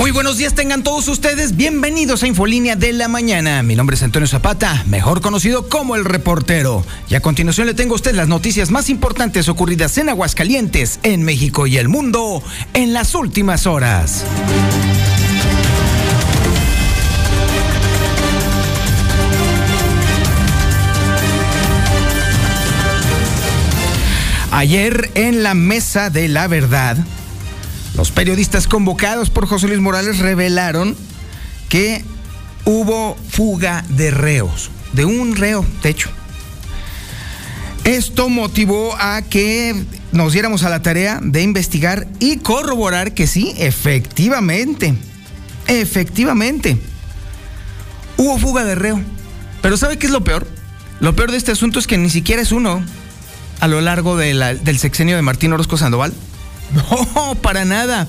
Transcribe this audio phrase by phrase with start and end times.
[0.00, 3.62] Muy buenos días tengan todos ustedes, bienvenidos a Infolínea de la Mañana.
[3.62, 6.86] Mi nombre es Antonio Zapata, mejor conocido como el reportero.
[7.10, 11.22] Y a continuación le tengo a usted las noticias más importantes ocurridas en Aguascalientes, en
[11.22, 14.24] México y el mundo en las últimas horas.
[24.50, 26.96] Ayer en la mesa de la verdad,
[27.94, 30.96] los periodistas convocados por José Luis Morales revelaron
[31.68, 32.04] que
[32.64, 36.10] hubo fuga de reos, de un reo, de hecho.
[37.84, 39.74] Esto motivó a que
[40.12, 44.94] nos diéramos a la tarea de investigar y corroborar que sí, efectivamente,
[45.66, 46.78] efectivamente,
[48.16, 49.00] hubo fuga de reo.
[49.62, 50.46] Pero ¿sabe qué es lo peor?
[51.00, 52.84] Lo peor de este asunto es que ni siquiera es uno
[53.60, 56.12] a lo largo del sexenio de Martín Orozco Sandoval.
[56.74, 58.06] No, para nada.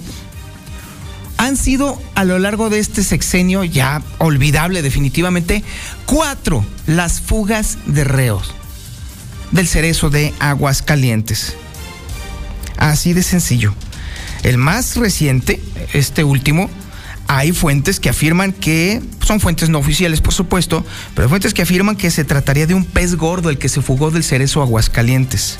[1.38, 5.64] Han sido a lo largo de este sexenio ya olvidable definitivamente
[6.06, 8.53] cuatro las fugas de reos
[9.52, 11.56] del cerezo de Aguas Calientes.
[12.78, 13.73] Así de sencillo.
[14.44, 15.62] El más reciente,
[15.94, 16.70] este último,
[17.34, 21.96] hay fuentes que afirman que, son fuentes no oficiales por supuesto, pero fuentes que afirman
[21.96, 25.58] que se trataría de un pez gordo el que se fugó del cerezo Aguascalientes.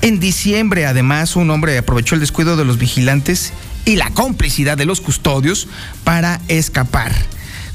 [0.00, 3.52] En diciembre, además, un hombre aprovechó el descuido de los vigilantes
[3.84, 5.68] y la complicidad de los custodios
[6.04, 7.12] para escapar.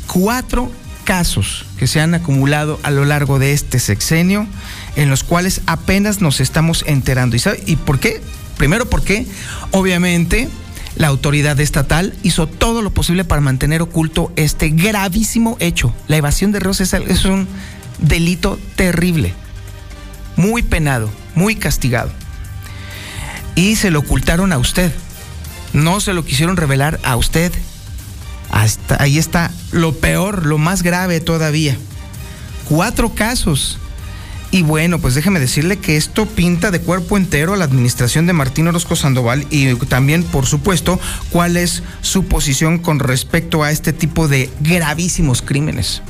[0.07, 0.72] Cuatro
[1.03, 4.47] casos que se han acumulado a lo largo de este sexenio
[4.95, 7.35] en los cuales apenas nos estamos enterando.
[7.35, 7.62] ¿Y, sabe?
[7.67, 8.23] ¿Y por qué?
[8.57, 9.27] Primero porque,
[9.69, 10.50] obviamente,
[10.95, 15.94] la autoridad estatal hizo todo lo posible para mantener oculto este gravísimo hecho.
[16.07, 17.47] La evasión de reos es, es un
[18.00, 19.33] delito terrible,
[20.35, 22.11] muy penado, muy castigado.
[23.56, 24.91] Y se lo ocultaron a usted.
[25.73, 27.51] No se lo quisieron revelar a usted.
[28.51, 31.77] Hasta ahí está lo peor, lo más grave todavía.
[32.69, 33.79] Cuatro casos
[34.55, 38.31] y bueno, pues déjeme decirle que esto pinta de cuerpo entero a la administración de
[38.31, 40.97] Martín Orozco Sandoval y también, por supuesto,
[41.29, 46.01] cuál es su posición con respecto a este tipo de gravísimos crímenes.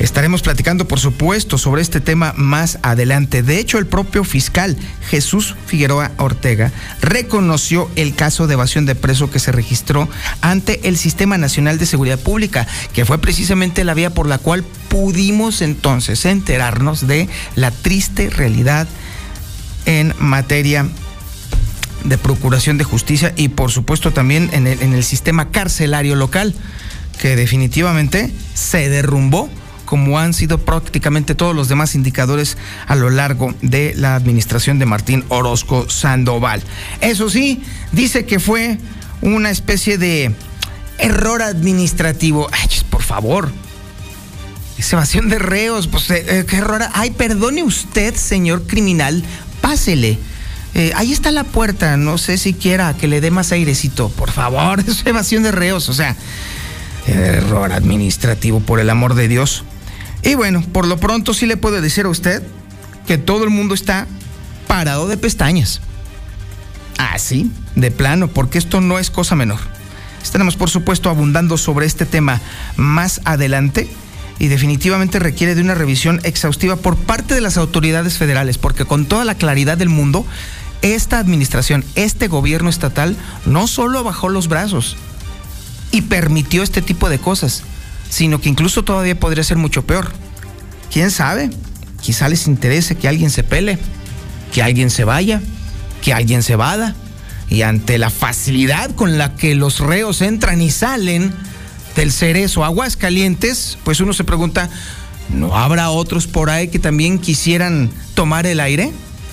[0.00, 3.42] Estaremos platicando, por supuesto, sobre este tema más adelante.
[3.42, 4.78] De hecho, el propio fiscal
[5.10, 6.72] Jesús Figueroa Ortega
[7.02, 10.08] reconoció el caso de evasión de preso que se registró
[10.40, 14.64] ante el Sistema Nacional de Seguridad Pública, que fue precisamente la vía por la cual
[14.88, 18.88] pudimos entonces enterarnos de la triste realidad
[19.84, 20.88] en materia
[22.04, 26.54] de procuración de justicia y por supuesto también en el, sistema carcelario local,
[27.20, 29.50] que definitivamente se derrumbó
[29.90, 32.56] como han sido prácticamente todos los demás indicadores
[32.86, 36.62] a lo largo de la administración de Martín Orozco Sandoval.
[37.00, 38.78] Eso sí, dice que fue
[39.20, 40.32] una especie de
[40.98, 42.48] error administrativo.
[42.52, 43.50] Ay, por favor.
[44.78, 46.82] Es evasión de reos, pues eh, eh, qué error.
[46.92, 49.24] Ay, perdone usted, señor criminal,
[49.60, 50.20] pásele.
[50.74, 54.08] Eh, ahí está la puerta, no sé si quiera que le dé más airecito.
[54.08, 56.14] Por favor, es evasión de reos, o sea,
[57.08, 59.64] error administrativo, por el amor de Dios.
[60.22, 62.42] Y bueno, por lo pronto sí le puedo decir a usted
[63.06, 64.06] que todo el mundo está
[64.66, 65.80] parado de pestañas.
[66.98, 69.58] Así, de plano, porque esto no es cosa menor.
[70.22, 72.40] Estaremos, por supuesto, abundando sobre este tema
[72.76, 73.88] más adelante
[74.38, 79.06] y definitivamente requiere de una revisión exhaustiva por parte de las autoridades federales, porque con
[79.06, 80.26] toda la claridad del mundo,
[80.82, 84.96] esta administración, este gobierno estatal, no solo bajó los brazos
[85.90, 87.64] y permitió este tipo de cosas,
[88.10, 90.10] sino que incluso todavía podría ser mucho peor.
[90.92, 91.48] ¿Quién sabe?
[92.02, 93.78] Quizá les interese que alguien se pele,
[94.52, 95.40] que alguien se vaya,
[96.02, 96.94] que alguien se vada.
[97.48, 101.32] Y ante la facilidad con la que los reos entran y salen
[101.96, 104.68] del cerezo aguas calientes, pues uno se pregunta,
[105.30, 108.92] ¿no habrá otros por ahí que también quisieran tomar el aire?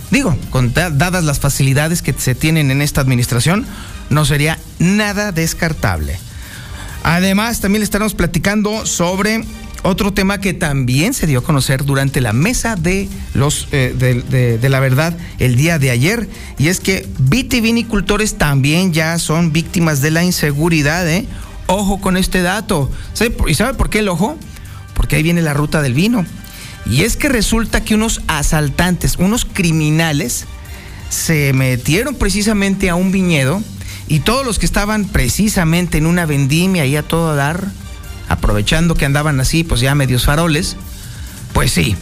[0.09, 3.65] Digo, con, dadas las facilidades que se tienen en esta administración,
[4.09, 6.19] no sería nada descartable.
[7.07, 9.41] Además, también le estaremos platicando sobre
[9.83, 14.69] otro tema que también se dio a conocer durante la mesa de los eh, de,
[14.69, 16.27] la verdad el día de ayer
[16.57, 21.25] y es que vitivinicultores también ya son víctimas de la inseguridad, ¿eh?
[21.67, 22.91] Ojo con este dato.
[23.47, 24.37] ¿Y sabe por qué el ojo?
[24.93, 26.25] Porque ahí viene la ruta del vino.
[26.85, 30.43] Y es que resulta que unos asaltantes, unos criminales,
[31.07, 33.63] se metieron precisamente a un viñedo
[34.07, 37.67] y todos los que estaban precisamente en una vendimia ahí a todo dar,
[38.29, 40.77] aprovechando que andaban así, pues ya medios faroles,
[41.53, 41.95] pues sí,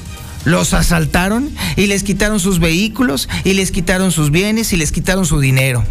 [0.44, 5.26] los asaltaron y les quitaron sus vehículos y les quitaron sus bienes y les quitaron
[5.26, 5.84] su dinero.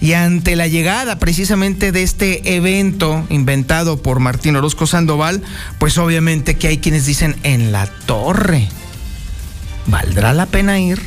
[0.00, 5.42] Y ante la llegada precisamente de este evento inventado por Martín Orozco Sandoval,
[5.78, 8.68] pues obviamente que hay quienes dicen en la torre.
[9.86, 11.00] ¿Valdrá la pena ir?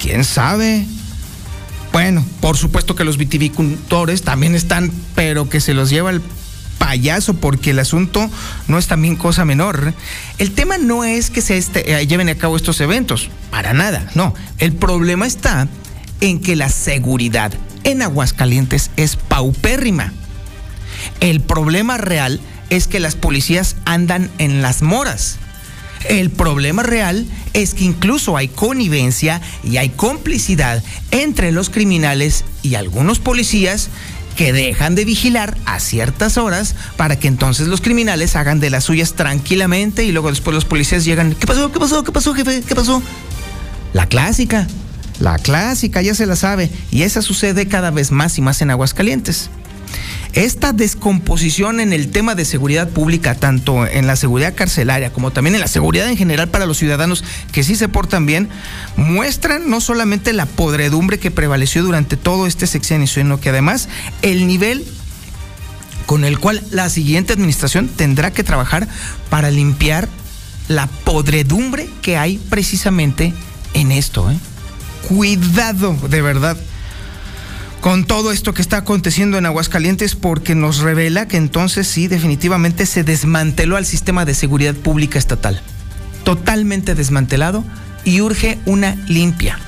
[0.00, 0.86] ¿Quién sabe?
[1.92, 6.22] Bueno, por supuesto que los vitivicultores también están, pero que se los lleva el
[6.78, 8.30] payaso porque el asunto
[8.68, 9.94] no es también cosa menor.
[10.38, 14.10] El tema no es que se este, eh, lleven a cabo estos eventos, para nada,
[14.14, 14.34] no.
[14.58, 15.68] El problema está
[16.20, 17.52] en que la seguridad
[17.84, 20.12] en Aguascalientes es paupérrima.
[21.20, 22.40] El problema real
[22.70, 25.38] es que las policías andan en las moras.
[26.08, 32.74] El problema real es que incluso hay connivencia y hay complicidad entre los criminales y
[32.74, 33.88] algunos policías
[34.36, 38.84] que dejan de vigilar a ciertas horas para que entonces los criminales hagan de las
[38.84, 41.72] suyas tranquilamente y luego después los policías llegan, ¿qué pasó?
[41.72, 42.04] ¿Qué pasó?
[42.04, 42.62] ¿Qué pasó, jefe?
[42.62, 43.02] ¿Qué pasó?
[43.94, 44.66] La clásica.
[45.18, 48.70] La clásica, ya se la sabe, y esa sucede cada vez más y más en
[48.70, 49.48] Aguascalientes.
[50.36, 55.54] Esta descomposición en el tema de seguridad pública, tanto en la seguridad carcelaria como también
[55.54, 58.50] en la seguridad en general para los ciudadanos que sí se portan bien,
[58.96, 63.88] muestran no solamente la podredumbre que prevaleció durante todo este sexenio, sino que además
[64.20, 64.84] el nivel
[66.04, 68.86] con el cual la siguiente administración tendrá que trabajar
[69.30, 70.06] para limpiar
[70.68, 73.32] la podredumbre que hay precisamente
[73.72, 74.30] en esto.
[74.30, 74.36] ¿eh?
[75.08, 76.56] cuidado de verdad
[77.86, 82.84] con todo esto que está aconteciendo en Aguascalientes porque nos revela que entonces sí, definitivamente
[82.84, 85.62] se desmanteló al sistema de seguridad pública estatal.
[86.24, 87.62] Totalmente desmantelado
[88.02, 89.60] y urge una limpia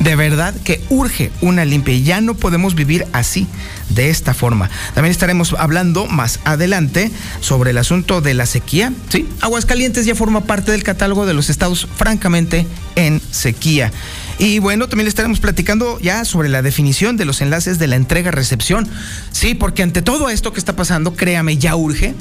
[0.00, 3.46] de verdad que urge una limpia y ya no podemos vivir así,
[3.90, 4.70] de esta forma.
[4.94, 7.10] También estaremos hablando más adelante
[7.40, 8.92] sobre el asunto de la sequía.
[9.08, 12.66] Sí, Aguascalientes ya forma parte del catálogo de los estados francamente
[12.96, 13.92] en sequía.
[14.38, 18.88] Y bueno, también estaremos platicando ya sobre la definición de los enlaces de la entrega-recepción.
[19.32, 22.14] Sí, porque ante todo esto que está pasando, créame, ya urge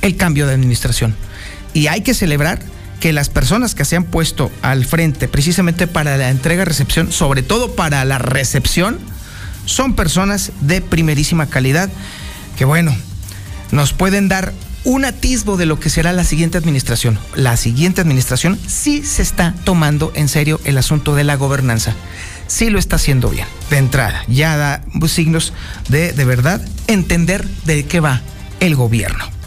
[0.00, 1.14] el cambio de administración.
[1.74, 2.60] Y hay que celebrar
[3.00, 7.74] que las personas que se han puesto al frente precisamente para la entrega-recepción, sobre todo
[7.74, 8.98] para la recepción,
[9.64, 11.90] son personas de primerísima calidad
[12.56, 12.94] que bueno,
[13.70, 14.52] nos pueden dar
[14.84, 17.18] un atisbo de lo que será la siguiente administración.
[17.34, 21.94] La siguiente administración sí se está tomando en serio el asunto de la gobernanza.
[22.46, 23.46] Sí lo está haciendo bien.
[23.70, 25.52] De entrada, ya da signos
[25.88, 28.22] de de verdad entender de qué va
[28.60, 29.37] el gobierno.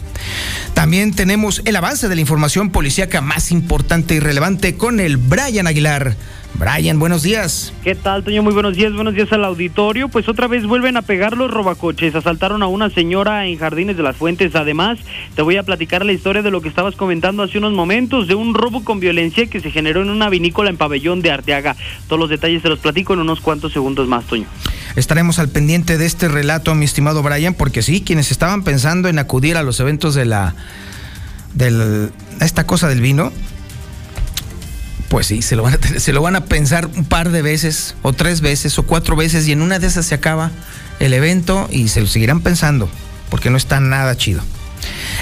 [0.74, 5.66] También tenemos el avance de la información policíaca más importante y relevante con el Brian
[5.66, 6.16] Aguilar.
[6.54, 7.72] Brian, buenos días.
[7.82, 8.42] ¿Qué tal, Toño?
[8.42, 10.08] Muy buenos días, buenos días al auditorio.
[10.08, 12.14] Pues otra vez vuelven a pegar los robacoches.
[12.14, 14.54] Asaltaron a una señora en Jardines de las Fuentes.
[14.54, 14.98] Además,
[15.34, 18.34] te voy a platicar la historia de lo que estabas comentando hace unos momentos, de
[18.34, 21.76] un robo con violencia que se generó en una vinícola en Pabellón de Arteaga.
[22.06, 24.46] Todos los detalles se los platico en unos cuantos segundos más, Toño.
[24.94, 29.18] Estaremos al pendiente de este relato, mi estimado Brian, porque sí, quienes estaban pensando en
[29.18, 30.54] acudir a los eventos de la...
[31.54, 33.32] de esta cosa del vino,
[35.12, 37.94] pues sí, se lo, van a, se lo van a pensar un par de veces,
[38.00, 40.50] o tres veces, o cuatro veces, y en una de esas se acaba
[41.00, 42.88] el evento y se lo seguirán pensando,
[43.28, 44.40] porque no está nada chido.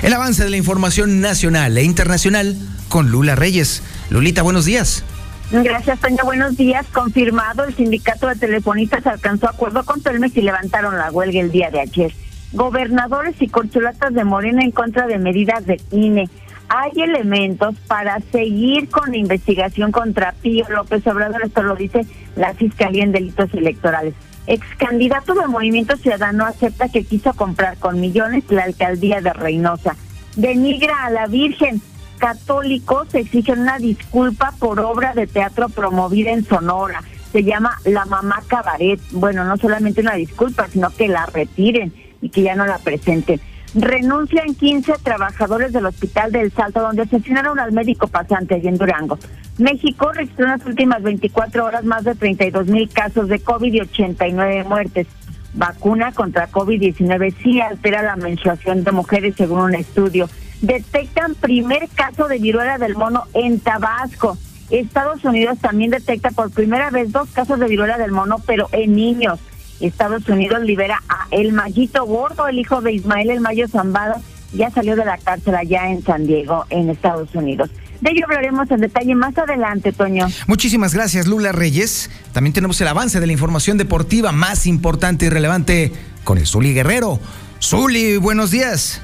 [0.02, 2.56] El avance de la información nacional e internacional
[2.88, 3.82] con Lula Reyes.
[4.10, 5.02] Lulita, buenos días.
[5.50, 6.22] Gracias, Toña.
[6.22, 6.86] Buenos días.
[6.92, 11.68] Confirmado, el sindicato de telefonistas alcanzó acuerdo con Telmex y levantaron la huelga el día
[11.72, 12.14] de ayer.
[12.52, 16.30] Gobernadores y corcholatas de Morena en contra de medidas de INE
[16.70, 22.54] hay elementos para seguir con la investigación contra Pío López Obrador, esto lo dice la
[22.54, 24.14] Fiscalía en Delitos Electorales.
[24.46, 29.96] Ex candidato del Movimiento Ciudadano acepta que quiso comprar con millones la alcaldía de Reynosa.
[30.36, 31.82] Denigra a la Virgen.
[32.18, 37.02] Católicos exigen una disculpa por obra de teatro promovida en Sonora.
[37.32, 39.00] Se llama La Mamá Cabaret.
[39.10, 43.40] Bueno, no solamente una disculpa, sino que la retiren y que ya no la presenten.
[43.74, 49.18] Renuncian 15 trabajadores del Hospital del Salto, donde asesinaron al médico pasante allí en Durango.
[49.58, 53.80] México registró en las últimas 24 horas más de 32 mil casos de COVID y
[53.80, 55.06] 89 muertes.
[55.54, 60.28] Vacuna contra COVID-19 sí altera la menstruación de mujeres, según un estudio.
[60.62, 64.36] detectan primer caso de viruela del mono en Tabasco.
[64.70, 68.94] Estados Unidos también detecta por primera vez dos casos de viruela del mono, pero en
[68.94, 69.38] niños.
[69.80, 74.20] Estados Unidos libera a El Mayito Gordo, el hijo de Ismael El Mayo Zambada,
[74.52, 77.70] ya salió de la cárcel allá en San Diego, en Estados Unidos.
[78.00, 80.26] De ello hablaremos en detalle más adelante, Toño.
[80.46, 82.10] Muchísimas gracias, Lula Reyes.
[82.32, 85.92] También tenemos el avance de la información deportiva más importante y relevante
[86.24, 87.20] con el Zuli Guerrero.
[87.62, 89.02] Zuli, buenos días.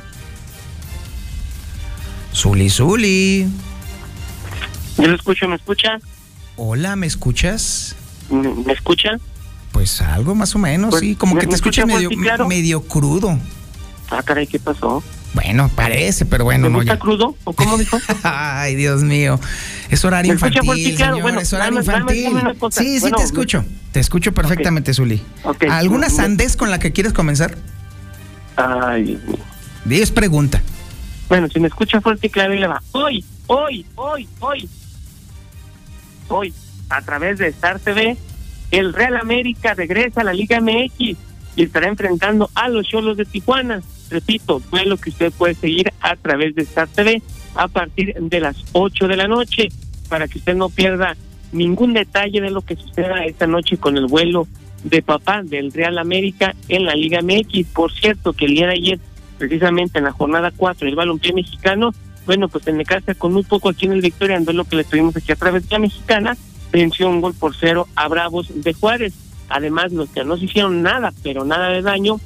[2.34, 3.46] Zuli, Zuli.
[4.96, 5.98] Yo lo escucho, ¿me escucha?
[6.56, 7.96] Hola, ¿me escuchas?
[8.30, 9.18] ¿Me escucha?
[9.76, 12.48] Pues algo más o menos, Pues, sí, como ¿me- que te me escuchas medio, claro?
[12.48, 13.38] medio crudo.
[14.10, 15.02] Ah, caray, ¿qué pasó?
[15.34, 16.82] Bueno, parece, pero bueno, ¿Me no.
[16.82, 17.36] ya- crudo?
[17.44, 17.98] ¿O cómo dijo?
[18.22, 19.38] Ay, Dios mío.
[19.90, 21.12] Es horario ¿Me escucha fuerte y infantil, claro?
[21.16, 22.32] señor, Bueno, es horario infantil.
[22.70, 23.64] Sí, sí, Bueno, te escucho.
[23.92, 25.22] Te escucho perfectamente, Zuli.
[25.44, 25.64] Ok.
[25.70, 27.58] ¿Alguna sandez con la que quieres comenzar?
[28.56, 29.36] Ay, Dios mío.
[29.84, 30.62] 10 pregunta.
[31.28, 32.82] Bueno, si me escucha fuerte y claro, y le va.
[32.92, 34.70] Hoy, hoy, hoy, hoy.
[36.28, 36.54] Hoy,
[36.88, 38.16] a través de Star TV,
[38.70, 41.16] el Real América regresa a la Liga MX
[41.56, 43.82] y estará enfrentando a los Cholos de Tijuana.
[44.10, 47.22] Repito, lo que usted puede seguir a través de Star TV
[47.54, 49.68] a partir de las 8 de la noche
[50.08, 51.16] para que usted no pierda
[51.52, 54.46] ningún detalle de lo que suceda esta noche con el vuelo
[54.84, 57.68] de papá del Real América en la Liga MX.
[57.68, 59.00] Por cierto, que el día de ayer,
[59.38, 61.92] precisamente en la jornada 4 del balompié mexicano,
[62.26, 64.84] bueno, pues en casa con muy poco aquí en el Victoria, ando lo que le
[64.84, 66.36] tuvimos aquí a través de la mexicana,
[66.72, 69.14] venció un gol por cero a Bravos de Juárez.
[69.48, 72.20] Además, los que no se hicieron nada, pero nada de daño,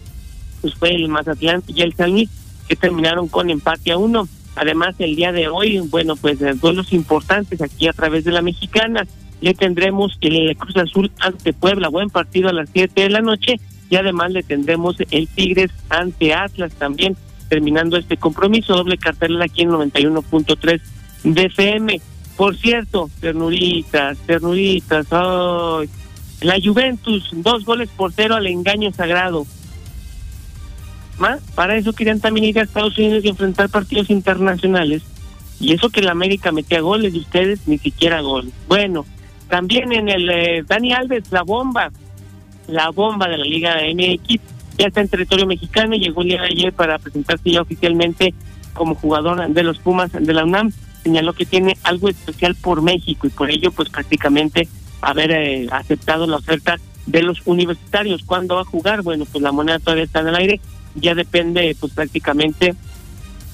[0.60, 2.30] pues fue el Mazatlán y el San Luis,
[2.68, 4.28] que terminaron con empate a uno.
[4.56, 8.42] Además, el día de hoy, bueno, pues eh, duelos importantes aquí a través de la
[8.42, 9.06] mexicana.
[9.40, 13.56] Le tendremos el Cruz Azul ante Puebla, buen partido a las 7 de la noche.
[13.88, 17.16] Y además le tendremos el Tigres ante Atlas también,
[17.48, 18.74] terminando este compromiso.
[18.74, 20.80] Doble cartel aquí en 91.3
[21.24, 22.00] de FM.
[22.40, 25.06] Por cierto, ternuritas, ternuritas.
[25.10, 25.90] ay.
[26.40, 29.44] La Juventus, dos goles por cero al engaño sagrado.
[31.18, 35.02] Más, para eso querían también ir a Estados Unidos y enfrentar partidos internacionales.
[35.60, 38.54] Y eso que la América metía goles y ustedes ni siquiera goles.
[38.66, 39.04] Bueno,
[39.50, 41.90] también en el eh, Dani Alves, la bomba,
[42.68, 44.40] la bomba de la Liga MX,
[44.78, 48.32] ya está en territorio mexicano y llegó el día de ayer para presentarse ya oficialmente
[48.72, 50.72] como jugador de los Pumas de la UNAM.
[51.02, 54.68] Señaló que tiene algo especial por México y por ello pues prácticamente
[55.00, 56.76] haber eh, aceptado la oferta
[57.06, 58.22] de los universitarios.
[58.24, 59.02] ¿Cuándo va a jugar?
[59.02, 60.60] Bueno, pues la moneda todavía está en el aire,
[60.94, 62.74] ya depende pues prácticamente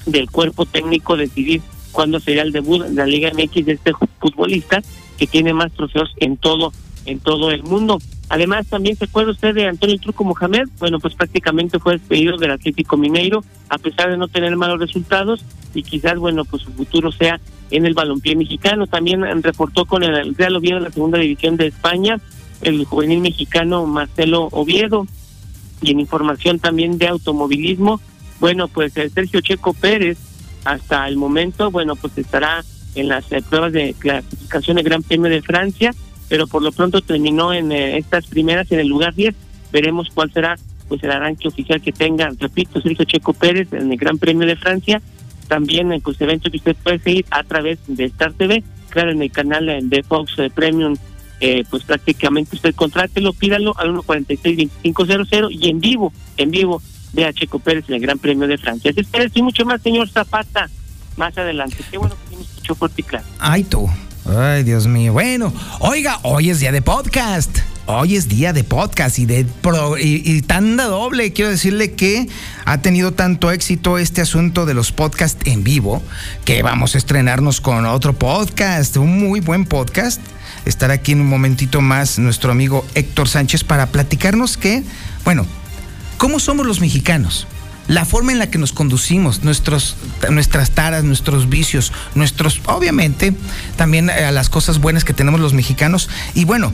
[0.05, 1.61] del cuerpo técnico decidir
[1.91, 4.81] cuándo sería el debut de la Liga MX de este futbolista
[5.17, 6.71] que tiene más trofeos en todo
[7.05, 7.99] en todo el mundo.
[8.29, 12.51] Además, también se acuerda usted de Antonio Truco Mohamed, bueno, pues prácticamente fue despedido del
[12.51, 17.11] Atlético Mineiro, a pesar de no tener malos resultados, y quizás, bueno, pues su futuro
[17.11, 17.39] sea
[17.71, 18.87] en el balompié mexicano.
[18.87, 22.19] También reportó con el Real Oviedo en la segunda división de España,
[22.61, 25.07] el juvenil mexicano Marcelo Oviedo,
[25.81, 28.01] y en información también de automovilismo,
[28.39, 30.17] bueno, pues eh, Sergio Checo Pérez,
[30.65, 32.63] hasta el momento, bueno, pues estará
[32.95, 35.93] en las eh, pruebas de clasificación del Gran Premio de Francia,
[36.29, 39.35] pero por lo pronto terminó en eh, estas primeras en el lugar 10.
[39.71, 40.57] Veremos cuál será
[40.87, 44.55] pues el arranque oficial que tenga, repito, Sergio Checo Pérez en el Gran Premio de
[44.55, 45.01] Francia.
[45.47, 49.21] También eh, pues eventos que usted puede seguir a través de Star TV, claro, en
[49.21, 50.95] el canal eh, de Fox eh, Premium,
[51.39, 56.81] eh, pues prácticamente usted contrátelo, pídalo al 146-2500 y en vivo, en vivo,
[57.13, 58.91] de a Checo Pérez en el Gran Premio de Francia.
[58.91, 60.69] Así es y mucho más, señor Zapata,
[61.15, 61.77] más adelante.
[61.89, 63.25] Qué bueno que me escuchó fuerte y claro.
[63.39, 63.87] Ay, tú.
[64.35, 65.13] Ay, Dios mío.
[65.13, 67.59] Bueno, oiga, hoy es día de podcast.
[67.85, 71.31] Hoy es día de podcast y de pro- y, y tanda doble.
[71.31, 72.27] Quiero decirle que
[72.65, 76.03] ha tenido tanto éxito este asunto de los podcasts en vivo
[76.43, 80.19] que vamos a estrenarnos con otro podcast, un muy buen podcast.
[80.65, 84.83] Estará aquí en un momentito más nuestro amigo Héctor Sánchez para platicarnos que,
[85.23, 85.45] bueno,
[86.17, 87.47] ¿cómo somos los mexicanos?
[87.87, 89.95] La forma en la que nos conducimos, nuestros,
[90.29, 93.33] nuestras taras, nuestros vicios, nuestros, obviamente,
[93.77, 96.09] también eh, a las cosas buenas que tenemos los mexicanos.
[96.33, 96.73] Y bueno,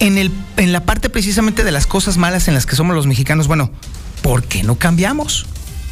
[0.00, 3.06] en, el, en la parte precisamente de las cosas malas en las que somos los
[3.06, 3.70] mexicanos, bueno,
[4.22, 5.46] ¿por qué no cambiamos?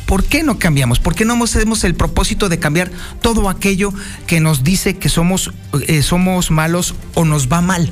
[0.06, 1.00] ¿Por qué no cambiamos?
[1.00, 3.92] ¿Por qué no hacemos el propósito de cambiar todo aquello
[4.26, 5.52] que nos dice que somos,
[5.86, 7.90] eh, somos malos o nos va mal?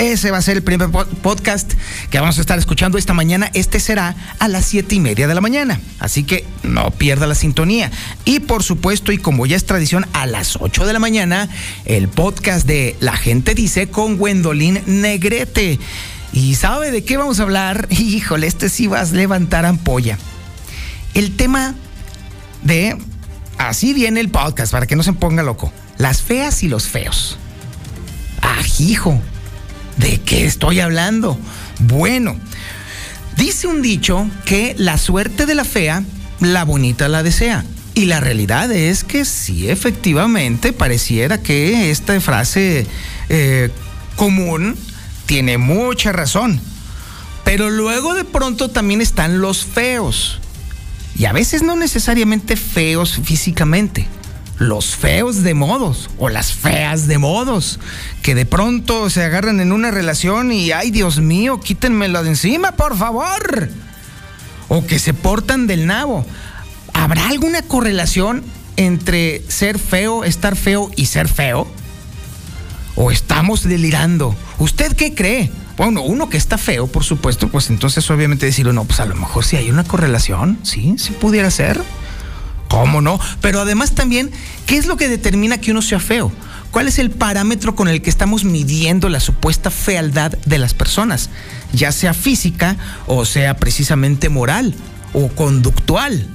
[0.00, 1.74] Ese va a ser el primer po- podcast
[2.08, 3.50] que vamos a estar escuchando esta mañana.
[3.52, 5.78] Este será a las siete y media de la mañana.
[5.98, 7.90] Así que no pierda la sintonía.
[8.24, 11.50] Y por supuesto, y como ya es tradición, a las 8 de la mañana,
[11.84, 15.78] el podcast de La gente dice con Gwendolyn Negrete.
[16.32, 17.86] ¿Y sabe de qué vamos a hablar?
[17.90, 20.16] Híjole, este sí vas a levantar ampolla.
[21.12, 21.74] El tema
[22.62, 22.96] de
[23.58, 25.70] Así viene el podcast, para que no se ponga loco.
[25.98, 27.36] Las feas y los feos.
[28.40, 29.20] Ajijo.
[30.00, 31.38] ¿De qué estoy hablando?
[31.80, 32.34] Bueno,
[33.36, 36.02] dice un dicho que la suerte de la fea,
[36.40, 37.66] la bonita la desea.
[37.94, 42.86] Y la realidad es que sí, efectivamente, pareciera que esta frase
[43.28, 43.68] eh,
[44.16, 44.74] común
[45.26, 46.58] tiene mucha razón.
[47.44, 50.38] Pero luego de pronto también están los feos.
[51.14, 54.08] Y a veces no necesariamente feos físicamente.
[54.60, 57.80] Los feos de modos o las feas de modos.
[58.22, 62.72] Que de pronto se agarran en una relación y, ay Dios mío, quítenmelo de encima,
[62.72, 63.70] por favor.
[64.68, 66.26] O que se portan del nabo.
[66.92, 68.42] ¿Habrá alguna correlación
[68.76, 71.66] entre ser feo, estar feo y ser feo?
[72.96, 74.36] ¿O estamos delirando?
[74.58, 75.50] ¿Usted qué cree?
[75.78, 79.14] Bueno, uno que está feo, por supuesto, pues entonces obviamente decirlo, no, pues a lo
[79.14, 81.80] mejor sí hay una correlación, sí, sí pudiera ser.
[82.70, 83.18] ¿Cómo no?
[83.40, 84.30] Pero además también,
[84.64, 86.30] ¿qué es lo que determina que uno sea feo?
[86.70, 91.30] ¿Cuál es el parámetro con el que estamos midiendo la supuesta fealdad de las personas?
[91.72, 92.76] Ya sea física
[93.08, 94.76] o sea precisamente moral
[95.12, 96.28] o conductual.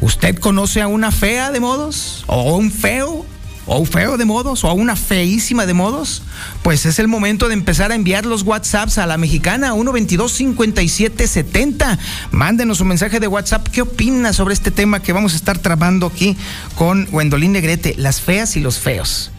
[0.00, 2.24] ¿Usted conoce a una fea de modos?
[2.28, 3.26] ¿O un feo?
[3.66, 6.22] O feo de modos o una feísima de modos,
[6.62, 11.98] pues es el momento de empezar a enviar los WhatsApps a la mexicana 122 5770.
[12.30, 13.68] Mándenos un mensaje de WhatsApp.
[13.68, 16.36] ¿Qué opina sobre este tema que vamos a estar trabando aquí
[16.76, 17.94] con Wendolín Negrete?
[17.98, 19.30] Las feas y los feos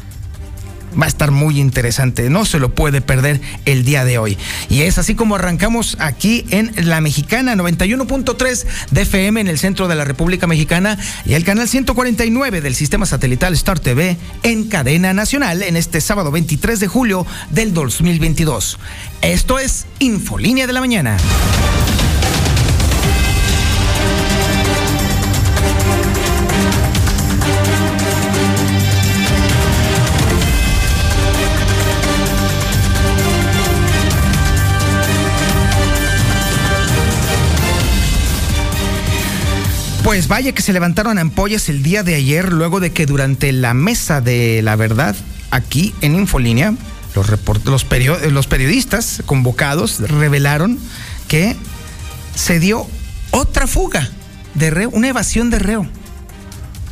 [1.00, 4.38] va a estar muy interesante, no se lo puede perder el día de hoy.
[4.70, 9.88] Y es así como arrancamos aquí en La Mexicana 91.3 de FM en el centro
[9.88, 15.14] de la República Mexicana y el canal 149 del sistema satelital Star TV en cadena
[15.14, 18.80] nacional en este sábado 23 de julio del 2022.
[19.22, 21.18] Esto es Infolínea de la Mañana.
[40.14, 43.74] Pues vaya que se levantaron ampollas el día de ayer, luego de que durante la
[43.74, 45.16] mesa de la verdad,
[45.50, 46.76] aquí en Infolínea,
[47.16, 47.28] los,
[47.66, 47.88] los,
[48.32, 50.78] los periodistas convocados revelaron
[51.28, 51.56] que
[52.36, 52.86] se dio
[53.32, 54.08] otra fuga
[54.54, 55.88] de reo, una evasión de reo.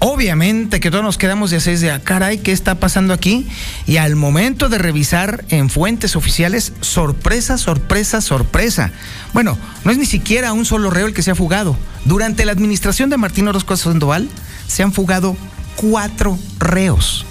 [0.04, 3.48] Obviamente que todos nos quedamos de seis de, ah, caray, ¿qué está pasando aquí?
[3.86, 8.92] Y al momento de revisar en fuentes oficiales, sorpresa, sorpresa, sorpresa.
[9.32, 11.78] Bueno, no es ni siquiera un solo reo el que se ha fugado.
[12.06, 14.28] Durante la administración de Martín Orozco Sandoval
[14.66, 15.38] se han fugado
[15.76, 17.24] cuatro reos.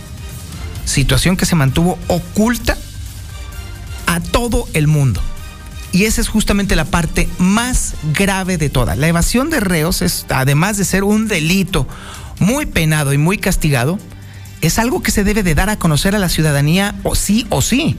[0.84, 2.78] Situación que se mantuvo oculta
[4.06, 5.20] a todo el mundo.
[5.92, 8.94] Y esa es justamente la parte más grave de toda.
[8.94, 11.88] La evasión de reos es, además de ser un delito
[12.40, 14.00] muy penado y muy castigado,
[14.60, 17.62] es algo que se debe de dar a conocer a la ciudadanía o sí o
[17.62, 17.96] sí.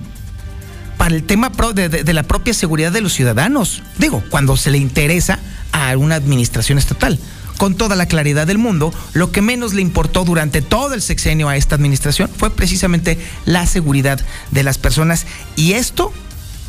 [0.98, 3.82] Para el tema de, la propia seguridad de los ciudadanos.
[3.98, 5.40] Digo, cuando se le interesa
[5.72, 7.18] a una administración estatal.
[7.58, 11.48] Con toda la claridad del mundo, lo que menos le importó durante todo el sexenio
[11.48, 15.26] a esta administración fue precisamente la seguridad de las personas.
[15.56, 16.12] Y esto,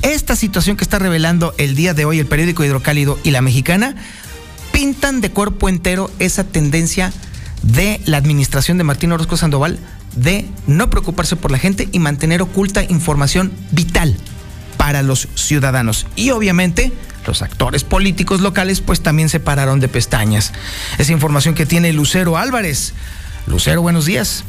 [0.03, 3.97] esta situación que está revelando el día de hoy el periódico Hidrocálido y la Mexicana,
[4.73, 7.13] pintan de cuerpo entero esa tendencia
[7.63, 9.79] de la administración de Martín Orozco Sandoval
[10.17, 14.17] de no preocuparse por la gente y mantener oculta información vital
[14.77, 16.07] para los ciudadanos.
[16.17, 16.93] Y obviamente
[17.27, 20.53] los actores políticos locales pues también se pararon de pestañas.
[20.99, 22.95] Esa información que tiene Lucero Álvarez.
[23.47, 24.45] Lucero, buenos días.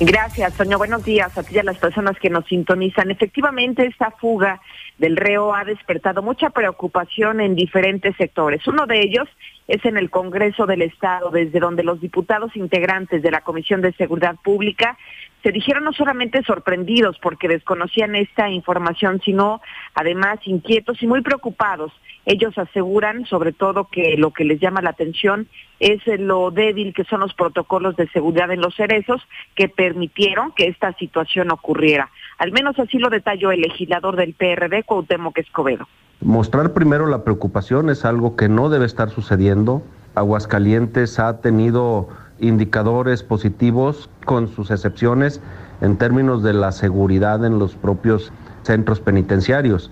[0.00, 0.78] Gracias, Soño.
[0.78, 3.10] Buenos días a ti y a las personas que nos sintonizan.
[3.10, 4.60] Efectivamente, esta fuga
[4.98, 8.66] del reo ha despertado mucha preocupación en diferentes sectores.
[8.66, 9.28] Uno de ellos
[9.68, 13.92] es en el Congreso del Estado, desde donde los diputados integrantes de la Comisión de
[13.92, 14.98] Seguridad Pública
[15.42, 19.60] se dijeron no solamente sorprendidos porque desconocían esta información, sino
[19.94, 21.92] además inquietos y muy preocupados.
[22.26, 25.46] Ellos aseguran sobre todo que lo que les llama la atención
[25.80, 29.22] es lo débil que son los protocolos de seguridad en los cerezos
[29.54, 32.10] que permitieron que esta situación ocurriera.
[32.38, 35.88] Al menos así lo detalló el legislador del PRD, Cuauhtémoc Escobedo.
[36.20, 39.82] Mostrar primero la preocupación es algo que no debe estar sucediendo.
[40.16, 42.08] Aguascalientes ha tenido
[42.40, 45.40] indicadores positivos con sus excepciones
[45.80, 49.90] en términos de la seguridad en los propios centros penitenciarios.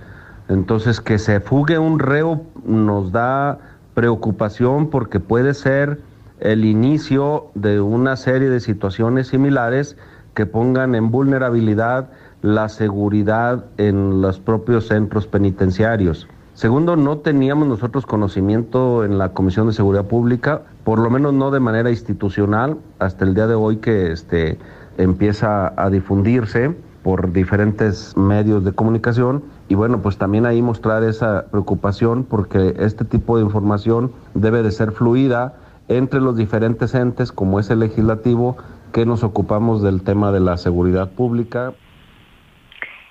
[0.49, 3.59] Entonces, que se fugue un reo nos da
[3.95, 6.01] preocupación porque puede ser
[6.41, 9.97] el inicio de una serie de situaciones similares
[10.35, 12.11] que pongan en vulnerabilidad
[12.43, 16.29] la seguridad en los propios centros penitenciarios.
[16.57, 21.51] Segundo, no teníamos nosotros conocimiento en la Comisión de Seguridad Pública, por lo menos no
[21.51, 24.59] de manera institucional, hasta el día de hoy que este,
[24.97, 31.45] empieza a difundirse por diferentes medios de comunicación y bueno, pues también ahí mostrar esa
[31.51, 35.57] preocupación porque este tipo de información debe de ser fluida
[35.89, 38.57] entre los diferentes entes como es el legislativo
[38.93, 41.75] que nos ocupamos del tema de la seguridad pública.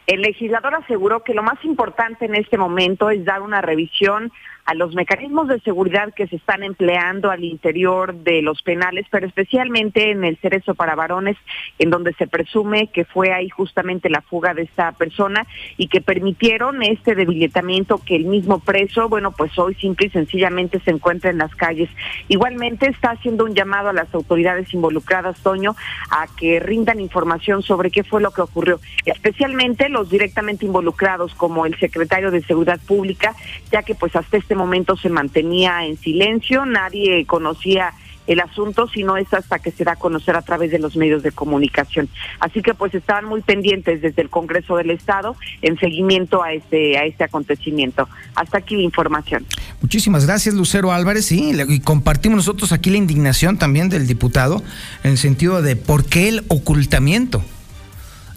[0.08, 4.32] El legislador aseguró que lo más importante en este momento es dar una revisión
[4.66, 9.28] a los mecanismos de seguridad que se están empleando al interior de los penales, pero
[9.28, 11.38] especialmente en el cerezo para varones,
[11.78, 15.46] en donde se presume que fue ahí justamente la fuga de esta persona
[15.78, 20.80] y que permitieron este debilitamiento que el mismo preso, bueno, pues hoy simple y sencillamente
[20.80, 21.90] se encuentra en las calles.
[22.28, 25.76] Igualmente está haciendo un llamado a las autoridades involucradas, Toño,
[26.10, 31.68] a que rindan información sobre qué fue lo que ocurrió, especialmente los directamente involucrados como
[31.68, 33.36] el secretario de Seguridad Pública,
[33.72, 37.94] ya que pues hasta este momento se mantenía en silencio, nadie conocía
[38.28, 41.24] el asunto, sino es hasta que se da a conocer a través de los medios
[41.24, 42.10] de comunicación.
[42.40, 46.98] Así que pues estaban muy pendientes desde el Congreso del Estado en seguimiento a este,
[46.98, 48.08] a este acontecimiento.
[48.36, 49.46] Hasta aquí la información.
[49.82, 51.26] Muchísimas gracias, Lucero Álvarez.
[51.26, 54.64] Sí, y compartimos nosotros aquí la indignación también del diputado
[55.04, 57.44] en el sentido de por qué el ocultamiento.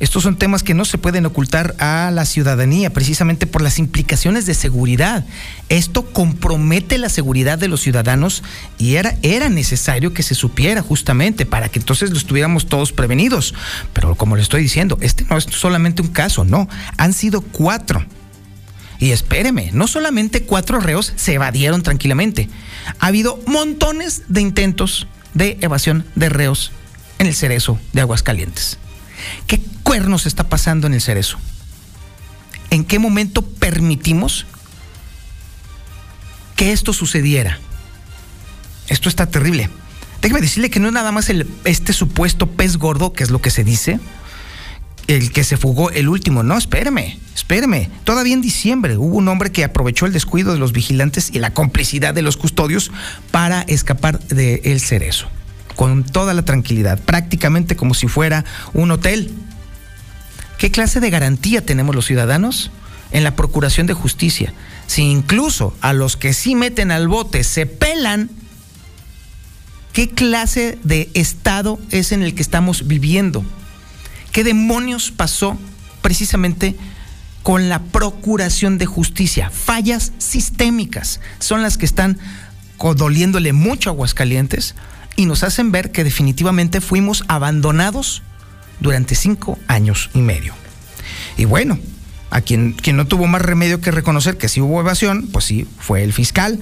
[0.00, 4.46] Estos son temas que no se pueden ocultar a la ciudadanía precisamente por las implicaciones
[4.46, 5.24] de seguridad.
[5.68, 8.44] Esto compromete la seguridad de los ciudadanos
[8.78, 13.54] y era, necesario que se supiera justamente para que entonces lo estuviéramos todos prevenidos.
[13.92, 18.04] Pero como le estoy diciendo, este no es solamente un caso, no, han sido cuatro.
[19.00, 22.48] Y espéreme, no solamente cuatro reos se evadieron tranquilamente,
[23.00, 26.72] ha habido montones de intentos de evasión de reos
[27.18, 28.78] en el cerezo de Aguascalientes.
[29.46, 31.38] ¿Qué cuernos está pasando en el cerezo?
[32.70, 34.46] ¿En qué momento permitimos
[36.56, 37.58] que esto sucediera?
[38.88, 39.70] Esto está terrible.
[40.20, 43.40] Déjeme decirle que no es nada más el, este supuesto pez gordo, que es lo
[43.40, 44.00] que se dice,
[45.06, 46.42] el que se fugó el último.
[46.42, 47.90] No, espéreme, espéreme.
[48.04, 51.54] Todavía en diciembre hubo un hombre que aprovechó el descuido de los vigilantes y la
[51.54, 52.90] complicidad de los custodios
[53.30, 55.30] para escapar del cerezo
[55.78, 59.32] con toda la tranquilidad, prácticamente como si fuera un hotel.
[60.58, 62.72] ¿Qué clase de garantía tenemos los ciudadanos
[63.12, 64.52] en la procuración de justicia?
[64.88, 68.28] Si incluso a los que sí meten al bote se pelan,
[69.92, 73.44] ¿qué clase de estado es en el que estamos viviendo?
[74.32, 75.56] ¿Qué demonios pasó
[76.02, 76.74] precisamente
[77.44, 79.48] con la procuración de justicia?
[79.50, 82.18] Fallas sistémicas son las que están
[82.96, 84.74] doliéndole mucho a Aguascalientes
[85.18, 88.22] y nos hacen ver que definitivamente fuimos abandonados
[88.78, 90.54] durante cinco años y medio.
[91.36, 91.76] Y bueno,
[92.30, 95.66] a quien, quien no tuvo más remedio que reconocer que sí hubo evasión, pues sí,
[95.80, 96.60] fue el fiscal,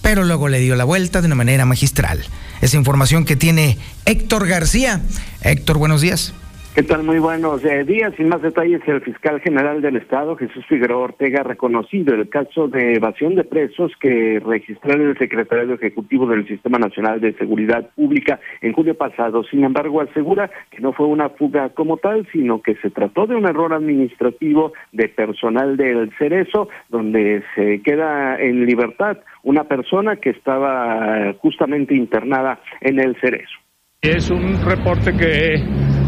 [0.00, 2.24] pero luego le dio la vuelta de una manera magistral.
[2.60, 5.00] Esa información que tiene Héctor García.
[5.42, 6.34] Héctor, buenos días.
[6.74, 7.02] ¿Qué tal?
[7.02, 8.14] Muy buenos eh, días.
[8.16, 12.68] Sin más detalles, el fiscal general del Estado, Jesús Figueroa Ortega, ha reconocido el caso
[12.68, 18.38] de evasión de presos que registró el secretario ejecutivo del Sistema Nacional de Seguridad Pública
[18.60, 19.42] en julio pasado.
[19.44, 23.34] Sin embargo, asegura que no fue una fuga como tal, sino que se trató de
[23.34, 30.30] un error administrativo de personal del Cerezo, donde se queda en libertad una persona que
[30.30, 33.58] estaba justamente internada en el Cerezo.
[34.00, 35.60] Es un reporte que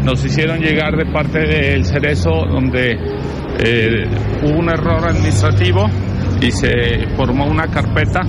[0.05, 4.07] nos hicieron llegar de parte del Cerezo donde eh,
[4.43, 5.87] hubo un error administrativo
[6.39, 8.21] y se formó una carpeta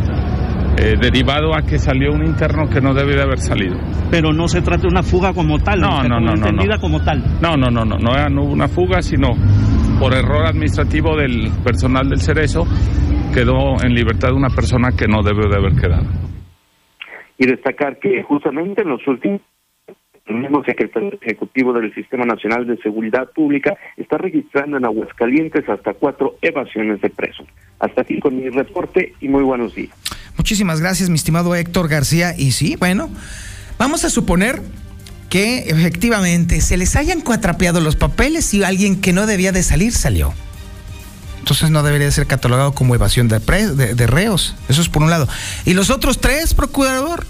[0.77, 3.77] eh, derivado a que salió un interno que no debe de haber salido.
[4.11, 7.23] Pero no se trata de una fuga como tal, no, no, no, entendida como tal.
[7.41, 9.29] No, no, no, no, no, no hubo una fuga, sino
[10.01, 12.67] por error administrativo del personal del Cerezo
[13.33, 16.09] quedó en libertad una persona que no debe de haber quedado.
[17.39, 19.41] Y destacar que justamente en los últimos
[20.27, 25.95] el mismo secretario ejecutivo del Sistema Nacional de Seguridad Pública está registrando en Aguascalientes hasta
[25.95, 27.47] cuatro evasiones de presos.
[27.81, 29.91] Hasta aquí con mi reporte y muy buenos días.
[30.37, 32.35] Muchísimas gracias, mi estimado Héctor García.
[32.37, 33.11] Y sí, bueno,
[33.79, 34.63] vamos a suponer
[35.29, 39.93] que efectivamente se les hayan cuatrapeado los papeles y alguien que no debía de salir
[39.93, 40.33] salió.
[41.41, 44.55] Entonces no debería ser catalogado como evasión de, de reos.
[44.69, 45.27] Eso es por un lado.
[45.65, 47.27] Y los otros tres, procurador,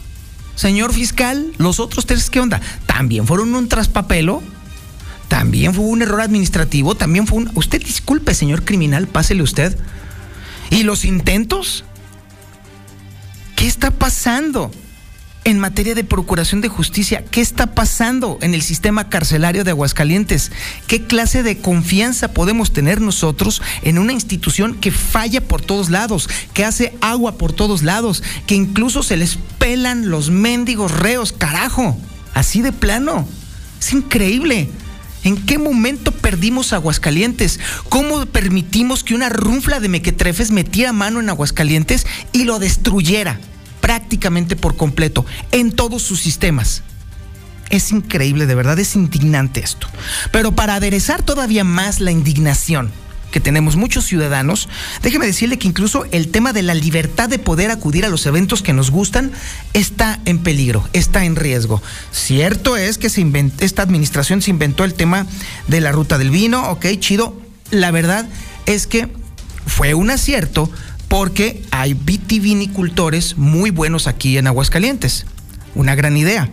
[0.54, 2.60] señor fiscal, los otros tres, ¿qué onda?
[2.86, 4.42] También fueron un traspapelo,
[5.28, 7.50] también fue un error administrativo, también fue un...
[7.54, 9.78] Usted disculpe, señor criminal, pásele usted.
[10.70, 11.84] ¿Y los intentos?
[13.56, 14.70] ¿Qué está pasando?
[15.44, 17.24] En materia de procuración de justicia.
[17.24, 20.52] ¿Qué está pasando en el sistema carcelario de Aguascalientes?
[20.86, 26.28] ¿Qué clase de confianza podemos tener nosotros en una institución que falla por todos lados,
[26.54, 31.98] que hace agua por todos lados, que incluso se les pelan los mendigos reos, carajo?
[32.34, 33.26] Así de plano.
[33.80, 34.68] Es increíble.
[35.24, 37.60] ¿En qué momento perdimos Aguascalientes?
[37.88, 43.40] ¿Cómo permitimos que una runfla de mequetrefes metiera mano en Aguascalientes y lo destruyera
[43.82, 46.82] prácticamente por completo en todos sus sistemas?
[47.68, 49.88] Es increíble, de verdad es indignante esto.
[50.30, 52.90] Pero para aderezar todavía más la indignación,
[53.32, 54.68] que tenemos muchos ciudadanos,
[55.02, 58.62] déjeme decirle que incluso el tema de la libertad de poder acudir a los eventos
[58.62, 59.32] que nos gustan
[59.72, 61.82] está en peligro, está en riesgo.
[62.12, 63.22] Cierto es que se
[63.58, 65.26] esta administración se inventó el tema
[65.66, 67.40] de la ruta del vino, ok, chido.
[67.70, 68.28] La verdad
[68.66, 69.08] es que
[69.66, 70.70] fue un acierto
[71.12, 75.26] porque hay vitivinicultores muy buenos aquí en Aguascalientes.
[75.74, 76.48] Una gran idea.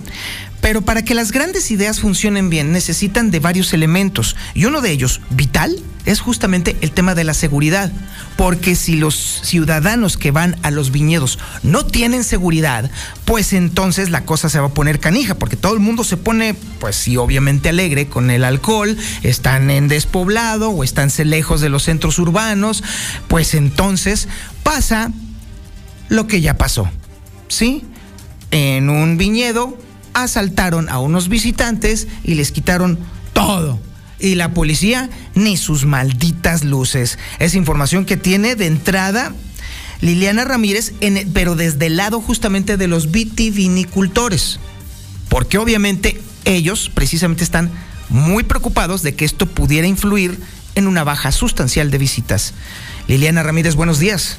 [0.62, 4.92] Pero para que las grandes ideas funcionen bien necesitan de varios elementos y uno de
[4.92, 7.92] ellos, vital, es justamente el tema de la seguridad.
[8.36, 12.90] Porque si los ciudadanos que van a los viñedos no tienen seguridad,
[13.26, 16.54] pues entonces la cosa se va a poner canija, porque todo el mundo se pone,
[16.80, 21.84] pues sí, obviamente alegre con el alcohol, están en despoblado o están lejos de los
[21.84, 22.84] centros urbanos,
[23.28, 24.28] pues entonces
[24.64, 25.12] pasa
[26.08, 26.90] lo que ya pasó,
[27.50, 27.84] ¿sí?
[28.52, 29.78] En un viñedo
[30.14, 33.00] asaltaron a unos visitantes y les quitaron
[33.34, 33.80] todo.
[34.20, 37.18] Y la policía ni sus malditas luces.
[37.40, 39.34] Es información que tiene de entrada
[40.02, 40.94] Liliana Ramírez,
[41.34, 44.60] pero desde el lado justamente de los vitivinicultores.
[45.30, 47.72] Porque obviamente ellos precisamente están
[48.10, 50.40] muy preocupados de que esto pudiera influir
[50.76, 52.54] en una baja sustancial de visitas.
[53.08, 54.38] Liliana Ramírez, buenos días.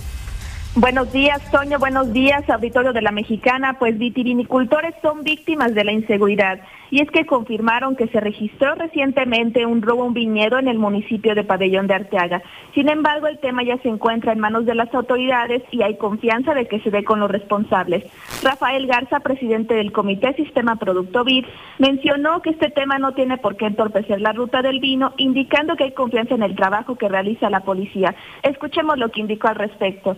[0.77, 1.81] Buenos días, Toño.
[1.81, 3.77] Buenos días, auditorio de la Mexicana.
[3.81, 6.61] Pues vitivinicultores son víctimas de la inseguridad.
[6.93, 10.79] Y es que confirmaron que se registró recientemente un robo a un viñedo en el
[10.79, 12.41] municipio de Pabellón de Arteaga.
[12.73, 16.55] Sin embargo, el tema ya se encuentra en manos de las autoridades y hay confianza
[16.55, 18.05] de que se dé con los responsables.
[18.45, 21.47] Rafael Garza, presidente del Comité Sistema Producto Vid,
[21.79, 25.85] mencionó que este tema no tiene por qué entorpecer la ruta del vino, indicando que
[25.85, 28.15] hay confianza en el trabajo que realiza la policía.
[28.45, 30.17] Escuchemos lo que indicó al respecto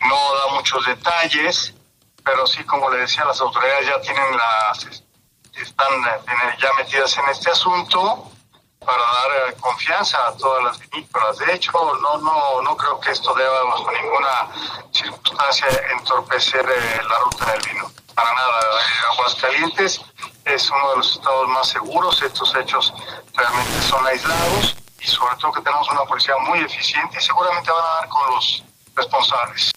[0.00, 1.74] no da muchos detalles,
[2.24, 5.02] pero sí, como le decía, las autoridades ya tienen las,
[5.54, 8.30] están eh, ya metidas en este asunto
[8.78, 11.38] para dar eh, confianza a todas las vinícolas.
[11.38, 14.48] De hecho, no, no, no creo que esto deba bajo ninguna
[14.92, 15.66] circunstancia
[15.98, 17.90] entorpecer eh, la ruta del vino.
[18.14, 18.60] Para nada.
[19.12, 20.00] Aguascalientes
[20.44, 22.22] es uno de los estados más seguros.
[22.22, 22.92] Estos hechos
[23.34, 27.84] realmente son aislados y sobre todo que tenemos una policía muy eficiente y seguramente van
[27.84, 29.72] a dar con los responsables.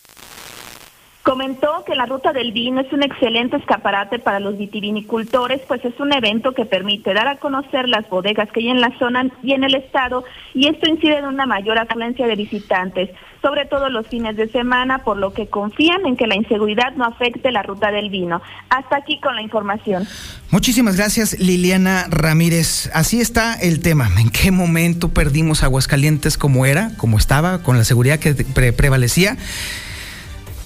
[1.24, 5.98] Comentó que la ruta del vino es un excelente escaparate para los vitivinicultores, pues es
[6.02, 9.54] un evento que permite dar a conocer las bodegas que hay en la zona y
[9.54, 13.10] en el estado, y esto incide en una mayor afluencia de visitantes,
[13.42, 17.06] sobre todo los fines de semana, por lo que confían en que la inseguridad no
[17.06, 18.42] afecte la ruta del vino.
[18.70, 20.06] Hasta aquí con la información.
[20.52, 22.92] Muchísimas gracias, Liliana Ramírez.
[22.94, 24.10] Así está el tema.
[24.20, 28.34] ¿En qué momento perdimos Aguascalientes como era, como estaba, con la seguridad que
[28.74, 29.38] prevalecía?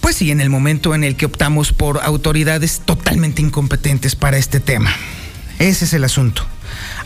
[0.01, 4.59] Pues sí, en el momento en el que optamos por autoridades totalmente incompetentes para este
[4.59, 4.93] tema.
[5.59, 6.45] Ese es el asunto.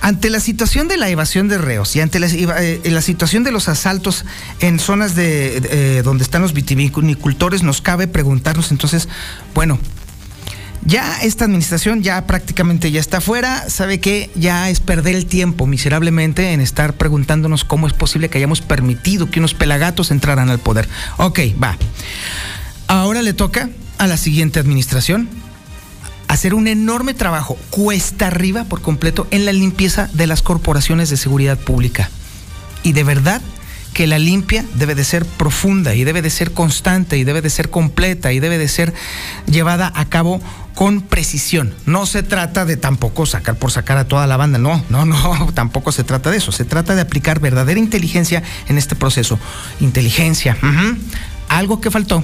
[0.01, 3.69] Ante la situación de la evasión de reos y ante la, eh, situación de los
[3.69, 4.25] asaltos
[4.59, 9.07] en zonas de, eh, donde están los vitivinicultores, nos cabe preguntarnos entonces,
[9.53, 9.79] bueno,
[10.83, 15.67] ya esta administración ya prácticamente ya está fuera, sabe que ya es perder el tiempo
[15.67, 20.59] miserablemente en estar preguntándonos cómo es posible que hayamos permitido que unos pelagatos entraran al
[20.59, 20.89] poder.
[21.17, 21.77] Ok, va.
[22.91, 25.29] Ahora le toca a la siguiente administración
[26.27, 31.15] hacer un enorme trabajo, cuesta arriba por completo, en la limpieza de las corporaciones de
[31.15, 32.09] seguridad pública.
[32.83, 33.41] Y de verdad
[33.93, 37.49] que la limpia debe de ser profunda y debe de ser constante y debe de
[37.49, 38.93] ser completa y debe de ser
[39.45, 40.41] llevada a cabo
[40.75, 41.73] con precisión.
[41.85, 45.49] No se trata de tampoco sacar por sacar a toda la banda, no, no, no,
[45.53, 46.51] tampoco se trata de eso.
[46.51, 49.39] Se trata de aplicar verdadera inteligencia en este proceso.
[49.79, 50.57] Inteligencia,
[51.47, 52.21] algo que faltó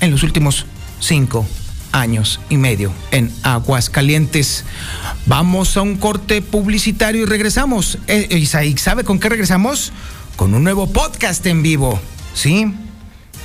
[0.00, 0.66] en los últimos
[0.98, 1.46] cinco
[1.92, 4.64] años y medio en Aguascalientes.
[5.26, 7.98] Vamos a un corte publicitario y regresamos.
[8.06, 9.92] Eh, Isaí, ¿sabe con qué regresamos?
[10.36, 12.00] Con un nuevo podcast en vivo.
[12.34, 12.72] ¿Sí?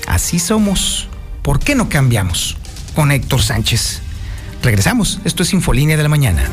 [0.07, 1.07] Así somos.
[1.41, 2.57] ¿Por qué no cambiamos?
[2.95, 4.01] Con Héctor Sánchez.
[4.61, 5.19] Regresamos.
[5.25, 6.43] Esto es Infolínea de la Mañana.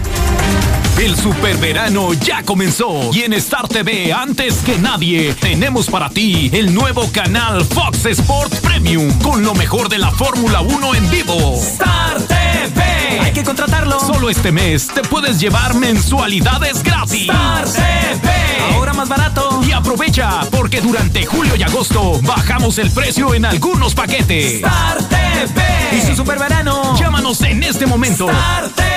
[0.98, 6.72] El superverano ya comenzó y en Star TV, antes que nadie, tenemos para ti el
[6.72, 11.58] nuevo canal Fox Sports Premium con lo mejor de la Fórmula 1 en vivo.
[11.60, 13.20] Star TV TV.
[13.20, 13.98] Hay que contratarlo.
[14.00, 17.22] Solo este mes te puedes llevar mensualidades gratis.
[17.22, 18.74] Star TV.
[18.74, 19.62] Ahora más barato.
[19.66, 24.54] Y aprovecha, porque durante julio y agosto bajamos el precio en algunos paquetes.
[24.54, 25.96] Star TV.
[25.96, 26.96] Y su super verano.
[26.98, 28.30] Llámanos en este momento.
[28.30, 28.91] Star TV.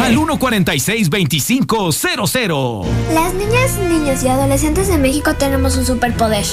[0.00, 2.86] Al 146-2500.
[3.14, 6.44] Las niñas, niños y adolescentes de México tenemos un superpoder.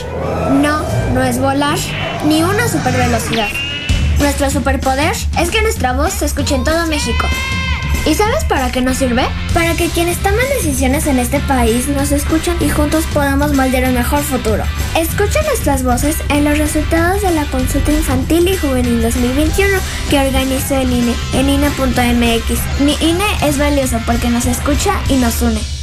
[0.61, 0.81] No,
[1.13, 1.77] no es volar,
[2.25, 3.47] ni una super velocidad.
[4.19, 7.27] Nuestro superpoder es que nuestra voz se escuche en todo México.
[8.05, 9.23] ¿Y sabes para qué nos sirve?
[9.53, 13.95] Para que quienes toman decisiones en este país nos escuchen y juntos podamos moldear un
[13.95, 14.63] mejor futuro.
[14.97, 19.77] Escucha nuestras voces en los resultados de la consulta infantil y juvenil 2021
[20.09, 22.81] que organizó el INE en INE.mx.
[22.81, 25.82] Mi INE es valioso porque nos escucha y nos une.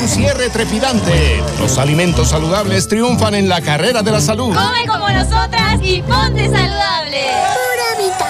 [0.00, 1.42] Un cierre trepidante.
[1.58, 4.54] Los alimentos saludables triunfan en la carrera de la salud.
[4.54, 7.22] Come como nosotras y ponte saludable.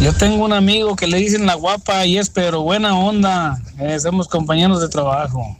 [0.00, 3.62] Yo tengo un amigo que le dicen la guapa y es pero buena onda.
[3.78, 5.56] Eh, somos compañeros de trabajo.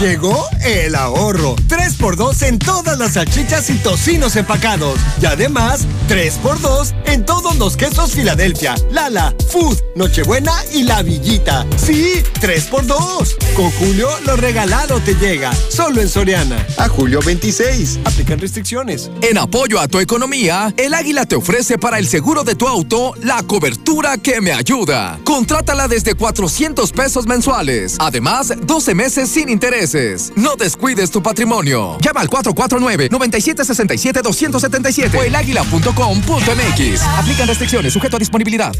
[0.00, 1.56] Llegó el ahorro.
[1.68, 5.00] 3x2 en todas las salchichas y tocinos empacados.
[5.22, 11.64] Y además, 3x2 en todos los quesos Filadelfia, Lala, Food, Nochebuena y La Villita.
[11.76, 13.54] Sí, 3x2.
[13.54, 15.50] Con Julio, lo regalado te llega.
[15.70, 16.64] Solo en Soriana.
[16.76, 18.00] A julio 26.
[18.04, 19.10] Aplican restricciones.
[19.22, 23.14] En apoyo a tu economía, el Águila te ofrece para el seguro de tu auto
[23.22, 23.75] la cobertura
[24.22, 25.18] que me ayuda.
[25.24, 27.96] Contrátala desde 400 pesos mensuales.
[27.98, 30.32] Además, 12 meses sin intereses.
[30.36, 31.98] No descuides tu patrimonio.
[32.00, 37.02] Llama al 449-9767-277 o elaguila.com.mx.
[37.02, 38.74] Aplican restricciones, sujeto a disponibilidad.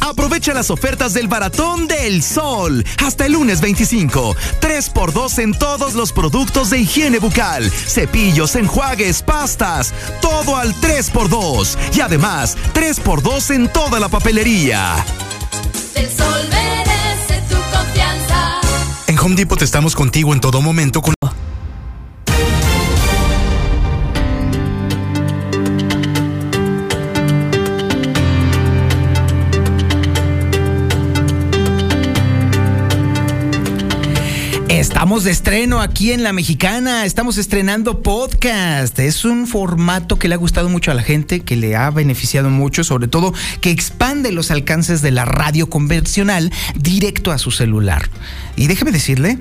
[0.00, 2.84] Aprovecha las ofertas del Baratón del Sol.
[3.04, 4.36] Hasta el lunes 25.
[4.60, 7.70] 3x2 en todos los productos de higiene bucal.
[7.70, 9.92] Cepillos, enjuagues, pastas.
[10.20, 11.76] Todo al 3x2.
[11.96, 15.04] Y además, 3x2 en toda la papelería.
[15.94, 18.60] El sol merece tu confianza.
[19.06, 21.14] En Home Depot estamos contigo en todo momento con...
[35.04, 38.98] Estamos de estreno aquí en La Mexicana, estamos estrenando podcast.
[38.98, 42.48] Es un formato que le ha gustado mucho a la gente, que le ha beneficiado
[42.48, 48.08] mucho, sobre todo que expande los alcances de la radio convencional directo a su celular.
[48.56, 49.36] Y déjeme decirle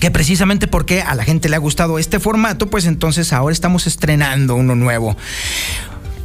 [0.00, 3.86] que precisamente porque a la gente le ha gustado este formato, pues entonces ahora estamos
[3.86, 5.18] estrenando uno nuevo.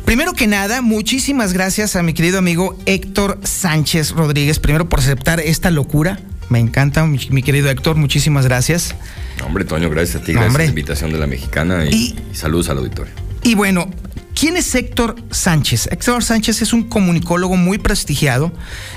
[0.05, 5.41] Primero que nada, muchísimas gracias a mi querido amigo Héctor Sánchez Rodríguez, primero por aceptar
[5.41, 6.21] esta locura.
[6.51, 8.93] Me encanta, mi, mi querido Héctor, muchísimas gracias.
[9.45, 10.63] Hombre, Toño, gracias a ti, gracias Hombre.
[10.63, 11.93] a la invitación de la mexicana y,
[12.29, 13.13] y saludos al auditorio.
[13.41, 13.89] Y bueno,
[14.41, 15.87] ¿quién es Héctor Sánchez?
[15.91, 18.51] Héctor Sánchez es un comunicólogo muy prestigiado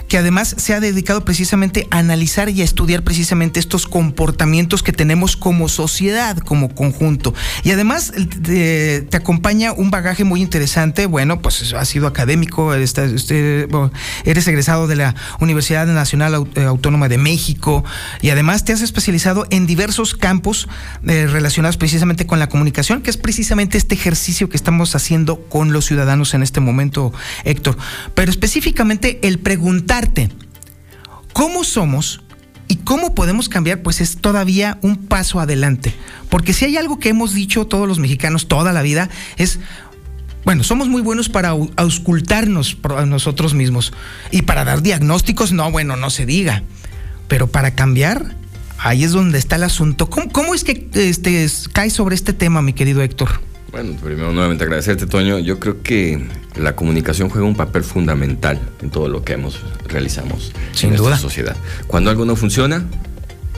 [0.08, 4.94] que además se ha dedicado precisamente a analizar y a estudiar precisamente estos comportamientos que
[4.94, 7.34] tenemos como sociedad, como conjunto.
[7.62, 11.04] Y además te, te acompaña un bagaje muy interesante.
[11.04, 13.68] Bueno, pues has sido académico, eres, este,
[14.24, 17.84] eres egresado de la Universidad Nacional eh, Autónoma de México
[18.22, 20.68] y además te has especializado en diversos campos
[21.06, 25.72] eh, relacionados precisamente con la comunicación, que es precisamente este ejercicio que estamos haciendo con
[25.72, 27.12] los ciudadanos en este momento,
[27.44, 27.76] Héctor.
[28.14, 30.30] Pero específicamente el preguntarte
[31.32, 32.22] cómo somos
[32.68, 35.94] y cómo podemos cambiar, pues es todavía un paso adelante.
[36.30, 39.58] Porque si hay algo que hemos dicho todos los mexicanos toda la vida, es
[40.44, 43.92] bueno, somos muy buenos para au- auscultarnos a nosotros mismos.
[44.30, 46.62] Y para dar diagnósticos, no, bueno, no se diga.
[47.28, 48.36] Pero para cambiar,
[48.78, 50.10] ahí es donde está el asunto.
[50.10, 53.40] ¿Cómo, cómo es que este, cae sobre este tema, mi querido Héctor?
[53.74, 55.40] Bueno, primero nuevamente agradecerte, Toño.
[55.40, 59.58] Yo creo que la comunicación juega un papel fundamental en todo lo que hemos,
[59.88, 61.18] realizamos Sin en nuestra duda.
[61.18, 61.56] sociedad.
[61.88, 62.84] Cuando algo no funciona,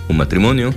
[0.09, 0.73] un matrimonio,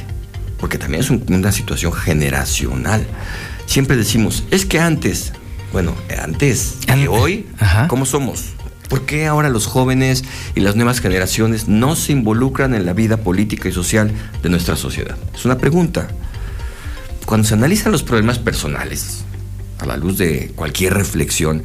[0.59, 3.07] Porque también es un- una situación generacional.
[3.67, 5.33] Siempre decimos, es que antes,
[5.73, 7.47] bueno, antes y hoy,
[7.89, 8.45] ¿cómo somos?
[8.89, 10.23] ¿Por qué ahora los jóvenes
[10.55, 14.11] y las nuevas generaciones no se involucran en la vida política y social
[14.43, 15.17] de nuestra sociedad?
[15.35, 16.09] Es una pregunta.
[17.25, 19.25] Cuando se analizan los problemas personales,
[19.79, 21.63] a la luz de cualquier reflexión,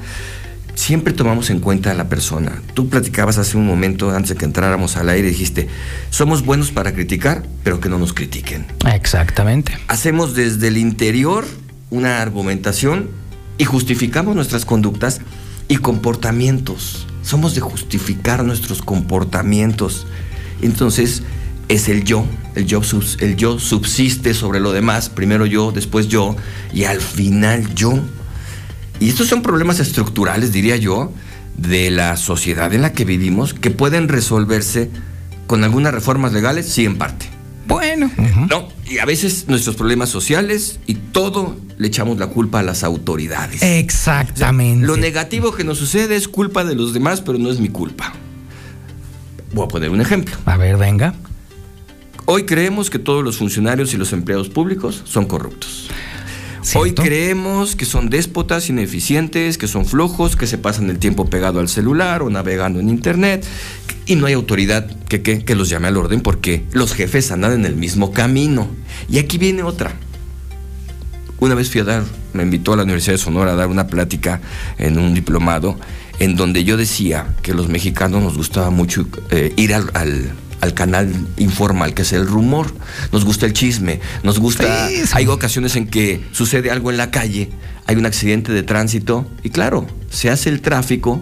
[0.78, 2.61] siempre tomamos en cuenta a la persona.
[2.75, 5.67] Tú platicabas hace un momento, antes de que entráramos al aire, dijiste,
[6.11, 8.67] somos buenos para criticar, pero que no nos critiquen.
[8.93, 9.75] Exactamente.
[9.88, 11.45] Hacemos desde el interior
[11.89, 13.09] una argumentación
[13.57, 15.21] y justificamos nuestras conductas
[15.67, 17.07] y comportamientos.
[17.23, 20.05] Somos de justificar nuestros comportamientos.
[20.61, 21.23] Entonces
[21.69, 22.23] es el yo,
[22.53, 22.82] el yo,
[23.19, 26.36] el yo subsiste sobre lo demás, primero yo, después yo
[26.71, 27.99] y al final yo.
[29.00, 31.12] Y estos son problemas estructurales, diría yo,
[31.58, 34.89] de la sociedad en la que vivimos que pueden resolverse
[35.48, 37.28] con algunas reformas legales, sí, en parte.
[37.68, 38.10] Bueno.
[38.50, 42.84] No, y a veces nuestros problemas sociales y todo le echamos la culpa a las
[42.84, 43.62] autoridades.
[43.62, 44.88] Exactamente.
[44.88, 48.14] Lo negativo que nos sucede es culpa de los demás, pero no es mi culpa.
[49.54, 50.36] Voy a poner un ejemplo.
[50.45, 51.14] A ver, venga.
[52.26, 55.89] Hoy creemos que todos los funcionarios y los empleados públicos son corruptos.
[56.76, 61.59] Hoy creemos que son déspotas, ineficientes, que son flojos, que se pasan el tiempo pegado
[61.59, 63.45] al celular o navegando en internet
[64.05, 67.53] y no hay autoridad que, que- que los llame al orden porque los jefes andan
[67.53, 68.68] en el mismo camino.
[69.09, 69.93] Y aquí viene otra.
[71.39, 72.03] Una vez fui a dar,
[72.34, 74.41] me invitó a la Universidad de Sonora a dar una plática
[74.78, 75.80] en un diplomado
[76.20, 80.32] en donde yo decía que los mexicanos nos gustaba mucho eh, ir al, al-
[80.68, 82.68] al canal informal, que es el rumor.
[83.11, 84.88] Nos gusta el chisme, nos gusta...
[85.13, 87.49] Hay ocasiones en que sucede algo en la calle,
[87.86, 91.22] hay un accidente de tránsito y claro, se hace el tráfico,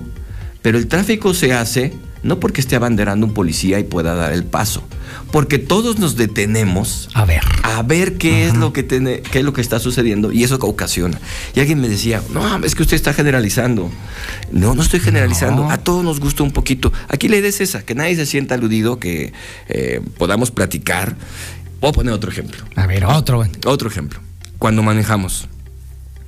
[0.62, 1.94] pero el tráfico se hace
[2.24, 4.84] no porque esté abanderando un policía y pueda dar el paso,
[5.32, 7.42] porque todos nos detenemos A ver.
[7.64, 10.56] a ver qué es lo que tiene, qué es lo que está sucediendo y eso
[10.62, 11.20] ocasiona.
[11.54, 13.92] Y alguien me decía, no, es que usted está generalizando.
[14.52, 15.64] No, no estoy generalizando.
[15.64, 15.72] No.
[15.72, 16.92] A todos nos gusta un poquito.
[17.08, 19.34] Aquí la idea es esa, que nadie se sienta aludido, que
[19.68, 21.16] eh, podamos platicar.
[21.82, 22.64] Voy a poner otro ejemplo.
[22.76, 23.46] A ver, otro.
[23.66, 24.20] Otro ejemplo.
[24.58, 25.48] Cuando manejamos,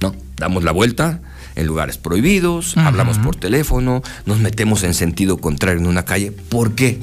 [0.02, 0.16] ¿no?
[0.36, 1.22] Damos la vuelta
[1.58, 6.32] en lugares prohibidos, hablamos por teléfono, nos metemos en sentido contrario en una calle.
[6.32, 7.00] ¿Por qué?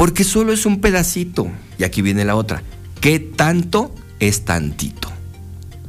[0.00, 1.52] Porque solo es un pedacito.
[1.78, 2.62] Y aquí viene la otra.
[3.02, 5.12] ¿Qué tanto es tantito?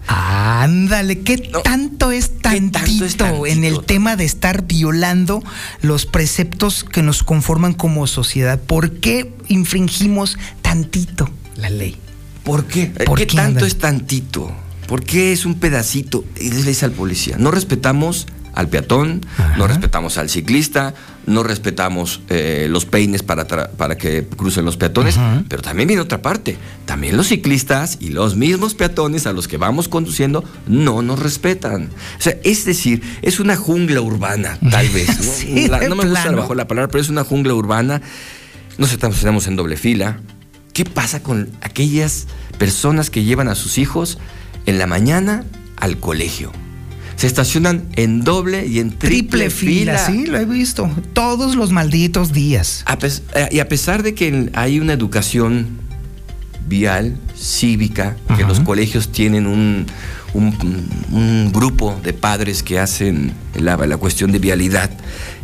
[0.06, 5.42] Ándale, ¿qué tanto es tantito, en el tema de estar violando
[5.82, 8.60] los preceptos que nos conforman como sociedad?
[8.60, 11.96] ¿Por qué infringimos tantito la ley?
[12.44, 12.88] ¿Por qué?
[12.88, 13.68] ¿Por ¿Qué qué, tanto ándale?
[13.68, 14.52] es tantito?
[14.90, 16.26] ¿Por qué es un pedacito?
[16.38, 19.22] Y le dice al policía, no respetamos al peatón,
[19.58, 20.94] no respetamos al ciclista,
[21.26, 26.22] no respetamos eh, los peines para, para que crucen los peatones, pero también viene otra
[26.22, 26.58] parte.
[26.86, 31.90] También los ciclistas y los mismos peatones a los que vamos conduciendo no nos respetan.
[32.18, 35.08] O sea, es decir, es una jungla urbana, tal vez.
[35.08, 35.32] ¿no?
[35.32, 36.38] Sí, La- de no me gusta plano.
[36.42, 38.02] mejor la palabra, pero es una jungla urbana.
[38.78, 40.20] Nos estacionamos en doble fila.
[40.74, 42.28] ¿Qué pasa con aquellas
[42.58, 44.18] personas que llevan a sus hijos
[44.66, 45.44] en la mañana
[45.78, 46.52] al colegio?
[47.22, 50.06] Se estacionan en doble y en triple, Triple fila, fila.
[50.08, 50.90] sí, lo he visto.
[51.14, 52.82] Todos los malditos días.
[52.88, 52.98] A
[53.36, 55.68] eh, y a pesar de que hay una educación
[56.68, 59.86] vial, cívica, que los colegios tienen un,
[60.34, 64.90] un- un grupo de padres que hacen la, la cuestión de vialidad.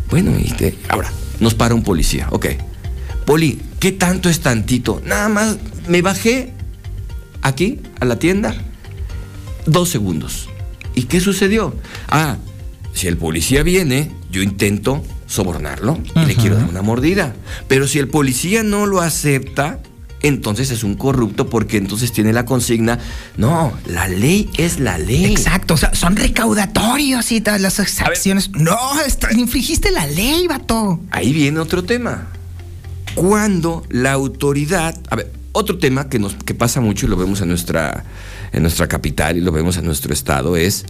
[0.09, 2.47] Bueno, y te- ahora, nos para un policía, ok.
[3.23, 4.99] Poli, ¿qué tanto es tantito?
[5.05, 5.57] Nada más
[5.87, 6.53] me bajé
[7.43, 8.55] aquí, a la tienda,
[9.67, 10.49] dos segundos.
[10.97, 11.75] ¿Y qué sucedió?
[12.09, 12.37] Ah,
[12.91, 17.35] si el policía viene, yo intento sobornarlo y le quiero dar una mordida.
[17.67, 19.79] Pero si el policía no lo acepta,
[20.23, 22.97] entonces es un corrupto porque entonces tiene la consigna,
[23.37, 25.25] no, la ley es la ley.
[25.25, 28.49] Exacto, o sea, son recaudatorios y todas las acciones.
[28.55, 28.75] No,
[29.35, 30.99] infringiste la ley, vato.
[31.11, 32.29] Ahí viene otro tema.
[33.13, 37.41] Cuando la autoridad, a ver, otro tema que nos que pasa mucho y lo vemos
[37.41, 38.05] en nuestra
[38.51, 40.85] en nuestra capital y lo vemos en nuestro estado es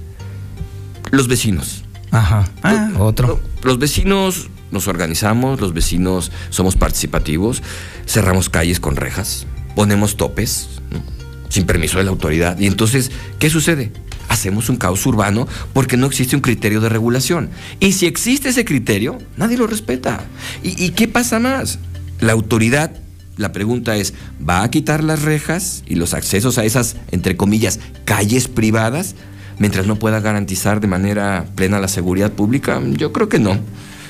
[1.12, 1.84] los vecinos.
[2.12, 2.50] Ajá.
[2.64, 3.40] Ah, otro.
[3.64, 7.64] Los vecinos nos organizamos, los vecinos somos participativos,
[8.06, 9.46] cerramos calles con rejas,
[9.76, 11.02] ponemos topes, ¿no?
[11.50, 12.60] sin permiso de la autoridad.
[12.60, 13.92] Y entonces, ¿qué sucede?
[14.28, 17.50] Hacemos un caos urbano porque no existe un criterio de regulación.
[17.80, 20.26] Y si existe ese criterio, nadie lo respeta.
[20.62, 21.80] ¿Y, y qué pasa más?
[22.20, 22.92] La autoridad,
[23.38, 24.14] la pregunta es,
[24.48, 29.16] ¿va a quitar las rejas y los accesos a esas, entre comillas, calles privadas?
[29.60, 33.58] mientras no pueda garantizar de manera plena la seguridad pública, yo creo que no.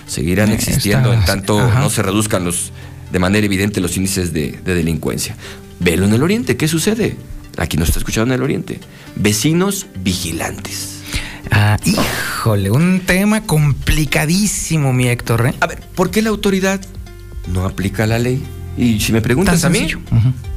[0.05, 1.80] Seguirán Eh, existiendo en tanto ajá.
[1.80, 2.73] no se reduzcan los,
[3.13, 5.38] de manera evidente los índices de, de delincuencia.
[5.80, 7.15] Velo en el oriente, ¿qué sucede?
[7.57, 8.82] Aquí nos está escuchando en el oriente.
[9.15, 10.99] Vecinos vigilantes.
[11.49, 15.47] Ah, híjole, un tema complicadísimo, mi Héctor.
[15.47, 15.53] ¿eh?
[15.61, 16.82] A ver, ¿por qué la autoridad
[17.47, 18.43] no aplica la ley?
[18.78, 19.88] Y si me preguntas a mí,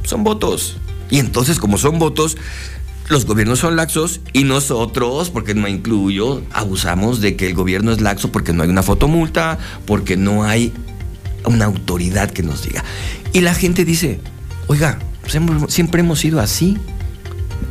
[0.03, 0.77] son votos.
[1.09, 2.37] Y entonces, como son votos,
[3.09, 7.99] los gobiernos son laxos y nosotros, porque no incluyo, abusamos de que el gobierno es
[7.99, 10.71] laxo porque no hay una fotomulta, porque no hay
[11.45, 12.83] una autoridad que nos diga.
[13.33, 14.21] Y la gente dice,
[14.67, 16.77] oiga, siempre, siempre hemos sido así.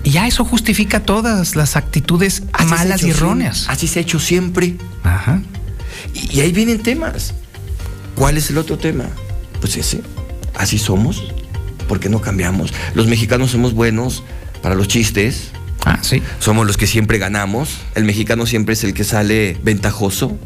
[0.04, 3.66] Y ya eso justifica todas las actitudes Así malas y erróneas.
[3.68, 4.76] Así se ha hecho siempre.
[5.02, 5.42] Ajá.
[6.14, 7.34] Y, y ahí vienen temas.
[8.14, 9.04] ¿Cuál es el otro tema?
[9.60, 10.02] Pues ese.
[10.60, 11.24] Así somos.
[11.88, 12.74] ¿Por qué no cambiamos?
[12.94, 14.22] Los mexicanos somos buenos
[14.60, 15.52] para los chistes.
[15.86, 16.22] Ah, sí.
[16.38, 17.78] Somos los que siempre ganamos.
[17.94, 20.36] El mexicano siempre es el que sale ventajoso.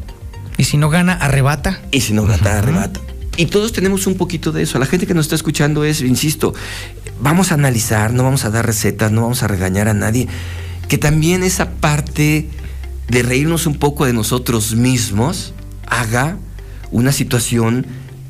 [0.56, 1.80] Y si no gana, arrebata.
[1.90, 3.00] Y si no gana, arrebata.
[3.36, 4.78] Y todos tenemos un poquito de eso.
[4.78, 6.54] La gente que nos está escuchando es, insisto,
[7.20, 10.28] vamos a analizar, no vamos a dar recetas, no vamos a regañar a nadie.
[10.86, 12.48] Que también esa parte
[13.08, 15.54] de reírnos un poco de nosotros mismos
[15.88, 16.36] haga
[16.92, 17.84] una situación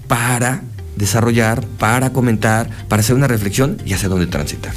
[0.08, 0.62] para
[0.96, 4.72] desarrollar, para comentar, para hacer una reflexión y hacia dónde transitar.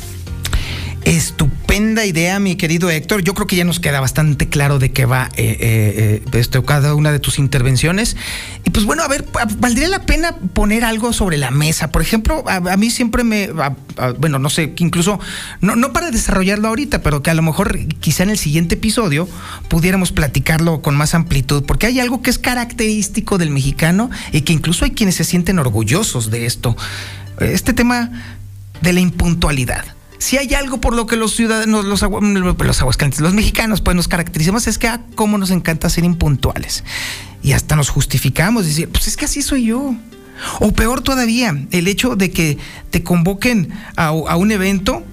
[1.07, 3.23] Estupenda idea, mi querido Héctor.
[3.23, 6.95] Yo creo que ya nos queda bastante claro de qué va eh, eh, eh, cada
[6.95, 8.17] una de tus intervenciones.
[8.65, 9.23] Y pues bueno, a ver,
[9.57, 11.93] valdría la pena poner algo sobre la mesa.
[11.93, 13.49] Por ejemplo, a, mí siempre me,
[14.19, 15.17] bueno, no sé, incluso,
[15.61, 19.29] no, no para desarrollarlo ahorita, pero que a lo mejor quizá en el siguiente episodio
[19.69, 24.51] pudiéramos platicarlo con más amplitud, porque hay algo que es característico del mexicano y que
[24.51, 26.75] incluso hay quienes se sienten orgullosos de esto.
[27.39, 28.11] Este tema
[28.81, 29.96] de la impuntualidad.
[30.19, 34.07] Si hay algo por lo que los ciudadanos, los, los aguascalientes, los mexicanos, pues nos
[34.07, 36.83] caracterizamos es que, ah, cómo nos encanta ser impuntuales.
[37.43, 39.95] Y hasta nos justificamos, decir, pues es que así soy yo.
[40.59, 42.57] O peor todavía, el hecho de que
[42.89, 45.03] te convoquen a, un evento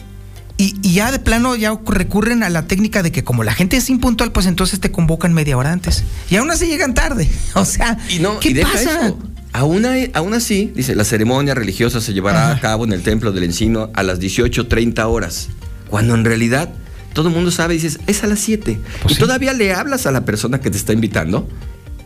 [0.56, 3.88] y, ya de plano ya recurren a la técnica de que como la gente es
[3.90, 6.04] impuntual, pues entonces te convocan media hora antes.
[6.30, 7.28] Y aún así llegan tarde.
[7.54, 7.98] O sea,
[8.40, 9.14] ¿qué pasa?
[9.54, 13.44] Aún, aún, así, dice, la ceremonia religiosa se llevará a cabo en el Templo del
[13.44, 15.48] Encino a las 18.30 horas,
[15.88, 16.70] cuando en realidad
[17.12, 18.80] todo el mundo sabe, dices, es a las 7.
[19.02, 21.48] Pues y todavía le hablas a la persona que te está invitando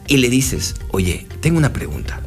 [0.07, 2.21] y le dices, oye, tengo una pregunta.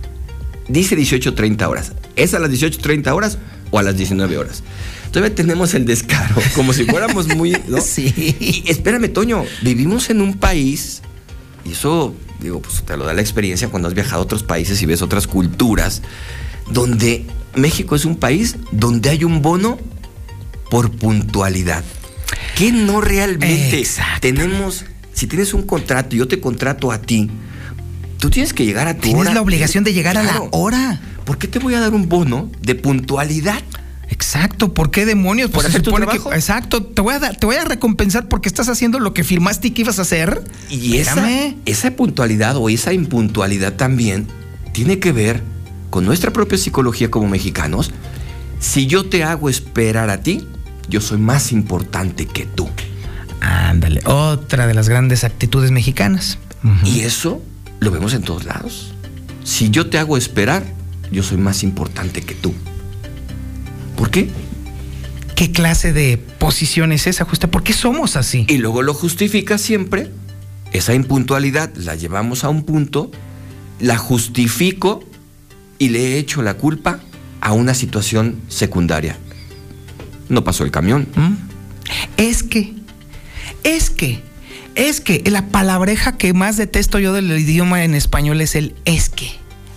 [0.68, 3.38] Dice 18.30 horas, ¿es a las 18.30 horas
[3.70, 4.64] o a las 19 horas?
[5.12, 7.56] Todavía tenemos el descaro, como si fuéramos muy...
[7.84, 8.36] Sí.
[8.40, 11.04] Y espérame, Toño, vivimos en un país,
[11.66, 14.82] y eso digo, pues te lo da la experiencia cuando has viajado a otros países
[14.82, 16.02] y ves otras culturas,
[16.70, 19.78] donde México es un país donde hay un bono
[20.70, 21.84] por puntualidad.
[22.56, 23.84] Que no realmente
[24.20, 27.30] tenemos, si tienes un contrato, yo te contrato a ti,
[28.20, 31.02] tú tienes que llegar a tu Tienes la obligación de llegar a la hora.
[31.26, 33.62] ¿Por qué te voy a dar un bono de puntualidad?
[34.12, 35.50] Exacto, ¿por qué demonios?
[35.50, 36.34] Por hacer tu trabajo.
[36.34, 39.82] exacto, te voy, a te voy a recompensar porque estás haciendo lo que firmaste que
[39.82, 40.44] ibas a hacer.
[40.70, 41.26] Y esa,
[41.66, 44.28] esa puntualidad o esa impuntualidad también
[44.74, 45.42] tiene que ver
[45.90, 47.92] con nuestra propia psicología como mexicanos.
[48.60, 50.46] Si yo te hago esperar a ti,
[50.90, 52.70] yo soy más importante que tú.
[53.40, 56.38] Ándale, otra de las grandes actitudes mexicanas.
[56.84, 57.42] Y eso
[57.80, 58.94] lo vemos en todos lados.
[59.46, 60.64] Si yo te hago esperar,
[61.12, 62.54] yo soy más importante que tú.
[64.02, 64.32] ¿Por qué?
[65.36, 67.52] ¿Qué clase de posición es esa, justa?
[67.52, 68.48] ¿Por qué somos así?
[68.50, 70.10] Y luego lo justifica siempre.
[70.74, 73.12] Esa impuntualidad la llevamos a un punto,
[73.80, 75.04] la justifico
[75.78, 77.00] y le he hecho la culpa
[77.42, 79.18] a una situación secundaria.
[80.30, 81.08] No pasó el camión.
[81.16, 81.34] ¿Mm?
[82.18, 82.74] Es que,
[83.64, 84.24] es que,
[84.74, 89.10] es que la palabreja que más detesto yo del idioma en español es el es
[89.10, 89.30] que.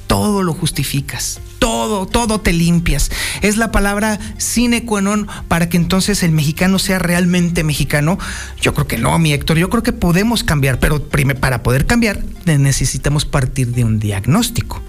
[0.06, 3.10] Todo lo justificas todo, todo te limpias.
[3.40, 8.18] Es la palabra sine qua non para que entonces el mexicano sea realmente mexicano.
[8.60, 11.08] Yo creo que no, mi Héctor, yo creo que podemos cambiar, pero
[11.40, 14.82] para poder cambiar necesitamos partir de un diagnóstico.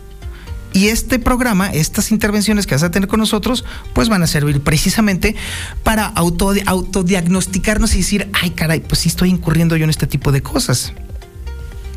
[0.74, 3.64] Y este programa, estas intervenciones que vas a tener con nosotros,
[3.94, 5.38] pues van a servir precisamente
[5.82, 10.34] para auto, autodiagnosticarnos y decir, ay caray, pues sí estoy incurriendo yo en este tipo
[10.34, 10.92] de cosas.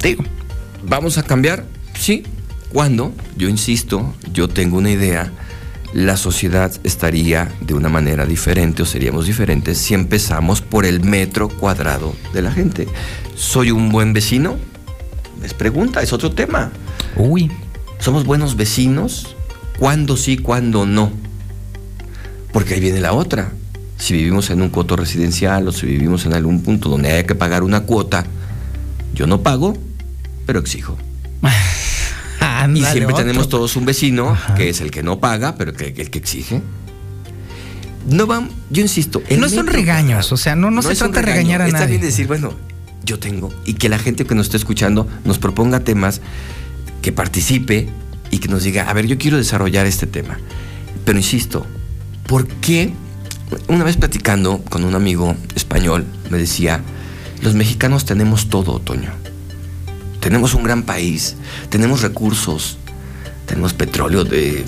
[0.01, 0.23] Digo.
[0.85, 1.65] ¿Vamos a cambiar?
[1.99, 2.23] Sí,
[2.73, 5.33] cuando, yo insisto, yo tengo una idea,
[5.95, 11.49] la sociedad estaría de una manera diferente o seríamos diferentes si empezamos por el metro
[11.49, 12.87] cuadrado de la gente.
[13.35, 14.57] ¿Soy un buen vecino?
[15.43, 16.73] Es pregunta, es otro tema.
[17.17, 17.51] Uy.
[18.01, 19.35] ¿Somos buenos vecinos?
[19.79, 21.11] ¿Cuándo sí, cuándo no?
[22.53, 23.53] Porque ahí viene la otra.
[23.97, 27.35] Si vivimos en un coto residencial o si vivimos en algún punto donde haya que
[27.35, 28.25] pagar una cuota,
[29.15, 29.77] yo no pago,
[30.47, 30.97] pero exijo.
[32.75, 36.11] Y siempre tenemos todos un vecino que es el que no paga, pero que, el
[36.11, 36.63] que exige.
[38.09, 39.23] No van, yo insisto.
[39.39, 41.77] No son regaños, o sea, no, no, se trata de regañar a nadie.
[41.77, 42.55] Está bien decir, bueno,
[43.05, 46.21] yo tengo, y que la gente que nos esté escuchando nos proponga temas,
[47.03, 47.89] que participe
[48.31, 50.39] y que nos diga, a ver, yo quiero desarrollar este tema.
[51.05, 51.67] Pero insisto,
[52.27, 52.93] ¿por qué?
[53.69, 56.83] Una vez platicando con un amigo español, me decía,
[57.43, 59.11] los mexicanos tenemos todo, otoño.
[60.29, 61.37] Tenemos un gran país,
[61.71, 62.77] tenemos recursos,
[63.47, 64.25] tenemos petróleo.
[64.25, 64.63] De...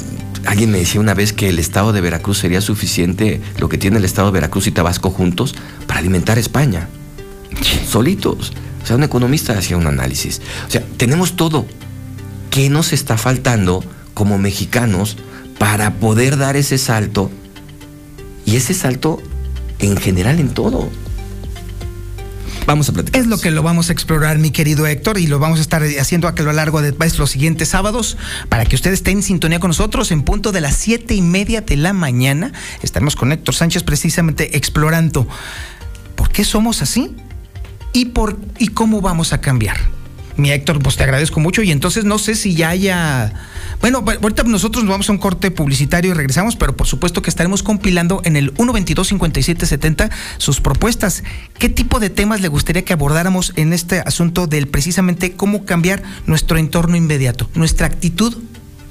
[0.46, 3.98] Alguien me decía una vez que el estado de Veracruz sería suficiente, lo que tiene
[3.98, 5.54] el estado de Veracruz y Tabasco juntos,
[5.86, 6.88] para alimentar España.
[7.86, 8.54] Solitos.
[8.82, 10.40] O sea, un economista hacía un análisis.
[10.66, 11.66] O sea, tenemos todo.
[12.48, 13.84] ¿Qué nos está faltando
[14.14, 15.18] como mexicanos
[15.58, 17.30] para poder dar ese salto?
[18.46, 19.20] Y ese salto
[19.78, 20.88] en general en todo.
[22.70, 23.20] Vamos a platicar.
[23.20, 25.82] Es lo que lo vamos a explorar, mi querido Héctor, y lo vamos a estar
[25.98, 28.16] haciendo a lo largo de los siguientes sábados
[28.48, 31.62] para que usted esté en sintonía con nosotros en punto de las siete y media
[31.62, 32.52] de la mañana.
[32.80, 35.26] Estaremos con Héctor Sánchez precisamente explorando
[36.14, 37.16] por qué somos así
[37.92, 39.99] y, por, y cómo vamos a cambiar.
[40.41, 43.32] Mi Héctor, pues te agradezco mucho y entonces no sé si ya haya
[43.80, 47.22] Bueno, bu- ahorita nosotros nos vamos a un corte publicitario y regresamos, pero por supuesto
[47.22, 51.22] que estaremos compilando en el 122-5770 sus propuestas.
[51.59, 56.03] ¿Qué tipo de temas le gustaría que abordáramos en este asunto del precisamente cómo cambiar
[56.26, 58.36] nuestro entorno inmediato, nuestra actitud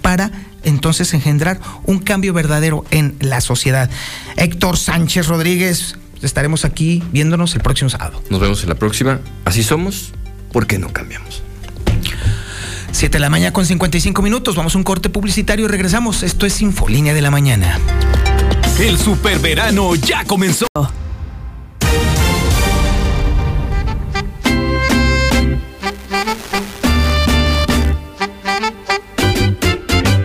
[0.02, 0.32] para
[0.64, 3.90] entonces engendrar un cambio verdadero en la sociedad?
[4.38, 8.22] Héctor Sánchez Rodríguez, estaremos aquí viéndonos el próximo sábado.
[8.30, 9.20] Nos vemos en la próxima.
[9.46, 10.12] Así somos,
[10.52, 11.44] ¿por qué no cambiamos?
[12.92, 14.56] 7 de la mañana con 55 minutos.
[14.56, 16.24] Vamos a un corte publicitario y regresamos.
[16.24, 17.80] Esto es Infolínea de la Mañana.
[18.80, 20.68] El superverano ya comenzó.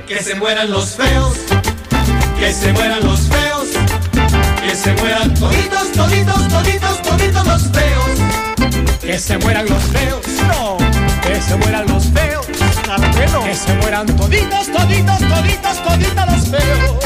[0.06, 1.36] Que se mueran los feos,
[2.38, 3.68] que se mueran los feos,
[4.62, 8.23] que se mueran toditos, toditos, toditos, toditos los feos.
[9.04, 10.78] Que se mueran los feos, no,
[11.22, 12.46] que se mueran los feos,
[12.82, 13.44] claro que no.
[13.44, 17.04] Que se mueran toditos, toditos, toditos, toditos los feos.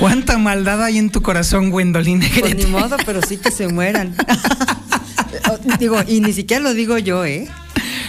[0.00, 2.22] ¿Cuánta maldad hay en tu corazón, Gwendolyn?
[2.40, 4.16] Pues ni modo, pero sí que se mueran.
[5.78, 7.48] digo, y ni siquiera lo digo yo, ¿eh?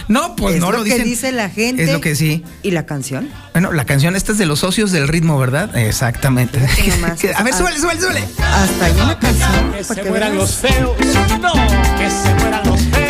[0.08, 1.84] No, pues es no lo, lo que dice la gente.
[1.84, 2.44] Es lo que sí.
[2.62, 3.28] ¿Y la canción?
[3.52, 5.76] Bueno, la canción esta es de los socios del ritmo, ¿verdad?
[5.76, 6.60] Exactamente.
[6.88, 7.24] nomás.
[7.36, 8.24] A ver, súbele, súbele, súbele.
[8.38, 9.72] Hasta hay una canción.
[9.72, 10.96] Que se mueran los feos,
[11.40, 13.03] no, que se mueran los feos.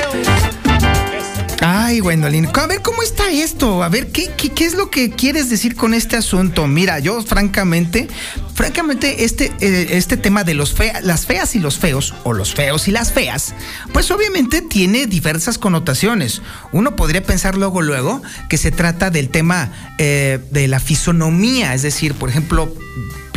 [1.61, 2.49] Ay, Gwendolyn.
[2.53, 3.83] A ver, ¿cómo está esto?
[3.83, 6.67] A ver, ¿qué, qué, qué es lo que quieres decir con este asunto?
[6.67, 8.09] Mira, yo francamente,
[8.55, 12.89] francamente, este, eh, este tema de los las feas y los feos, o los feos
[12.89, 13.55] y las feas,
[13.93, 16.43] pues obviamente tiene diversas connotaciones.
[16.73, 21.83] Uno podría pensar luego, luego, que se trata del tema eh, de la fisonomía, es
[21.83, 22.75] decir, por ejemplo,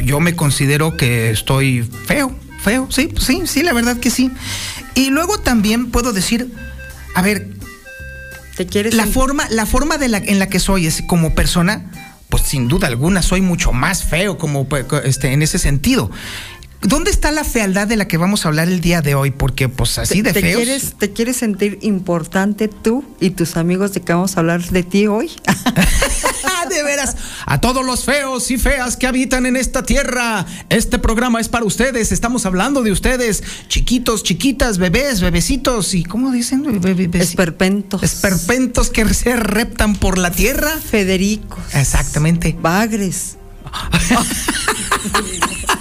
[0.04, 4.32] yo me considero que estoy feo, feo, sí, sí, sí, la verdad que sí.
[4.96, 6.52] Y luego también puedo decir,
[7.14, 7.57] a ver,
[8.58, 11.92] ¿Te quieres la forma, la forma de la, en la que soy es como persona,
[12.30, 14.68] pues sin duda alguna soy mucho más feo como
[15.04, 16.10] este, en ese sentido.
[16.82, 19.32] ¿Dónde está la fealdad de la que vamos a hablar el día de hoy?
[19.32, 20.62] Porque pues así de ¿Te, feos.
[20.62, 24.84] quieres, ¿Te quieres sentir importante tú y tus amigos de que vamos a hablar de
[24.84, 25.32] ti hoy?
[26.70, 27.16] De veras.
[27.46, 31.66] A todos los feos y feas que habitan en esta tierra, este programa es para
[31.66, 32.12] ustedes.
[32.12, 36.66] Estamos hablando de ustedes, chiquitos, chiquitas, bebés, bebecitos y ¿cómo dicen?
[37.14, 38.04] Esperpentos.
[38.04, 40.72] Esperpentos que se reptan por la tierra.
[40.78, 41.60] Federicos.
[41.74, 42.56] Exactamente.
[42.60, 43.38] Bagres.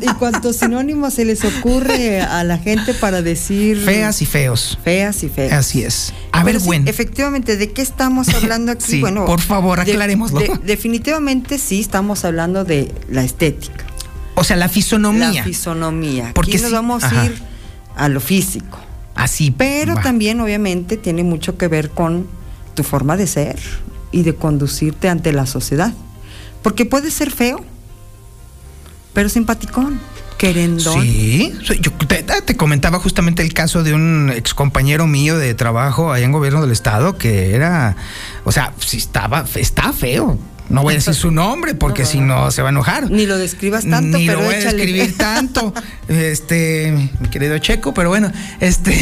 [0.00, 4.78] ¿Y, cuántos sinónimos se les ocurre a la gente para decir Feas y feos.
[4.84, 5.52] feas y feas?
[5.52, 6.12] Así es.
[6.32, 6.88] A ver, sí, bueno.
[6.88, 8.84] Efectivamente, ¿de qué estamos hablando aquí?
[8.92, 10.40] Sí, bueno, por favor, de- aclarémoslo.
[10.40, 13.84] de- definitivamente sí estamos hablando de la estética.
[14.34, 15.32] O sea, la fisonomía.
[15.32, 16.32] La fisonomía.
[16.34, 17.20] Porque Aquí nos sí, vamos ajá.
[17.22, 17.42] a ir
[17.96, 18.78] a lo físico.
[19.14, 19.50] Así.
[19.50, 20.00] Pero va.
[20.02, 22.26] también, obviamente, tiene mucho que ver con
[22.74, 23.58] tu forma de ser
[24.12, 25.92] y de conducirte ante la sociedad.
[26.62, 27.62] Porque puedes ser feo,
[29.12, 30.00] pero simpaticón,
[30.38, 31.02] querendón.
[31.02, 36.12] Sí, yo te, te comentaba justamente el caso de un ex compañero mío de trabajo
[36.12, 37.96] allá en gobierno del estado que era,
[38.44, 40.38] o sea, sí estaba, está feo.
[40.70, 43.10] No voy a decir su nombre porque si no se va a enojar.
[43.10, 45.74] Ni lo describas tanto, Ni pero lo voy a describir tanto,
[46.08, 48.96] este, mi querido Checo, pero bueno, este.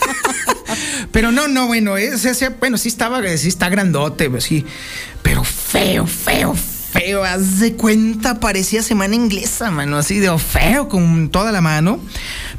[1.12, 4.66] pero no, no, bueno, es, sea, bueno, sí estaba, sí está grandote, sí,
[5.22, 6.73] pero feo, feo, feo,
[7.24, 11.98] haz de cuenta, parecía semana inglesa, mano, así de feo, con toda la mano,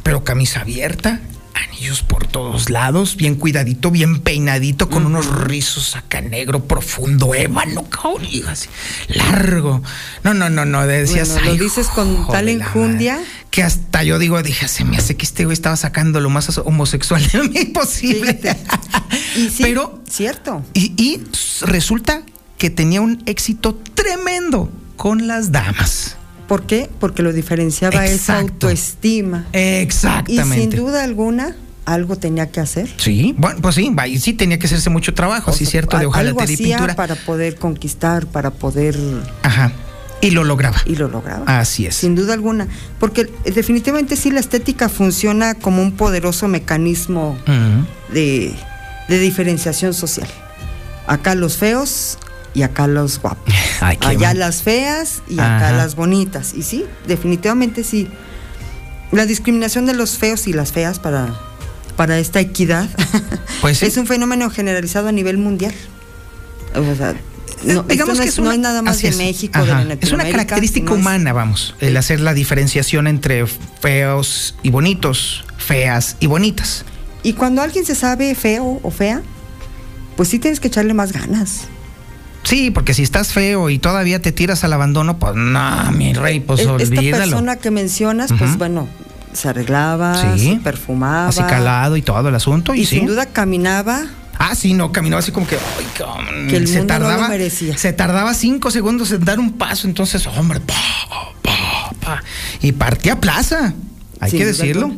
[0.03, 1.21] pero camisa abierta.
[1.69, 7.83] Anillos por todos lados, bien cuidadito, bien peinadito, con unos rizos acá negro, profundo, ébano,
[7.89, 8.67] cabrón, y así,
[9.07, 9.81] largo.
[10.23, 11.29] No, no, no, no, decías.
[11.29, 13.13] Bueno, lo "Ay, dices con tal enjundia.
[13.15, 16.29] madre", Que hasta yo digo, dije, se me hace que este güey estaba sacando lo
[16.29, 18.37] más homosexual de mí posible.
[19.37, 20.61] Y sí, Pero, cierto.
[20.73, 21.21] y, y
[21.61, 22.21] resulta
[22.57, 26.15] que tenía un éxito tremendo con las damas.
[26.47, 26.89] ¿Por qué?
[26.99, 29.45] Porque lo diferenciaba esa autoestima.
[29.53, 30.61] Y Exactamente.
[30.61, 32.89] sin duda alguna, algo tenía que hacer.
[32.97, 36.53] Sí, bueno, pues sí, y sí tenía que hacerse mucho trabajo, sí, cierto, de hojalatería
[36.53, 36.95] y pintura.
[36.95, 38.97] para poder conquistar, para poder...
[39.43, 39.71] Ajá.
[40.21, 40.77] Y lo lograba.
[40.85, 41.59] Y lo lograba.
[41.59, 41.95] Así es.
[41.95, 42.67] Sin duda alguna.
[42.99, 47.37] Porque eh, definitivamente sí la estética funciona como un poderoso mecanismo
[48.11, 48.55] de,
[49.07, 50.27] de diferenciación social.
[51.05, 52.17] Acá los feos
[52.55, 53.53] y acá los guapos.
[53.81, 55.71] Ay, Allá las feas y acá Ajá.
[55.77, 56.53] las bonitas.
[56.55, 58.07] Y sí, definitivamente sí.
[59.11, 61.35] La discriminación de los feos y las feas para,
[61.95, 62.89] para esta equidad
[63.61, 63.85] Pues sí.
[63.85, 65.73] es un fenómeno generalizado a nivel mundial.
[66.73, 67.13] O sea,
[67.63, 69.17] no, Eh, Digamos no que es, es una- no es nada más de es.
[69.17, 74.69] México, de Es una característica es- humana, vamos, el hacer la diferenciación entre feos y
[74.71, 76.83] bonitos, feas y bonitas.
[77.23, 79.21] Y cuando alguien se sabe feo o fea,
[80.17, 81.67] pues sí tienes que echarle más ganas.
[82.45, 86.39] Sí, porque si estás feo y todavía te tiras al abandono, pues no, mi rey,
[86.39, 87.23] pues E- Esta olvídalo.
[87.23, 88.87] persona que mencionas, pues bueno,
[89.33, 90.53] se arreglaba, Sí.
[90.53, 91.27] se perfumaba.
[91.29, 92.73] Así calado y todo el asunto.
[92.75, 92.97] Y, Y sí.
[92.99, 94.05] sin duda caminaba.
[94.37, 97.29] Ah, sí, no, caminaba así como que, ay, Que el se mundo no lo tardaba,
[97.29, 97.77] merecía.
[97.77, 100.73] se tardaba cinco segundos en dar un paso, entonces, hombre, pa,
[101.41, 102.23] pa, pa,
[102.61, 103.73] y partía plaza,
[104.19, 104.91] hay sin que decirlo.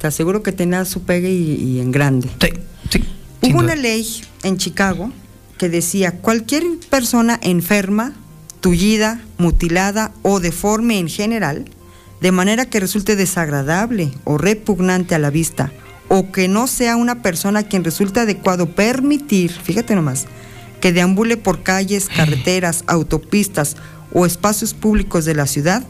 [0.00, 2.28] Te aseguro que tenía su pegue y, y en grande.
[2.40, 2.48] Sí,
[2.90, 3.04] sí.
[3.42, 5.12] Hubo una ley en Chicago
[5.60, 8.14] que decía cualquier persona enferma,
[8.62, 11.66] tullida, mutilada o deforme en general,
[12.22, 15.70] de manera que resulte desagradable o repugnante a la vista,
[16.08, 20.24] o que no sea una persona a quien resulte adecuado permitir, fíjate nomás,
[20.80, 23.76] que deambule por calles, carreteras, autopistas
[24.14, 25.84] o espacios públicos de la ciudad,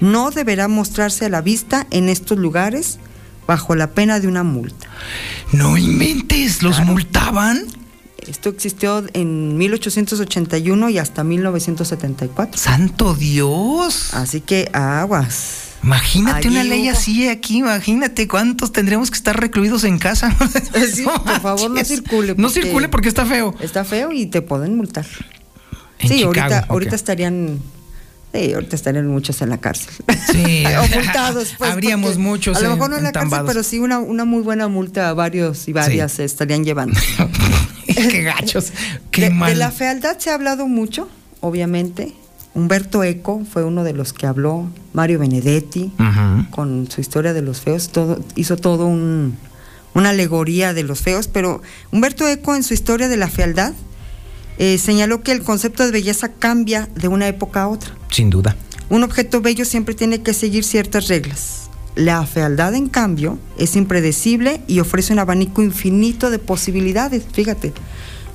[0.00, 2.98] no deberá mostrarse a la vista en estos lugares
[3.46, 4.88] bajo la pena de una multa.
[5.52, 7.81] No inventes, los multaban.
[8.26, 12.58] Esto existió en 1881 y hasta 1974.
[12.60, 14.14] Santo Dios.
[14.14, 15.70] Así que aguas.
[15.82, 20.34] Imagínate Allí una ley hubo- así aquí, imagínate cuántos tendríamos que estar recluidos en casa.
[20.94, 22.34] Sí, por favor, no circule.
[22.36, 23.54] No circule porque está feo.
[23.60, 25.06] Está feo y te pueden multar.
[25.98, 27.58] En sí, Chicago, ahorita, ahorita estarían.
[28.32, 29.92] Sí, ahorita estarían muchos en la cárcel.
[30.32, 31.54] Sí, o multados.
[31.58, 34.42] Pues, Habríamos muchos A lo mejor no en la cárcel, pero sí una, una muy
[34.42, 36.98] buena multa a varios y varias se estarían llevando.
[38.10, 38.72] Qué gachos.
[39.10, 39.58] Qué de, de mal.
[39.58, 41.08] la fealdad se ha hablado mucho,
[41.40, 42.12] obviamente.
[42.54, 46.50] Humberto Eco fue uno de los que habló, Mario Benedetti, Ujú.
[46.50, 49.38] con su historia de los feos, todo, hizo todo un,
[49.94, 51.62] una alegoría de los feos, pero
[51.92, 53.72] Humberto Eco en su historia de la fealdad
[54.58, 57.94] eh, señaló que el concepto de belleza cambia de una época a otra.
[58.10, 58.54] Sin duda.
[58.90, 61.61] Un objeto bello siempre tiene que seguir ciertas reglas.
[61.94, 67.72] La fealdad, en cambio, es impredecible y ofrece un abanico infinito de posibilidades, fíjate.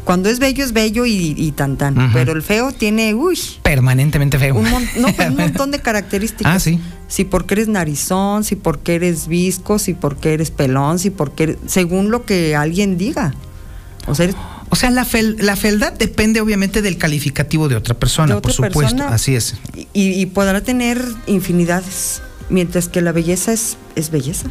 [0.03, 2.13] Cuando es bello, es bello y, y tan tan.
[2.13, 4.55] Pero el feo tiene, uy, Permanentemente feo.
[4.55, 6.55] un, mon- no, pero un montón de características.
[6.55, 6.79] Ah, sí.
[7.09, 11.57] Si porque eres narizón, si porque eres visco, si porque eres pelón, si porque eres-
[11.65, 13.33] según lo que alguien diga.
[14.07, 14.37] O sea, eres-
[14.69, 18.41] O sea, la, fel- la fealdad depende obviamente del calificativo de otra persona, De otra
[18.43, 18.79] por supuesto.
[18.97, 19.07] persona.
[19.15, 19.55] Así es.
[19.93, 24.47] y, y podrá tener infinidades, mientras que la belleza es, es belleza.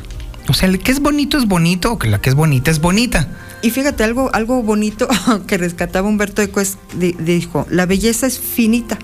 [0.48, 2.80] O sea, el que es bonito es bonito, o que la que es bonita es
[2.80, 3.28] bonita.
[3.62, 5.08] Y fíjate, algo, algo bonito
[5.46, 8.98] que rescataba Humberto Eco es, di- dijo, la belleza es finita,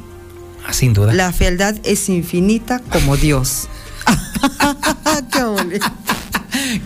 [0.66, 1.12] Ah, sin duda.
[1.12, 3.68] la fealdad es infinita como Dios.
[5.32, 5.86] Qué bonito.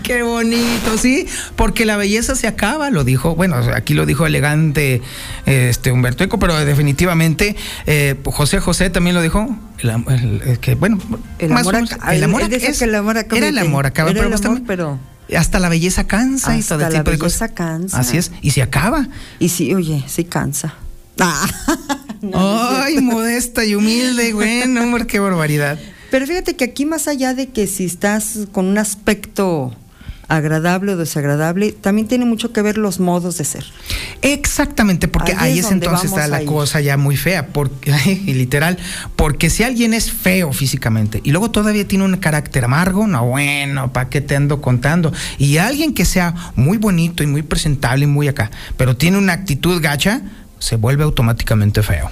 [0.07, 1.27] Qué bonito, sí,
[1.57, 5.03] porque la belleza se acaba, lo dijo, bueno, aquí lo dijo elegante
[5.47, 9.49] este Humberto Eco, pero definitivamente eh, José José también lo dijo,
[9.81, 10.99] el, am- el- el que bueno,
[11.41, 14.13] El más amor, acaba- el amor es- que el amor acaba era el amor acaba,
[14.13, 14.99] pero, pues amor, pero
[15.37, 17.51] hasta la belleza cansa y todo la tipo de belleza cosas.
[17.53, 17.99] cansa.
[17.99, 19.09] Así es, y se acaba.
[19.41, 20.75] Y sí, oye, sí cansa.
[21.19, 22.83] Ah.
[22.85, 25.79] Ay, modesta y humilde, bueno, hombre, qué barbaridad.
[26.11, 29.75] Pero fíjate que aquí más allá de que si estás con un aspecto
[30.29, 33.65] agradable o desagradable, también tiene mucho que ver los modos de ser.
[34.23, 37.93] Exactamente, porque Ahí ahí, es entonces está la cosa ya muy fea, porque,
[38.27, 38.79] y literal,
[39.15, 43.93] porque si alguien es feo físicamente y luego todavía tiene un carácter amargo, no, bueno,
[43.93, 45.13] ¿para qué te ando contando?
[45.39, 49.33] Y alguien que sea muy bonito y muy presentable y muy acá, pero tiene una
[49.33, 50.23] actitud gacha,
[50.59, 52.11] se vuelve automáticamente feo.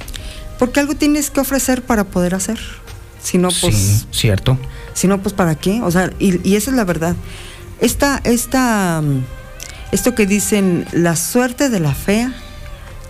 [0.59, 2.61] Porque algo tienes que ofrecer para poder hacer.
[3.21, 4.59] Si no, pues, sí, cierto.
[4.93, 5.81] si no, pues ¿para qué?
[5.83, 7.17] O sea, y, y esa es la verdad.
[7.81, 9.03] Esta, esta,
[9.93, 12.35] esto que dicen, la suerte de la fea,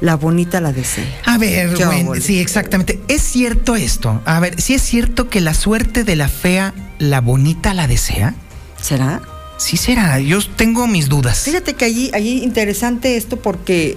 [0.01, 1.07] la bonita la desea.
[1.25, 1.77] A ver,
[2.21, 3.01] sí, exactamente.
[3.09, 4.21] ¿Es cierto esto?
[4.25, 8.35] A ver, ¿sí es cierto que la suerte de la fea, la bonita la desea?
[8.81, 9.23] ¿Será?
[9.57, 11.41] Sí será, yo tengo mis dudas.
[11.41, 13.97] Fíjate que allí, allí interesante esto porque eh,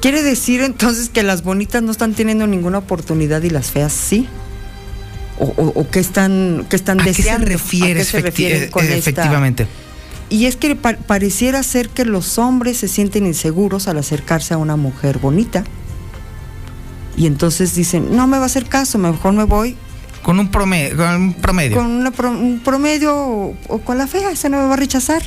[0.00, 4.28] quiere decir entonces que las bonitas no están teniendo ninguna oportunidad y las feas sí.
[5.40, 8.22] O, o- o que están, que están ¿A qué se refiere ¿A qué se efecti-
[8.22, 9.66] refieren eh, esta- efectivamente?
[10.28, 14.58] Y es que pa- pareciera ser que los hombres se sienten inseguros al acercarse a
[14.58, 15.64] una mujer bonita.
[17.16, 19.76] Y entonces dicen, no me va a hacer caso, mejor me voy
[20.22, 20.96] Con un promedio.
[20.96, 21.76] Con un promedio.
[21.78, 24.76] con una pro- un promedio o, o con la fea, esa no me va a
[24.76, 25.22] rechazar.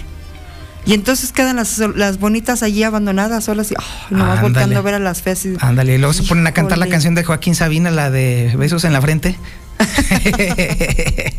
[0.85, 4.93] Y entonces quedan las, las bonitas allí abandonadas, solas y ay, nomás volteando a ver
[4.95, 5.45] a las feas.
[5.45, 8.53] Y, Ándale, y luego se ponen a cantar la canción de Joaquín Sabina, la de
[8.57, 9.37] Besos en la frente.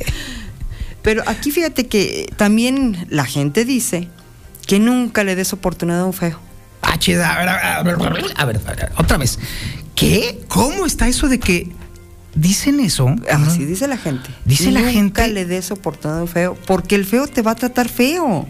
[1.03, 4.09] Pero aquí fíjate que también la gente dice
[4.67, 6.39] que nunca le des oportunidad a un feo.
[6.81, 9.39] Ah, chida, a ver, a ver, a ver, a ver, otra vez.
[9.95, 10.41] ¿Qué?
[10.49, 11.71] ¿Cómo está eso de que
[12.35, 13.15] dicen eso?
[13.31, 14.29] Así dice la gente.
[14.45, 14.93] Dice la Nunca
[15.25, 18.47] gente- le des oportunidad a un feo, porque el feo te va a tratar feo.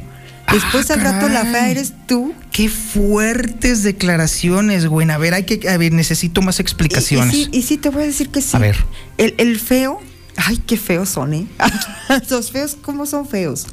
[0.53, 2.35] Después al rato la fea eres tú.
[2.53, 5.11] Qué fuertes declaraciones, güey.
[5.11, 7.35] A ver, hay que, a ver, necesito más explicaciones.
[7.35, 8.57] Y, y sí, y sí, te voy a decir que sí.
[8.57, 8.77] A ver.
[9.19, 10.01] El, el feo,
[10.37, 11.47] ay, qué feos son, ¿eh?
[12.31, 13.67] Los feos, ¿cómo son feos?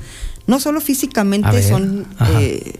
[0.47, 2.73] No solo físicamente son, eh,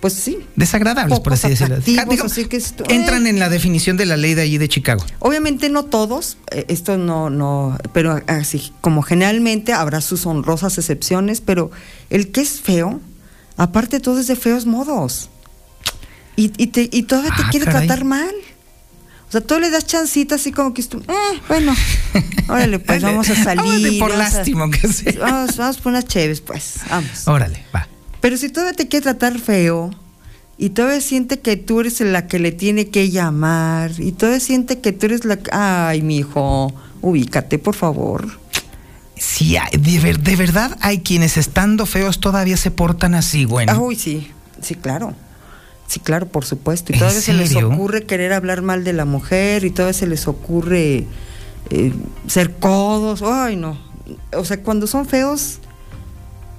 [0.00, 0.38] pues sí.
[0.56, 1.76] Desagradables, por así decirlo.
[2.24, 5.04] así que es- Entran en la definición de la ley de allí de Chicago.
[5.18, 11.40] Obviamente no todos, eh, esto no, no, pero así como generalmente habrá sus honrosas excepciones,
[11.40, 11.70] pero
[12.10, 13.00] el que es feo,
[13.56, 15.30] aparte todo es de feos modos.
[16.36, 17.86] Y, y, te, y todavía te Ah, quiere caray.
[17.88, 18.30] tratar mal.
[19.28, 21.74] O sea, tú le das chancita así como que tú, eh, bueno,
[22.48, 23.62] órale, pues vamos a salir.
[23.62, 25.12] Órale, por lástima, aunque sea.
[25.20, 27.26] Vamos, vamos por unas chéves, pues, vamos.
[27.26, 27.86] Órale, va.
[28.20, 29.90] Pero si todavía te quiere tratar feo
[30.56, 34.80] y todavía siente que tú eres la que le tiene que llamar y todavía siente
[34.80, 35.50] que tú eres la que...
[35.52, 38.28] Ay, mi hijo, ubícate, por favor.
[39.16, 43.72] Sí, hay- de, ver- de verdad hay quienes estando feos todavía se portan así, bueno.
[43.72, 44.30] Ah, uy, sí,
[44.62, 45.14] sí, claro.
[45.86, 46.92] Sí, claro, por supuesto.
[46.92, 50.06] Y ¿En todavía se les ocurre querer hablar mal de la mujer y todavía se
[50.06, 51.06] les ocurre
[51.70, 51.92] eh,
[52.26, 53.22] ser codos.
[53.22, 53.78] Ay, no.
[54.36, 55.60] O sea, cuando son feos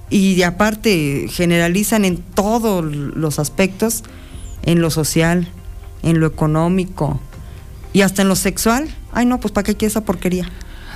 [0.10, 4.04] y aparte generalizan en todos los aspectos,
[4.64, 5.48] en lo social,
[6.04, 7.20] en lo económico
[7.94, 8.90] y hasta en lo sexual.
[9.12, 10.50] Ay, no, pues ¿para qué quieres esa porquería?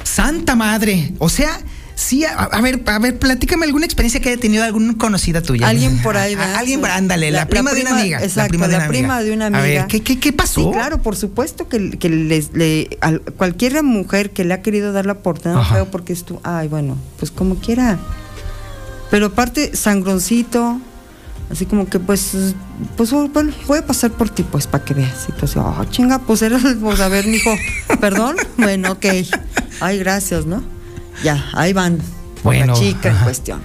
[0.04, 1.14] Santa madre.
[1.20, 1.60] O sea,
[1.96, 5.68] sí, a, a ver, a ver, platícame alguna experiencia que haya tenido alguna conocida tuya.
[5.68, 6.56] Alguien por ahí, A- ¿verdad?
[6.56, 8.18] Alguien ándale, la, La- prima, la de una amiga.
[8.24, 9.24] exacto, la prima de la una prima amiga.
[9.24, 9.88] de una A ver, amiga.
[9.88, 10.62] ¿qué, qué, qué pasó?
[10.62, 14.92] Sí, claro, por supuesto que, que les, le, a cualquier mujer que le ha querido
[14.92, 17.98] dar la oportunidad feo porque es tú, ay, bueno, pues como quiera.
[19.14, 20.82] Pero aparte, sangroncito,
[21.52, 22.32] así como que pues,
[22.98, 25.28] pues oh, bueno, voy a pasar por ti, pues, para que veas.
[25.30, 27.52] Y pues, oh, chinga, pues era, pues a ver, mijo,
[28.02, 29.06] perdón, bueno, ok.
[29.82, 30.64] Ay, gracias, ¿no?
[31.24, 32.00] Ya, ahí van.
[32.44, 33.62] Bueno, la chica en cuestión.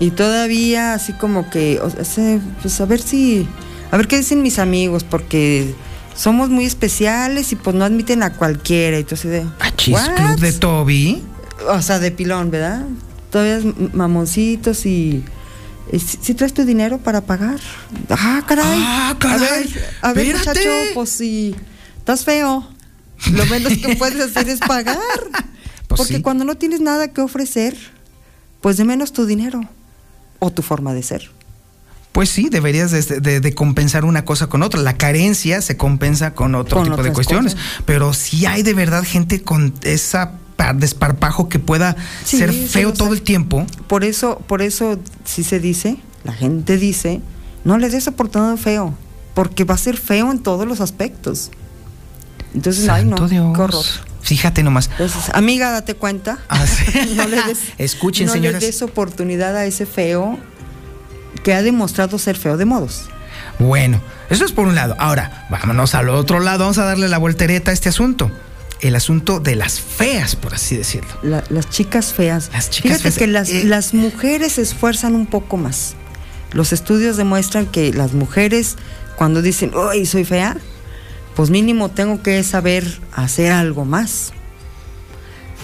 [0.00, 3.48] Y todavía así como que, o sea, se- pues a ver si,
[3.90, 5.74] a ver qué dicen mis amigos, porque
[6.14, 8.98] somos muy especiales y pues no admiten a cualquiera.
[8.98, 9.46] Entonces de,
[9.94, 10.14] "What?".
[10.14, 11.22] Club de Toby.
[11.70, 12.84] O sea, de pilón, ¿verdad?
[13.30, 13.60] Todavía
[13.92, 15.24] mamoncitos y...
[15.92, 17.60] Si, si traes tu dinero para pagar.
[18.10, 18.64] Ah, caray.
[18.84, 19.36] Ah, caray.
[19.46, 20.58] A ver, a ver Espérate.
[20.60, 21.54] muchacho, pues si
[21.98, 22.68] estás feo,
[23.32, 24.98] lo menos que puedes hacer es pagar.
[25.88, 26.22] Pues Porque sí.
[26.22, 27.76] cuando no tienes nada que ofrecer,
[28.60, 29.60] pues de menos tu dinero
[30.40, 31.30] o tu forma de ser.
[32.10, 34.80] Pues sí, deberías de, de- de compensar una cosa con otra.
[34.80, 37.54] La carencia se compensa con otro Con tipo de cuestiones.
[37.54, 37.68] cosas.
[37.84, 40.32] Pero sí hay de verdad gente con esa
[40.74, 43.66] desparpajo que pueda Sí, ser feo todo el tiempo.
[43.86, 47.20] Por eso, por eso sí se dice, la gente dice,
[47.64, 48.94] no le des oportunidad feo,
[49.34, 51.50] porque va a ser feo en todos los aspectos.
[52.54, 53.54] Entonces, ay no, Santo Dios.
[53.56, 53.84] qué horror.
[54.22, 54.88] Fíjate nomás.
[54.92, 56.38] Entonces, amiga, date cuenta.
[57.14, 58.60] no le des, Escuchen, no señoras.
[58.60, 60.38] le des oportunidad a ese feo
[61.44, 63.02] que ha demostrado ser feo de modos.
[63.58, 64.00] Bueno,
[64.30, 64.96] eso es por un lado.
[64.98, 66.60] Ahora, vámonos al otro lado.
[66.60, 68.30] Vamos a darle la voltereta a este asunto.
[68.80, 71.10] El asunto de las feas, por así decirlo.
[71.22, 72.50] La- las chicas feas.
[72.52, 73.64] Las chicas Fíjate feas, que las, eh.
[73.64, 75.94] las mujeres se esfuerzan un poco más.
[76.52, 78.76] Los estudios demuestran que las mujeres,
[79.16, 80.56] cuando dicen, uy, soy fea,
[81.34, 84.32] pues mínimo tengo que saber hacer algo más.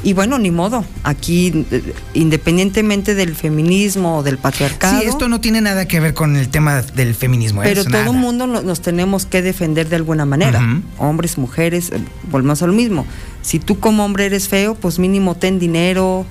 [0.05, 0.85] Y bueno, ni modo.
[1.05, 6.13] Aquí, eh, independientemente del feminismo o del patriarcado, Sí, esto no tiene nada que ver
[6.13, 7.63] con el tema del feminismo.
[7.63, 7.67] ¿eh?
[7.69, 10.61] pero todo el mundo no- nos tenemos que defender de alguna manera.
[10.99, 11.99] Hombres, mujeres, eh,
[12.31, 13.07] volvemos a lo mismo.
[13.43, 16.27] Si tú como hombre eres feo, pues mínimo ten dinero,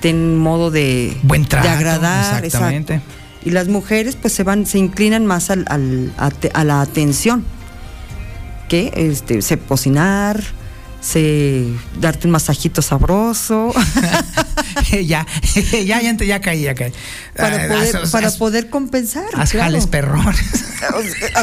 [0.00, 2.44] ten modo de, Buen trato, de agradar.
[2.44, 2.94] exactamente.
[2.96, 3.14] exacto.
[3.46, 6.80] Y las mujeres pues se van, se inclinan más al, al- a, te- a la
[6.82, 7.44] atención.
[8.68, 10.42] Que este, sé cocinar,
[11.00, 11.66] sé
[12.00, 13.72] darte un masajito sabroso.
[14.90, 15.26] ya,
[15.84, 16.92] ya, ya, ya caí, ya caí.
[17.36, 19.24] para Ah, poder, para compensar.
[19.34, 19.64] haz claro.
[19.66, 20.64] jales perrones.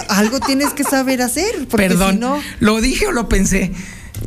[0.10, 3.72] Algo tienes que saber hacer, porque Perdón, si no, ¿lo dije o lo pensé?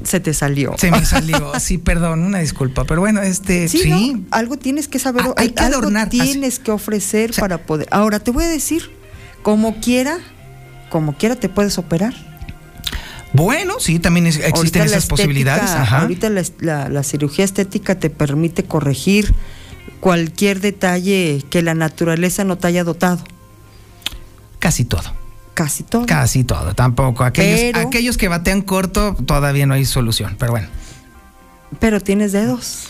[0.02, 0.74] se te salió.
[0.78, 1.52] Se me salió.
[1.58, 2.84] Sí, perdón, una disculpa.
[2.84, 3.78] Pero bueno, este, sí.
[3.78, 4.24] Sí, ¿no?
[4.30, 6.18] algo tienes que saber, Ah, hay que algo adornar, así.
[6.20, 7.88] tienes que ofrecer para poder.
[7.90, 8.90] Ahora te voy a decir,
[9.42, 10.18] como quiera,
[10.90, 12.14] como quiera te puedes operar.
[13.36, 15.70] Bueno, sí, también es- existen esas posibilidades.
[15.70, 16.00] Ajá.
[16.02, 19.34] Ahorita la, la- la cirugía estética te permite corregir
[20.00, 23.22] cualquier detalle que la naturaleza no te haya dotado.
[24.58, 25.14] Casi todo.
[25.54, 26.06] Casi todo.
[26.06, 26.74] Casi todo.
[26.74, 27.24] Tampoco.
[27.24, 30.36] Aquellos, Pero- aquellos que batean corto, todavía no hay solución.
[30.38, 30.68] Pero bueno.
[31.80, 32.88] Pero tienes dedos.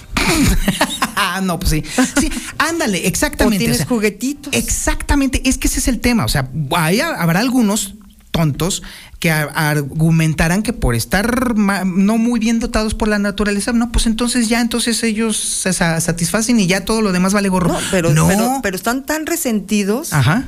[1.17, 1.83] Ah, no, pues sí.
[2.21, 3.59] Sí, ándale, O exactamente.
[3.59, 4.53] tienes o sea, juguetitos.
[4.53, 6.25] Exactamente, es que ese es el tema.
[6.25, 7.95] O sea, hay- habrá algunos
[8.33, 8.83] tontos
[9.19, 14.49] que argumentarán que por estar no muy bien dotados por la naturaleza, no, pues entonces
[14.49, 17.73] ya, entonces ellos se sa- satisfacen y ya todo lo demás vale gorro.
[17.73, 18.29] No, pero, No.
[18.29, 20.45] pero, pero están tan resentidos Ajá.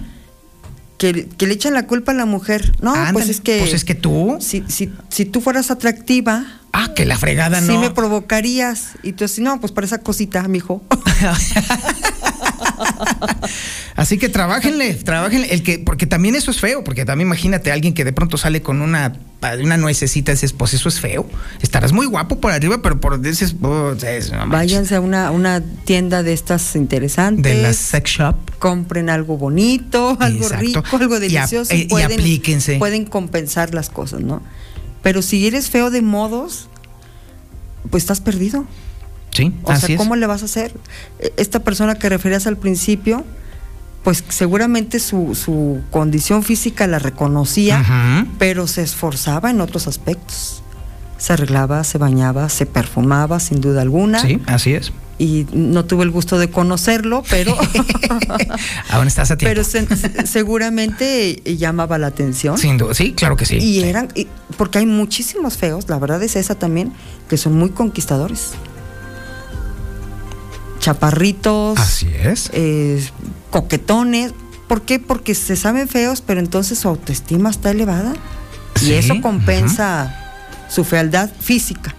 [0.99, 2.73] que, que le echan la culpa a la mujer.
[2.83, 3.59] No, pues es que.
[3.61, 4.37] pues es que tú.
[4.41, 6.45] Si, si, si tú fueras atractiva.
[6.73, 7.81] Ah, que la fregada Sí no.
[7.81, 8.91] me provocarías.
[9.03, 10.83] Y tú así, no, pues para esa cosita, mijo.
[13.97, 17.75] Así que trabajenle, trabajenle, el que, porque también eso es feo, porque también imagínate a
[17.75, 19.15] alguien que de pronto sale con una,
[19.63, 21.29] una nuececita, dices, pues eso es feo.
[21.61, 23.55] Estarás muy guapo por arriba, pero por dices,
[24.07, 24.47] es- no.
[24.49, 27.57] Váyanse a una, una tienda de estas interesantes.
[27.57, 28.37] de la sex shop.
[28.59, 30.65] compren algo bonito, algo Exacto.
[30.83, 32.79] rico, algo delicioso eh, y, y pueden, aplíquense.
[32.79, 34.43] pueden compensar las cosas, ¿no?
[35.03, 36.69] Pero si eres feo de modos,
[37.91, 38.65] pues estás perdido.
[39.39, 39.99] Sí, O así sea, es.
[39.99, 40.73] ¿cómo le vas a hacer?
[41.21, 43.25] Eh, Esta persona que referías al principio,
[44.05, 50.63] pues seguramente su, su condición física la reconocía, pero se esforzaba en otros aspectos.
[51.19, 54.21] Se arreglaba, se bañaba, se perfumaba, sin duda alguna.
[54.21, 54.93] Sí, así es.
[55.21, 57.57] Y no tuve el gusto de conocerlo, pero,
[58.91, 59.51] Aún estás a tiempo.
[59.51, 62.57] pero se- seguramente llamaba la atención.
[62.57, 63.57] Sin duda, sí, claro que sí.
[63.57, 66.93] Y eran, y- porque hay muchísimos feos, la verdad es esa también,
[67.29, 68.51] que son muy conquistadores.
[70.89, 71.79] Chaparritos.
[71.79, 72.49] Así es.
[72.55, 73.07] eh,
[73.51, 74.33] coquetones.
[74.69, 74.99] ¿Por qué?
[74.99, 78.15] Porque se saben feos, pero entonces su autoestima está elevada.
[78.75, 80.15] Sí, Y eso compensa
[80.71, 81.95] su fealdad física.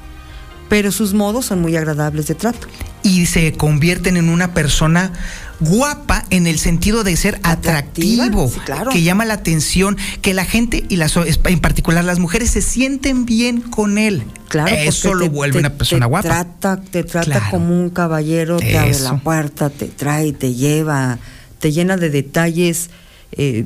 [0.69, 2.67] Pero sus modos son muy agradables de trato.
[3.03, 5.11] y se convierten en una persona
[5.59, 8.91] guapa en el sentido de ser Atractiva, atractivo, sí, claro.
[8.91, 13.25] que llama la atención, que la gente y las en particular las mujeres se sienten
[13.25, 14.23] bien con él.
[14.47, 16.27] Claro, eso lo te- vuelve te- una persona te guapa.
[16.29, 17.45] Trata, te trata Claro.
[17.51, 21.19] como un caballero, te abre la puerta, te trae, te lleva,
[21.59, 22.89] te llena de detalles
[23.33, 23.65] eh,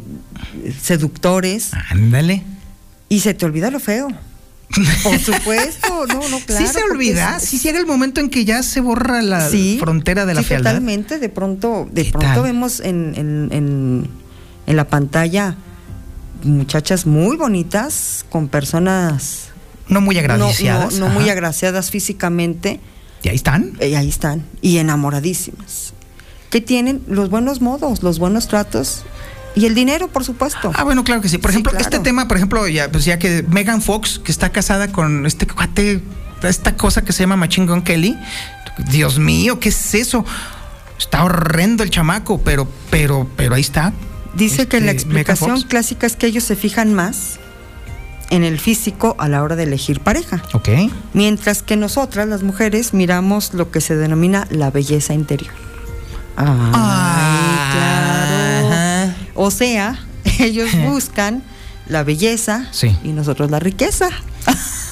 [0.82, 2.44] seductores Ándale.
[3.10, 4.10] y se te olvida lo feo.
[5.04, 6.66] Por supuesto, no, no, claro.
[6.68, 10.26] sí se olvida, sí llega el momento en que ya se borra la Sí, frontera
[10.26, 10.72] de la sí, fealdad.
[10.72, 12.44] Totalmente, de pronto, de ¿Qué pronto tal?
[12.44, 14.08] vemos en, en- en-
[14.66, 15.56] en la pantalla
[16.44, 19.50] muchachas muy bonitas con personas
[19.88, 20.96] No muy agraciadas.
[20.96, 22.80] no- no muy agraciadas físicamente.
[23.22, 23.74] Y ahí están.
[23.80, 24.44] Y ahí están.
[24.62, 25.94] Y enamoradísimas.
[26.50, 29.04] Que tienen los buenos modos, los buenos tratos
[29.56, 30.72] y el dinero, por supuesto.
[30.76, 31.38] Ah, bueno, claro que sí.
[31.38, 31.84] Por Sí, ejemplo, claro.
[31.84, 35.46] este tema, por ejemplo, ya, pues ya que Megan Fox, que está casada con este
[35.48, 36.02] cuate,
[36.42, 38.18] esta cosa que se llama Machine Gun Kelly.
[38.90, 40.26] Dios mío, ¿qué es eso?
[40.98, 43.94] Está horrendo el chamaco, pero, pero, pero ahí está.
[44.36, 47.40] Dice que la Este, explicación clásica es que ellos se fijan más
[48.32, 50.42] en el físico a la hora de elegir pareja.
[50.54, 50.70] Ok.
[51.14, 55.54] Mientras que nosotras, las mujeres, miramos lo que se denomina la belleza interior.
[56.36, 58.43] Ay, claro.
[59.36, 60.00] O sea,
[60.40, 61.44] ellos buscan
[61.88, 62.96] la belleza Sí.
[63.04, 64.10] y nosotros la riqueza.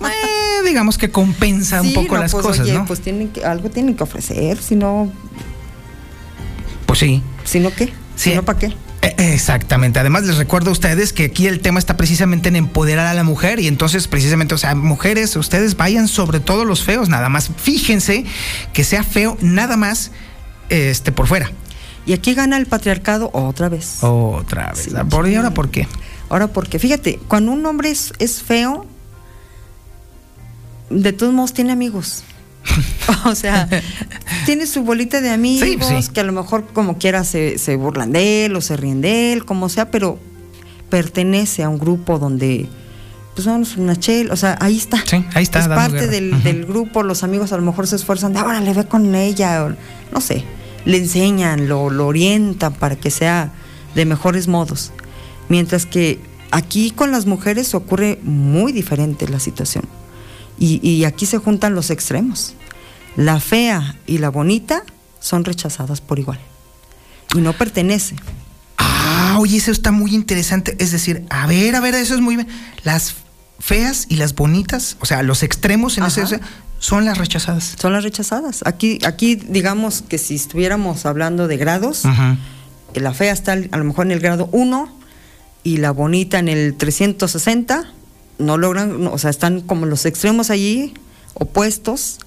[0.00, 2.86] Eh, digamos que compensa un poco no, las pues, cosas, oye, ¿no?
[2.86, 5.12] Pues tienen que, algo tienen que ofrecer, si no,
[6.86, 7.22] Pues sí.
[7.44, 8.30] si no qué, Sí.
[8.30, 8.66] si no para qué.
[9.02, 9.98] Eh, Exactamente.
[10.00, 13.22] Además, les recuerdo a ustedes que aquí el tema está precisamente en empoderar a la
[13.22, 17.50] mujer y entonces precisamente, o sea, mujeres, ustedes vayan sobre todo los feos, nada más.
[17.56, 18.24] Fíjense
[18.72, 20.10] que sea feo nada más
[20.68, 21.52] este por fuera.
[22.06, 23.98] Y aquí gana el patriarcado otra vez.
[24.02, 24.84] Otra vez.
[24.84, 25.88] Sí, ¿Por y ahora por qué?
[26.28, 28.86] Ahora, porque fíjate, cuando un hombre es, es feo,
[30.90, 32.24] de todos modos tiene amigos.
[33.24, 33.68] o sea,
[34.46, 36.12] tiene su bolita de amigos Sí, pues sí.
[36.12, 39.32] que a lo mejor como quiera se, se burlan de él o se ríen de
[39.32, 40.18] él, como sea, pero
[40.88, 42.68] pertenece a un grupo donde
[43.34, 45.02] pues vamos una chel, o sea, ahí está.
[45.04, 48.32] Sí, ahí está, Es parte del, del grupo, los amigos a lo mejor se esfuerzan
[48.32, 49.74] de ahora le ve con ella, o
[50.12, 50.44] no sé,
[50.84, 53.52] le enseñan, lo, lo orientan para que sea
[53.94, 54.92] de mejores modos.
[55.48, 56.20] Mientras que
[56.50, 59.84] aquí con las mujeres ocurre muy diferente la situación.
[60.58, 62.54] Y, y aquí se juntan los extremos.
[63.16, 64.84] La fea y la bonita
[65.20, 66.38] son rechazadas por igual.
[67.34, 68.16] Y no pertenece.
[68.76, 70.76] Ah, oye, eso está muy interesante.
[70.78, 72.48] Es decir, a ver, a ver, eso es muy bien.
[72.82, 73.14] Las
[73.58, 76.40] feas y las bonitas, o sea, los extremos en ese,
[76.84, 77.76] son las rechazadas.
[77.80, 78.60] Son las rechazadas.
[78.66, 82.36] Aquí, aquí digamos que si estuviéramos hablando de grados, Ajá.
[82.94, 84.94] la fea está a lo mejor en el grado 1
[85.62, 87.90] y la bonita en el 360,
[88.38, 90.92] no logran, o sea, están como los extremos allí,
[91.32, 92.18] opuestos,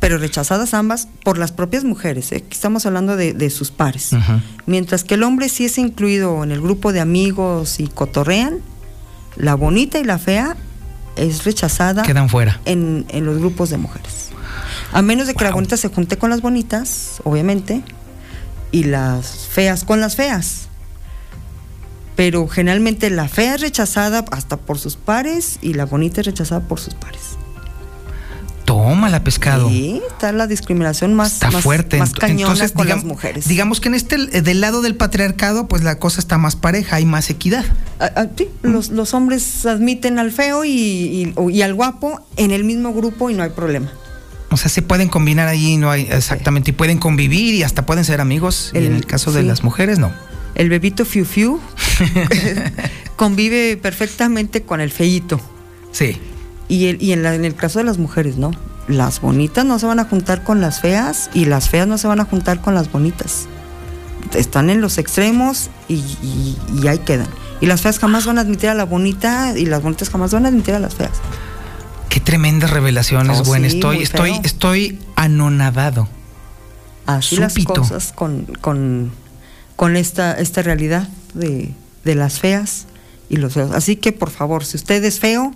[0.00, 2.32] pero rechazadas ambas por las propias mujeres.
[2.32, 2.36] ¿eh?
[2.36, 4.14] Aquí estamos hablando de, de sus pares.
[4.14, 4.42] Ajá.
[4.64, 8.60] Mientras que el hombre sí es incluido en el grupo de amigos y cotorrean,
[9.36, 10.56] la bonita y la fea
[11.16, 12.60] es rechazada Quedan fuera.
[12.64, 14.30] en, en los grupos de mujeres.
[14.92, 17.82] A menos de que la bonita se junte con las bonitas, obviamente,
[18.72, 20.68] y las feas con las feas.
[22.16, 26.60] Pero generalmente la fea es rechazada hasta por sus pares y la bonita es rechazada
[26.60, 27.38] por sus pares.
[28.72, 29.68] Toma la pescado.
[29.68, 31.98] Sí, está la discriminación más, Está más, fuerte.
[31.98, 33.46] más cañona Entonces, con las mujeres.
[33.46, 37.04] Digamos que en este, del lado del patriarcado, pues la cosa está más pareja, hay
[37.04, 37.64] más equidad.
[38.00, 42.24] Ah, ah, sí, los, los hombres admiten al feo y, y- o- y al guapo
[42.36, 43.92] en el mismo grupo y no hay problema.
[44.50, 48.04] O sea, se pueden combinar ahí, no hay exactamente, y pueden convivir y hasta pueden
[48.04, 48.70] ser amigos.
[48.74, 50.10] y en El- caso de las mujeres, no.
[50.54, 51.60] El bebito fiu fiu
[53.16, 55.40] convive perfectamente con el feíto.
[55.92, 56.16] Sí.
[56.72, 58.50] Y, el- y en, la- en el caso de las mujeres, no.
[58.88, 62.06] Las bonitas no se van a juntar con las feas y las feas no se
[62.06, 63.46] van a juntar con las bonitas.
[64.34, 67.26] Están en los extremos y, y- y ahí quedan.
[67.60, 70.46] Y las feas jamás van a admitir a la bonita y las bonitas jamás van
[70.46, 71.12] a admitir a las feas.
[72.08, 73.62] Qué tremendas revelaciones, Oh, Gwen.
[73.62, 76.08] sí, estoy, estoy, estoy anonadado.
[77.06, 77.74] Así Súpito.
[77.74, 79.12] las cosas con, con,
[79.76, 81.72] con esta, esta realidad de,
[82.04, 82.86] de las feas
[83.28, 83.72] y los feos.
[83.72, 85.54] Así que por favor, si usted es feo,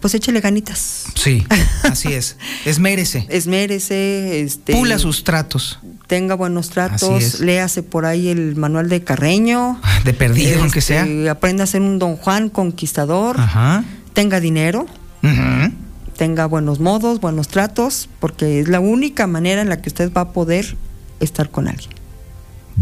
[0.00, 1.04] pues échele ganitas.
[1.14, 1.44] Sí,
[1.84, 2.36] así es.
[2.64, 3.26] Esmérese.
[3.28, 5.78] Esmérese, este, Pula sus tratos.
[6.06, 9.80] tenga buenos tratos, léase por ahí el manual de Carreño.
[10.04, 11.02] De perdido, aunque sea.
[11.02, 13.38] este, Aprenda a ser un don Juan conquistador.
[13.38, 13.84] Ajá.
[14.14, 14.86] Tenga dinero.
[15.22, 15.72] Ujú.
[16.16, 20.22] tenga buenos modos, buenos tratos, porque es la única manera en la que usted va
[20.22, 20.76] a poder
[21.20, 21.90] estar con alguien.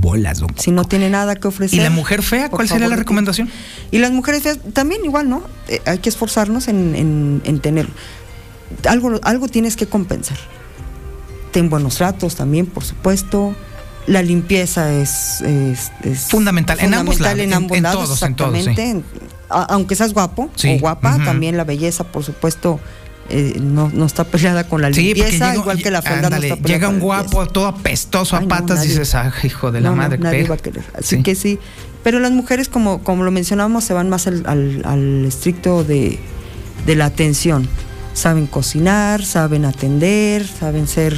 [0.00, 1.78] Bolas, don Si no tiene nada que ofrecer.
[1.78, 2.48] ¿Y la mujer fea?
[2.50, 3.50] ¿Cuál sería la recomendación?
[3.90, 5.42] Y las mujeres feas también igual, ¿no?
[5.68, 7.88] Eh, hay que esforzarnos en, en, en tener.
[8.88, 10.36] Algo, algo tienes que compensar.
[11.52, 13.54] Ten buenos tratos también, por supuesto.
[14.06, 18.04] La limpieza es, es- es Fundamental, en ambos fundamental lados, en en- ambos en lados,
[18.04, 18.58] todos, en todos, sí.
[18.70, 19.04] exactamente.
[19.50, 22.80] Aunque seas guapo Sí, o guapa, también la belleza, por supuesto,
[23.30, 26.48] eh, no, no está peleada con la Sí, limpieza, llega- igual que la fealdad ándale,
[26.48, 29.70] no está llega un guapo todo apestoso a Ay, no, patas y dices, ah, hijo
[29.70, 30.18] de la madre.
[30.18, 30.56] pero-.
[30.94, 31.22] Así Sí.
[31.22, 31.58] que sí.
[32.04, 36.18] Pero las mujeres, como, como lo mencionábamos, se van más al, al- al estricto de,
[36.86, 37.68] de la atención.
[38.14, 41.14] Saben cocinar, saben atender, saben ser.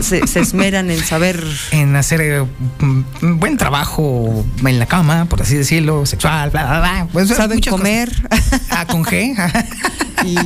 [0.00, 1.42] Se, se esmeran en saber.
[1.70, 2.44] en hacer eh,
[2.80, 7.08] mm, buen trabajo en la cama, por así decirlo, sexual, bla, bla, bla.
[7.12, 8.10] Pues, saben comer.
[8.30, 8.60] cosas.
[8.70, 9.34] Ah, con G.
[10.24, 10.36] y,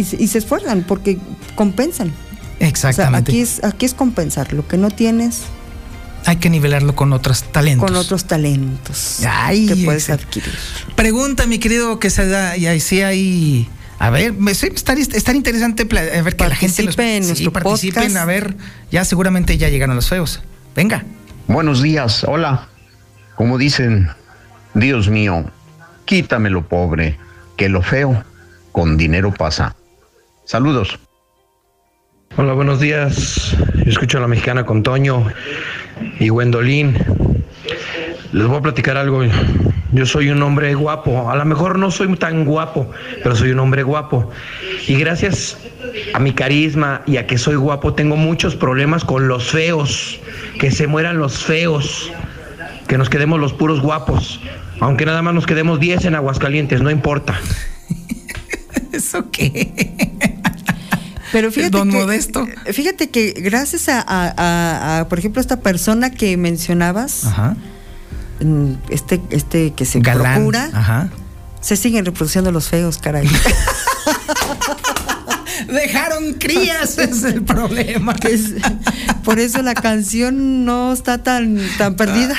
[0.00, 1.18] y se- y se esfuerzan porque
[1.54, 2.08] compensan.
[2.08, 3.32] O sea, Exactamente.
[3.32, 4.52] aquí es, aquí es compensar.
[4.52, 5.40] Lo que no tienes
[6.26, 7.88] Hay que nivelarlo con otros talentos.
[7.90, 10.54] con otros talentos Ay, que puedes adquirir.
[10.94, 13.68] Pregunta, mi querido, que se da, y ahí sí hay.
[14.02, 16.82] A ver, estar, estar interesante a ver que la gente sí,
[17.24, 18.16] nuestro participen, podcast.
[18.16, 18.56] a ver,
[18.90, 20.40] ya seguramente ya llegaron los feos.
[20.74, 21.04] Venga.
[21.46, 22.66] Buenos días, hola.
[23.36, 24.08] Como dicen,
[24.74, 25.44] Dios mío,
[26.04, 27.16] quítame lo pobre,
[27.56, 28.24] que lo feo
[28.72, 29.76] con dinero pasa.
[30.46, 30.98] Saludos.
[32.36, 33.56] Hola, buenos días.
[33.76, 35.28] Yo escucho a la mexicana con Toño
[36.18, 36.98] y Gwendolyn.
[38.32, 39.22] Les voy a platicar algo.
[39.92, 41.30] Yo soy un hombre guapo.
[41.30, 42.90] A lo mejor no soy tan guapo,
[43.22, 44.30] pero soy un hombre guapo.
[44.86, 45.58] Y gracias
[46.14, 50.18] a mi carisma y a que soy guapo, tengo muchos problemas con los feos.
[50.58, 52.10] Que se mueran los feos.
[52.88, 54.40] Que nos quedemos los puros guapos.
[54.80, 57.38] Aunque nada más nos quedemos 10 en Aguascalientes, no importa.
[58.92, 59.72] ¿Eso qué?
[61.32, 62.46] Pero fíjate Don que, Modesto.
[62.72, 67.56] Fíjate que gracias a, a- a- a, por ejemplo, esta persona que mencionabas, Ajá.
[68.44, 70.34] Mm, este, este que se Galán.
[70.34, 71.08] procura, Ajá.
[71.60, 73.28] se siguen reproduciendo los feos, caray.
[75.72, 78.14] Dejaron crías, es el problema.
[78.28, 78.54] Es-
[79.24, 82.36] por eso la canción no está tan, tan perdida.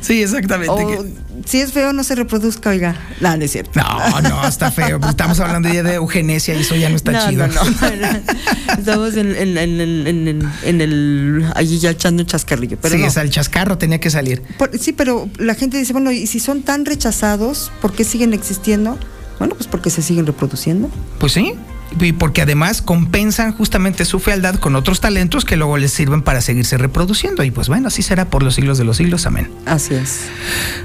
[0.00, 0.70] Sí, exactamente.
[0.70, 1.04] O,
[1.46, 2.94] si es feo, no se reproduzca, oiga.
[3.20, 3.72] No, no es cierto.
[3.80, 5.00] No, no, está feo.
[5.08, 7.46] Estamos hablando ya de eugenesia y eso ya no está No, chido.
[7.48, 7.68] no, no.
[8.78, 11.46] Estamos en, en- en- en- en- en- en el.
[11.56, 12.78] allí ya echando un chascarrillo.
[12.80, 14.42] Pero sí, es el chascarro tenía que salir.
[14.58, 18.32] Por- sí, pero la gente dice, bueno, y si son tan rechazados, ¿por qué siguen
[18.34, 18.98] existiendo?
[19.38, 20.88] Bueno, pues porque se siguen reproduciendo.
[21.18, 21.54] Pues sí.
[22.00, 26.40] Y porque además compensan justamente su fealdad con otros talentos que luego les sirven para
[26.40, 27.44] seguirse reproduciendo.
[27.44, 29.26] Y pues bueno, así será por los siglos de los siglos.
[29.26, 29.50] Amén.
[29.66, 30.20] Así es.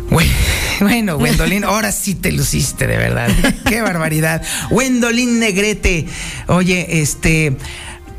[0.09, 0.27] Güey,
[0.79, 3.29] Bueno, Wendolín, ahora sí te luciste, de verdad.
[3.65, 4.41] Qué barbaridad.
[4.69, 6.05] Wendolín Negrete.
[6.47, 7.57] Oye, este.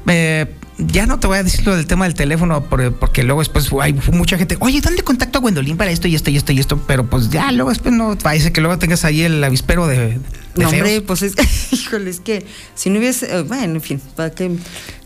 [0.06, 0.46] eh,
[0.86, 3.68] ya no te voy a decir lo del tema del teléfono por- porque luego después
[3.80, 6.58] hay mucha gente, oye, ¿dónde contacto a Gwendolyn para esto y esto y esto y
[6.60, 6.78] esto?
[6.86, 10.14] Pero pues ya luego después no parece que luego tengas ahí el avispero de, de
[10.56, 10.72] No, feos.
[10.74, 11.34] hombre, pues es,
[11.72, 14.56] híjole, es que si no hubiese, eh, bueno, en fin, para que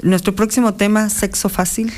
[0.02, 1.92] nuestro próximo tema, sexo fácil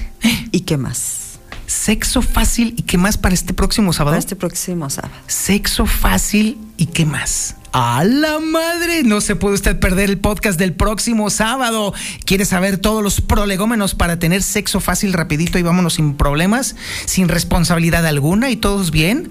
[0.53, 1.23] y qué más.
[1.67, 4.13] Sexo fácil y qué más para este próximo sábado.
[4.13, 5.15] Para este próximo sábado.
[5.27, 7.57] Sexo fácil y qué más.
[7.79, 11.93] A la madre, no se puede usted perder el podcast del próximo sábado.
[12.25, 16.75] ¿Quiere saber todos los prolegómenos para tener sexo fácil, rapidito y vámonos sin problemas,
[17.05, 19.31] sin responsabilidad alguna y todos bien?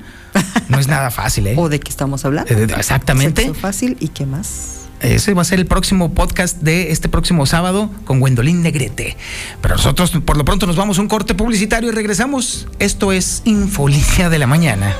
[0.69, 1.55] No es nada fácil, ¿eh?
[1.57, 2.53] ¿O de qué estamos hablando?
[2.53, 3.41] Eh, Exactamente.
[3.41, 4.81] Sexo fácil y qué más.
[4.99, 9.17] Ese va a ser el próximo podcast de este próximo sábado con Gwendolyn Negrete.
[9.59, 12.67] Pero nosotros por lo pronto nos vamos a un corte publicitario y regresamos.
[12.77, 14.95] Esto es Infolínea de la Mañana.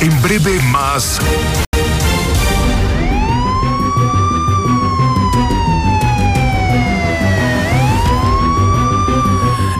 [0.00, 1.18] En breve más.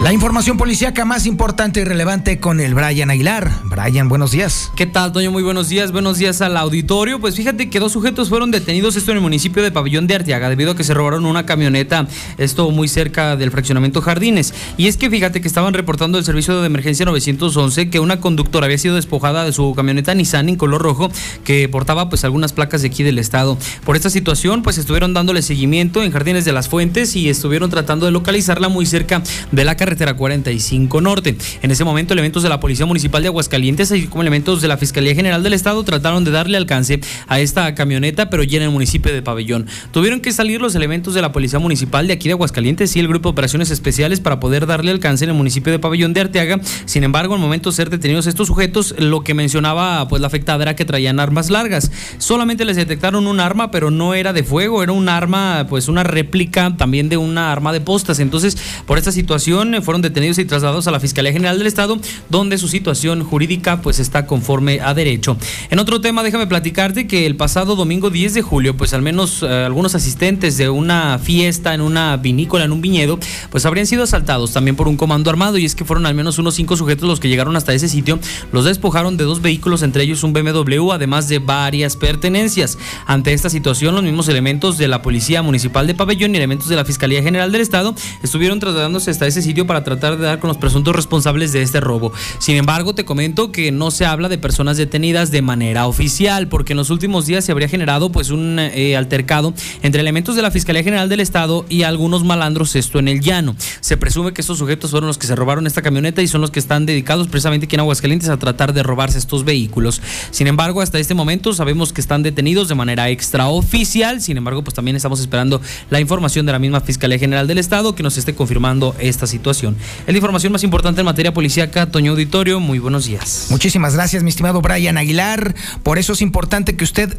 [0.08, 3.50] La información policíaca más importante y relevante con el Brian Aguilar.
[3.64, 4.72] Brian, buenos días.
[4.74, 5.30] ¿Qué tal, Toño?
[5.30, 5.92] Muy buenos días.
[5.92, 7.20] Buenos días al auditorio.
[7.20, 10.48] Pues fíjate que dos sujetos fueron detenidos, esto en el municipio de Pabellón de Arteaga,
[10.48, 12.08] debido a que se robaron una camioneta,
[12.38, 14.54] esto muy cerca del fraccionamiento Jardines.
[14.78, 18.64] Y es que fíjate que estaban reportando el servicio de emergencia 911 que una conductora
[18.64, 21.10] había sido despojada de su camioneta Nissan en color rojo
[21.44, 23.58] que portaba pues algunas placas de aquí del estado.
[23.84, 28.06] Por esta situación, pues estuvieron dándole seguimiento en Jardines de las Fuentes y estuvieron tratando
[28.06, 29.22] de localizarla muy cerca
[29.52, 31.36] de la carretera 45 Norte.
[31.62, 34.76] En ese momento, elementos de la Policía Municipal de Aguascalientes, así como elementos de la
[34.76, 38.70] Fiscalía General del Estado, trataron de darle alcance a esta camioneta, pero ya en el
[38.70, 39.66] municipio de Pabellón.
[39.90, 43.08] Tuvieron que salir los elementos de la Policía Municipal de aquí de Aguascalientes y el
[43.08, 46.60] Grupo de Operaciones Especiales para poder darle alcance en el municipio de Pabellón de Arteaga.
[46.84, 50.62] Sin embargo, al momento de ser detenidos estos sujetos, lo que mencionaba pues la afectada
[50.62, 51.90] era que traían armas largas.
[52.18, 56.04] Solamente les detectaron un arma, pero no era de fuego, era un arma, pues una
[56.04, 58.18] réplica también de una arma de postas.
[58.20, 58.56] Entonces,
[58.86, 61.98] por esta situación fueron detenidos y trasladados a la Fiscalía General del Estado,
[62.28, 65.38] donde su situación jurídica pues está conforme a derecho.
[65.70, 69.42] En otro tema, déjame platicarte que el pasado domingo 10 de julio, pues al menos
[69.42, 74.02] eh, algunos asistentes de una fiesta en una vinícola, en un viñedo, pues habrían sido
[74.02, 77.08] asaltados también por un comando armado y es que fueron al menos unos cinco sujetos
[77.08, 78.18] los que llegaron hasta ese sitio,
[78.52, 82.76] los despojaron de dos vehículos, entre ellos un BMW, además de varias pertenencias.
[83.06, 86.76] Ante esta situación, los mismos elementos de la Policía Municipal de Pabellón y elementos de
[86.76, 90.48] la Fiscalía General del Estado estuvieron trasladándose hasta ese sitio para tratar de dar con
[90.48, 92.12] los presuntos responsables de este robo.
[92.40, 96.72] Sin embargo, te comento que no se habla de personas detenidas de manera oficial, porque
[96.72, 100.50] en los últimos días se habría generado pues un eh, altercado entre elementos de la
[100.50, 103.54] Fiscalía General del Estado y algunos malandros, esto en el llano.
[103.80, 106.50] Se presume que estos sujetos fueron los que se robaron esta camioneta y son los
[106.50, 110.02] que están dedicados precisamente aquí en Aguascalientes a tratar de robarse estos vehículos.
[110.30, 114.22] Sin embargo, hasta este momento sabemos que están detenidos de manera extraoficial.
[114.22, 117.94] Sin embargo, pues también estamos esperando la información de la misma Fiscalía General del Estado
[117.94, 119.57] que nos esté confirmando esta situación.
[119.62, 121.86] Es la información más importante en materia policíaca.
[121.86, 123.46] Toño Auditorio, muy buenos días.
[123.50, 125.54] Muchísimas gracias, mi estimado Brian Aguilar.
[125.82, 127.18] Por eso es importante que usted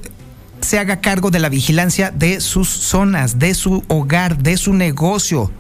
[0.61, 5.51] se haga cargo de la vigilancia de sus zonas, de su hogar, de su negocio.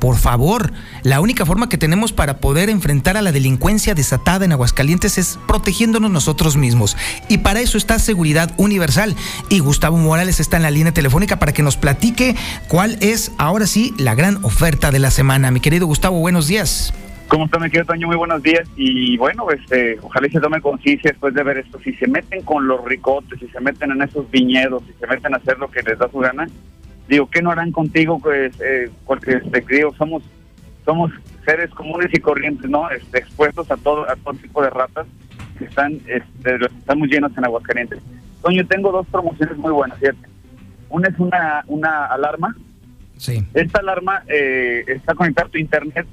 [0.00, 0.72] Por favor,
[1.02, 5.38] la única forma que tenemos para poder enfrentar a la delincuencia desatada en Aguascalientes es
[5.46, 6.96] protegiéndonos nosotros mismos.
[7.28, 9.14] Y para eso está Seguridad Universal.
[9.50, 12.34] Y Gustavo Morales está en la línea telefónica para que nos platique
[12.66, 15.50] cuál es ahora sí la gran oferta de la semana.
[15.50, 16.94] Mi querido Gustavo, buenos días.
[17.28, 18.08] ¿Cómo está, mi querido Toño?
[18.08, 18.68] Muy buenos días.
[18.76, 21.78] Y bueno, este, ojalá se tome conciencia después de ver esto.
[21.84, 25.34] Si se meten con los ricotes, si se meten en esos viñedos, si se meten
[25.34, 26.48] a hacer lo que les da su gana,
[27.08, 28.18] digo, ¿qué no harán contigo?
[28.18, 30.22] Pues, eh, porque, este, digo, somos,
[30.84, 31.10] somos
[31.44, 32.90] seres comunes y corrientes, ¿no?
[32.90, 35.06] Este, expuestos a todo, a todo tipo de ratas
[35.58, 38.00] que están, este, están muy llenos en Aguascalientes.
[38.42, 40.28] Toño, tengo dos promociones muy buenas, ¿cierto?
[40.88, 42.56] Una es una, una alarma.
[43.16, 43.44] Sí.
[43.52, 46.06] Esta alarma eh, está conectada a tu internet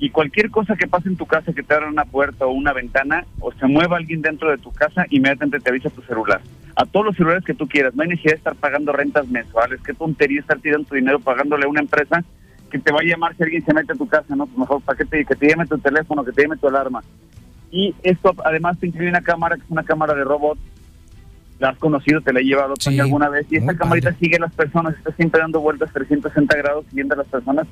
[0.00, 2.72] y cualquier cosa que pase en tu casa, que te abra una puerta o una
[2.72, 6.40] ventana, o se mueva alguien dentro de tu casa, inmediatamente te avisa tu celular.
[6.74, 9.78] A todos los celulares que tú quieras, no hay necesidad de estar pagando rentas mensuales,
[9.82, 12.24] qué tontería estar tirando tu dinero pagándole a una empresa
[12.70, 14.46] que te va a llamar si alguien se mete a tu casa, ¿no?
[14.46, 17.02] Pues mejor para que te, que te llame tu teléfono, que te llame tu alarma.
[17.70, 20.58] Y esto además te incluye una cámara, que es una cámara de robot,
[21.58, 24.40] la has conocido, te la he llevado Sí, alguna vez, y esta camarita sigue a
[24.40, 27.66] las personas, está siempre dando vueltas 360 grados siguiendo a las personas,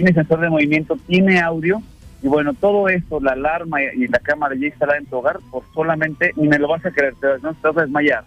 [0.00, 1.82] tiene sensor de movimiento, tiene audio,
[2.22, 5.64] y bueno, todo esto, la alarma y la cámara ya instalada en tu hogar, pues
[5.74, 8.24] solamente, ni me lo vas a creer, te, vas- no, te vas a desmayar.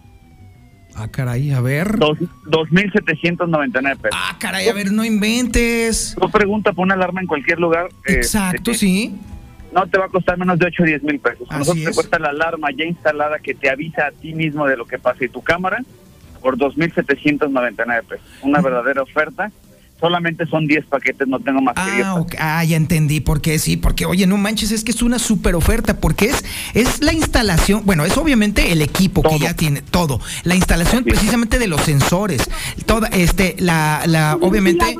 [0.94, 1.98] Ah, caray, a ver.
[1.98, 4.16] Dos- 2.799 pesos.
[4.20, 6.14] Ah, caray, a ver, no inventes.
[6.20, 7.86] Tú pregunta por una alarma en cualquier lugar.
[8.06, 9.16] eh, Exacto, eh, sí.
[9.72, 11.48] No te va a costar menos de 8 o 10 mil pesos.
[11.50, 11.96] A nosotros te es.
[11.96, 15.24] cuesta la alarma ya instalada que te avisa a ti mismo de lo que pasa
[15.24, 15.82] y tu cámara
[16.40, 18.26] por 2.799 pesos.
[18.42, 19.50] Una verdadera oferta.
[20.00, 22.24] Solamente son 10 paquetes, no tengo más que 10 Ah.
[22.38, 25.54] Ah, ya entendí por qué, sí, porque oye, no manches, es que es una super
[25.54, 26.44] oferta, porque es,
[26.74, 31.58] es la instalación, bueno, es obviamente el equipo que ya tiene todo, la instalación precisamente
[31.58, 32.42] de los sensores,
[32.86, 34.96] toda, este, la, la, obviamente,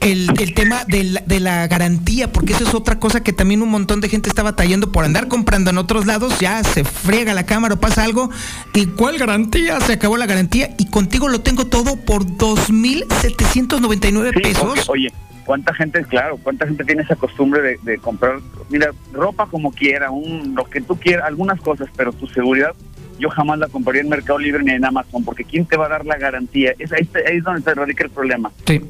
[0.00, 3.62] el, el tema de la, de la garantía, porque eso es otra cosa que también
[3.62, 7.32] un montón de gente está batallando por andar comprando en otros lados, ya se friega
[7.32, 8.28] la cámara o pasa algo,
[8.74, 9.80] ¿y cuál garantía?
[9.80, 14.64] Se acabó la garantía y contigo lo tengo todo por 2.799 Sí, pesos.
[14.64, 15.12] porque, oye,
[15.46, 18.36] ¿cuánta gente, claro, cuánta gente tiene esa costumbre de, de comprar,
[18.70, 22.72] mira, ropa como quiera, un, lo que tú quieras, algunas cosas, pero tu seguridad,
[23.18, 25.90] yo jamás la compraría en Mercado Libre ni en Amazon, porque ¿quién te va a
[25.90, 26.74] dar la garantía?
[26.78, 28.50] Es, ahí, está- ahí es donde se radica el problema.
[28.66, 28.80] Sí.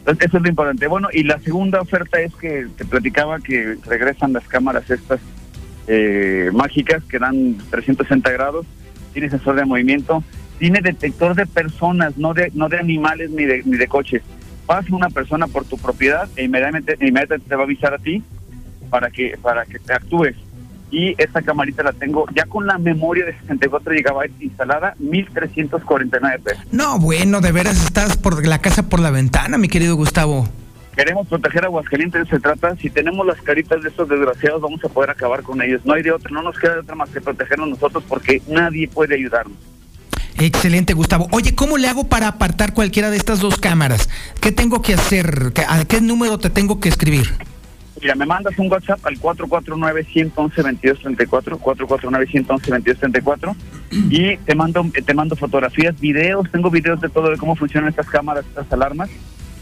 [0.00, 0.88] Entonces, eso es lo importante.
[0.88, 5.20] Bueno, y la segunda oferta es que te platicaba que regresan las cámaras estas
[5.86, 8.66] eh, mágicas que dan 360 grados,
[9.12, 10.24] tiene sensor de movimiento,
[10.58, 14.22] tiene detector de personas, no de no de animales ni de, ni de coches.
[14.72, 18.22] Pasa una persona por tu propiedad e inmediatamente, inmediatamente te va a avisar a ti
[18.88, 20.34] para que para que te actúes.
[20.90, 26.64] Y esta camarita la tengo ya con la memoria de 64 GB instalada, 1349 pesos.
[26.72, 30.48] No, bueno, de veras estás por la casa por la ventana, mi querido Gustavo.
[30.96, 34.88] Queremos proteger a Aguascalientes, se trata, si tenemos las caritas de estos desgraciados, vamos a
[34.88, 35.84] poder acabar con ellos.
[35.84, 38.88] No hay de otra, no nos queda de otra más que protegernos nosotros porque nadie
[38.88, 39.58] puede ayudarnos.
[40.38, 41.28] Excelente, Gustavo.
[41.30, 44.08] Oye, ¿cómo le hago para apartar cualquiera de estas dos cámaras?
[44.40, 45.52] ¿Qué tengo que hacer?
[45.54, 47.32] ¿Qué- ¿A qué número te tengo que escribir?
[48.00, 53.54] Mira, me mandas un WhatsApp al 449-111-2234, 449-111-2234
[54.10, 58.08] y te mando, te mando fotografías, videos, tengo videos de todo de cómo funcionan estas
[58.08, 59.08] cámaras, estas alarmas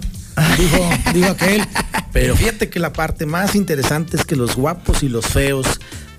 [0.56, 1.66] Dijo, dijo aquel.
[2.12, 5.66] Pero fíjate que la parte más interesante es que los guapos y los feos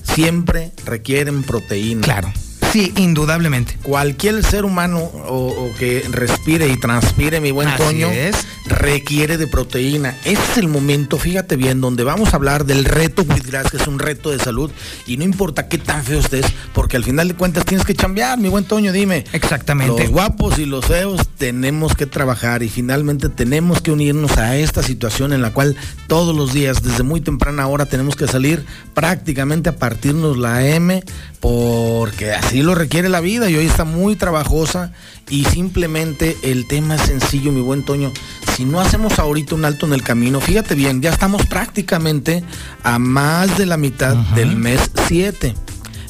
[0.03, 2.02] siempre requieren proteína.
[2.02, 2.34] Claro.
[2.71, 3.77] Sí, indudablemente.
[3.81, 8.35] Cualquier ser humano o, o que respire y transpire, mi buen Así Toño, es.
[8.67, 10.15] requiere de proteína.
[10.23, 13.87] Este es el momento, fíjate bien, donde vamos a hablar del reto Wheatgrass, que es
[13.87, 14.69] un reto de salud.
[15.07, 18.37] Y no importa qué tan feo estés, porque al final de cuentas tienes que chambear,
[18.37, 19.25] mi buen Toño, dime.
[19.33, 20.03] Exactamente.
[20.03, 24.83] Los guapos y los feos tenemos que trabajar y finalmente tenemos que unirnos a esta
[24.83, 25.75] situación en la cual
[26.07, 28.63] todos los días, desde muy temprana hora, tenemos que salir
[28.93, 31.03] prácticamente a partirnos la M
[31.40, 34.91] porque así lo requiere la vida y hoy está muy trabajosa
[35.30, 38.11] y simplemente el tema es sencillo, mi buen Toño.
[38.56, 42.44] Si no hacemos ahorita un alto en el camino, fíjate bien, ya estamos prácticamente
[42.84, 45.56] a más de la mitad del mes 7.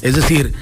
[0.02, 0.52] Es decir,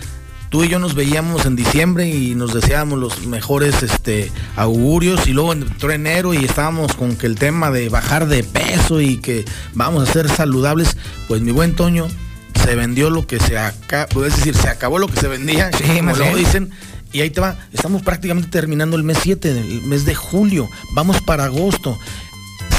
[0.51, 5.33] tú y yo nos veíamos en diciembre y nos deseábamos los mejores este, augurios y
[5.33, 9.47] luego entró enero y estábamos con que el tema de bajar de peso y que
[9.73, 10.97] vamos a ser saludables,
[11.27, 12.09] pues mi buen Toño,
[12.55, 15.85] se vendió lo que se acabó, es decir, se acabó lo que se vendía, Sí,
[15.99, 16.71] como dicen,
[17.13, 21.21] y ahí te va, estamos prácticamente terminando el mes 7, el mes de julio, vamos
[21.23, 21.99] para agosto.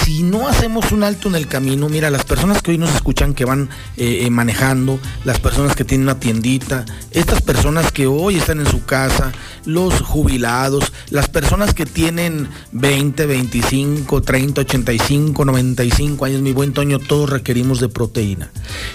[0.10, 3.36] Si no hacemos un alto en el camino, mira, las personas que hoy nos escuchan
[3.36, 8.38] que van eh, eh, manejando, las personas que tienen una tiendita, estas personas que hoy
[8.38, 9.32] están en su casa,
[9.66, 16.98] los jubilados, las personas que tienen 20, 25, 30, 85, 95 años, mi buen Toño,
[16.98, 18.50] todos requerimos de proteína.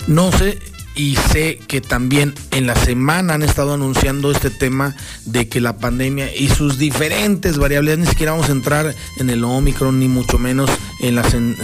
[0.08, 0.58] No sé,
[0.96, 5.76] y sé que también en la semana han estado anunciando este tema de que la
[5.76, 10.38] pandemia y sus diferentes variables, ni siquiera vamos a entrar en el Omicron, ni mucho
[10.38, 10.70] menos
[11.08, 11.56] en la cen-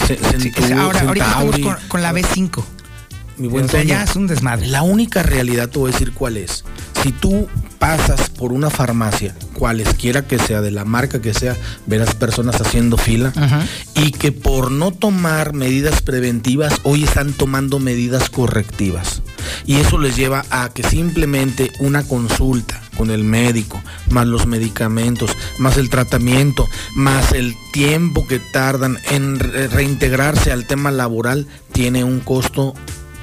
[0.79, 2.65] Ahora, ahorita estamos con, con la B5.
[3.41, 4.67] Mi buen O sea, Toño, ya es un desmadre.
[4.67, 6.63] La única realidad te voy a decir cuál es.
[7.03, 7.49] Si tú
[7.79, 11.57] pasas por una farmacia, cualesquiera que sea, de la marca que sea,
[11.87, 13.33] verás personas haciendo fila
[13.95, 19.23] y que por no tomar medidas preventivas hoy están tomando medidas correctivas.
[19.65, 25.31] Y eso les lleva a que simplemente una consulta con el médico, más los medicamentos,
[25.59, 32.05] más el tratamiento, más el tiempo que tardan en re- reintegrarse al tema laboral, tiene
[32.05, 32.75] un costo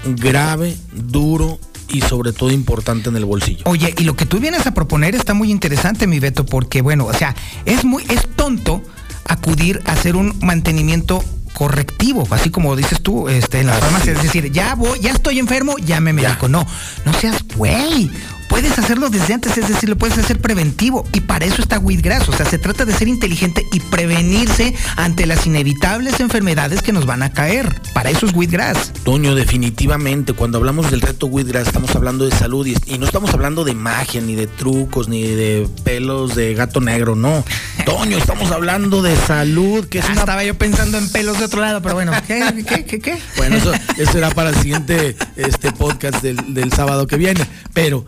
[0.05, 1.59] grave, duro
[1.89, 3.63] y sobre todo importante en el bolsillo.
[3.65, 7.05] Oye, y lo que tú vienes a proponer está muy interesante, mi Beto, porque bueno,
[7.05, 8.81] o sea, es muy, es tonto
[9.25, 14.21] acudir a hacer un mantenimiento correctivo, así como dices tú, este, en la farmacia, es
[14.21, 16.47] decir, ya voy, ya estoy enfermo, ya me medico.
[16.47, 16.65] No,
[17.03, 18.11] no seas güey.
[18.49, 21.05] Puedes hacerlo desde antes, es decir, lo puedes hacer preventivo.
[21.13, 22.29] Y para eso está Wheatgrass.
[22.29, 27.05] O sea, se trata de ser inteligente y prevenirse ante las inevitables enfermedades que nos
[27.05, 27.81] van a caer.
[27.93, 28.93] Para eso es Wheatgrass.
[29.03, 33.33] Toño, definitivamente, cuando hablamos del reto Wheatgrass, estamos hablando de salud y, y no estamos
[33.33, 37.43] hablando de magia, ni de trucos, ni de pelos de gato negro, no.
[37.85, 41.45] Toño, estamos hablando de salud, que es Ah, una Estaba yo pensando en pelos de
[41.45, 43.17] otro lado, pero bueno, ¿qué, qué, qué, qué?
[43.37, 47.45] Bueno, eso, eso será para el siguiente este podcast del, del sábado que viene.
[47.73, 48.05] Pero,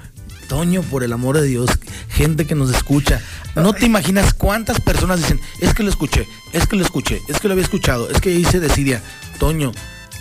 [0.50, 1.70] Toño, por el amor de Dios,
[2.10, 3.22] gente que nos escucha,
[3.56, 7.40] no te imaginas cuántas personas dicen, es que lo escuché, es que lo escuché, es
[7.40, 9.02] que lo había escuchado, es que hice decidia.
[9.38, 9.72] Toño,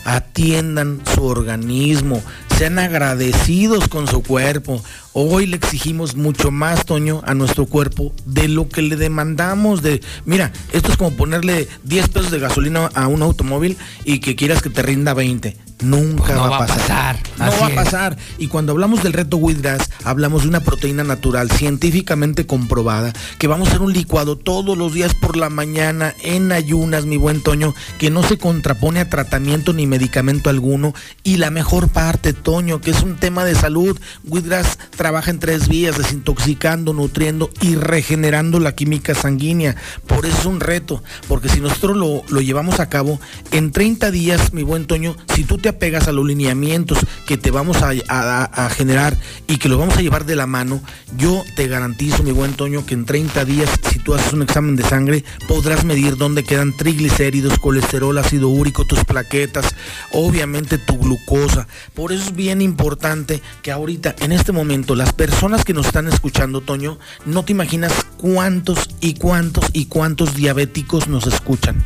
[0.04, 2.22] atiendan su organismo,
[2.58, 4.84] sean agradecidos con su cuerpo.
[5.14, 9.80] Hoy le exigimos mucho más, Toño, a nuestro cuerpo de lo que le demandamos.
[9.80, 14.36] De, mira, esto es como ponerle 10 pesos de gasolina a un automóvil y que
[14.36, 15.67] quieras que te rinda 20.
[15.80, 17.18] Nunca No va, a pasar.
[17.38, 17.74] No así va a es.
[17.76, 18.16] pasar.
[18.38, 23.68] Y cuando hablamos del reto Wheatgrass, hablamos de una proteína natural científicamente comprobada que vamos
[23.68, 27.74] a hacer un licuado todos los días por la mañana en ayunas, mi buen Toño,
[27.98, 30.94] que no se contrapone a tratamiento ni medicamento alguno.
[31.22, 35.68] Y la mejor parte, Toño, que es un tema de salud, Wheatgrass trabaja en tres
[35.68, 39.76] vías, desintoxicando, nutriendo y regenerando la química sanguínea.
[40.06, 43.20] Por eso es un reto, porque si nosotros lo, lo llevamos a cabo,
[43.52, 47.50] en 30 días, mi buen Toño, si tú te apegas a los lineamientos que te
[47.50, 49.16] vamos a, a- a generar
[49.46, 50.80] y que los vamos a llevar de la mano,
[51.16, 54.76] yo te garantizo, mi buen Toño, que en 30 días, si tú haces un examen
[54.76, 59.74] de sangre, podrás medir dónde quedan triglicéridos, colesterol, ácido úrico, tus plaquetas,
[60.12, 61.66] obviamente tu glucosa.
[61.94, 66.08] Por eso es bien importante que ahorita, en este momento, las personas que nos están
[66.08, 71.84] escuchando, Toño, no te imaginas cuántos y cuántos y cuántos diabéticos nos escuchan.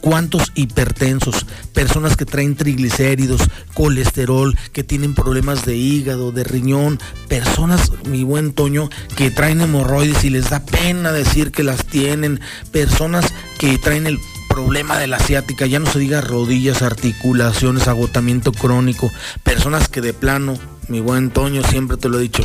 [0.00, 1.46] ¿Cuántos hipertensos?
[1.72, 3.42] Personas que traen triglicéridos,
[3.74, 6.98] colesterol, que tienen problemas de hígado, de riñón,
[7.28, 12.40] personas, mi buen Toño, que traen hemorroides y les da pena decir que las tienen,
[12.72, 13.26] personas
[13.58, 14.18] que traen el
[14.48, 19.10] problema de la asiática, ya no se diga rodillas, articulaciones, agotamiento crónico,
[19.42, 22.42] personas que de plano, mi buen Toño, siempre te lo he dicho,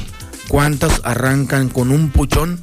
[0.47, 2.59] ¿cuántas arrancan con un puchón?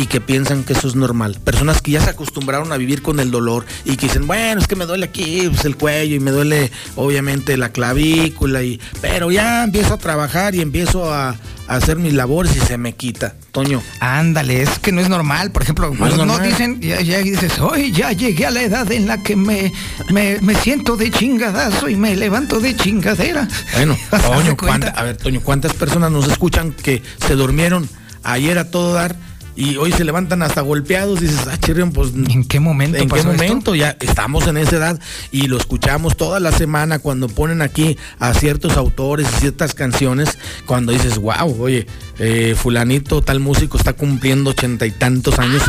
[0.00, 1.36] Y que piensan que eso es normal.
[1.44, 4.66] Personas que ya se acostumbraron a vivir con el dolor y que dicen, bueno, es
[4.66, 9.30] que me duele aquí pues, el cuello y me duele obviamente la clavícula, y, pero
[9.30, 11.28] ya empiezo a trabajar y empiezo a,
[11.68, 13.34] a hacer mis labores y se me quita.
[13.52, 13.82] Toño.
[14.00, 15.52] Ándale, es que no es normal.
[15.52, 19.22] Por ejemplo, No dicen, ya, ya dices, hoy ya llegué a la edad en la
[19.22, 19.70] que me,
[20.10, 23.46] me, me siento de chingadazo y me levanto de chingadera.
[23.74, 24.56] Bueno, ¿Haz de Toño,
[24.94, 27.86] a ver, Toño, ¿cuántas personas nos escuchan que se durmieron
[28.22, 29.29] ayer a todo dar
[29.60, 31.20] y hoy se levantan hasta golpeados?
[31.20, 32.12] Dices, ah, chirrión, pues.
[32.14, 33.30] ¿En qué momento ¿En qué esto?
[33.30, 33.74] momento?
[33.74, 35.00] Ya estamos en esa edad
[35.30, 40.38] y lo escuchamos toda la semana cuando ponen aquí a ciertos autores y ciertas canciones,
[40.64, 41.86] cuando dices, wow, oye,
[42.18, 45.62] eh, fulanito, tal músico está cumpliendo ochenta y tantos años.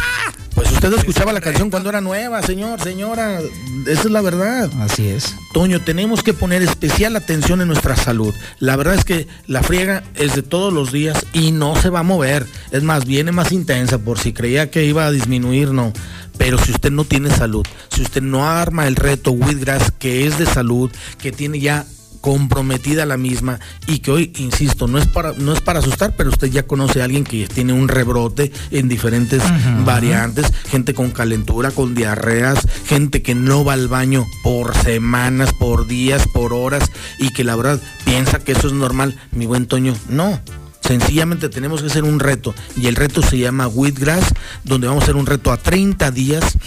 [0.56, 3.40] Pues usted escuchaba la canción cuando era nueva, señor, señora.
[3.88, 4.70] Esa es la verdad.
[4.80, 5.36] Así es.
[5.54, 8.34] Toño, tenemos que poner especial atención en nuestra salud.
[8.60, 12.00] La verdad es que la friega es de todos los días y no se va
[12.00, 12.46] a mover.
[12.72, 15.94] Es más, viene más intensa por si creía que iba a disminuir, no.
[16.38, 20.38] Pero si usted no tiene salud, si usted no arma el reto Wheatgrass, que es
[20.38, 21.86] de salud, que tiene ya
[22.22, 26.30] comprometida la misma y que hoy, insisto, no es para, no es para asustar, pero
[26.30, 29.44] usted ya conoce a alguien que tiene un rebrote en diferentes
[29.84, 35.88] variantes, gente con calentura, con diarreas, gente que no va al baño por semanas, por
[35.88, 39.18] días, por horas y que la verdad piensa que eso es normal.
[39.32, 40.40] Mi buen Toño, no.
[40.82, 44.34] Sencillamente tenemos que hacer un reto y el reto se llama Wheatgrass,
[44.64, 46.58] donde vamos a hacer un reto a 30 días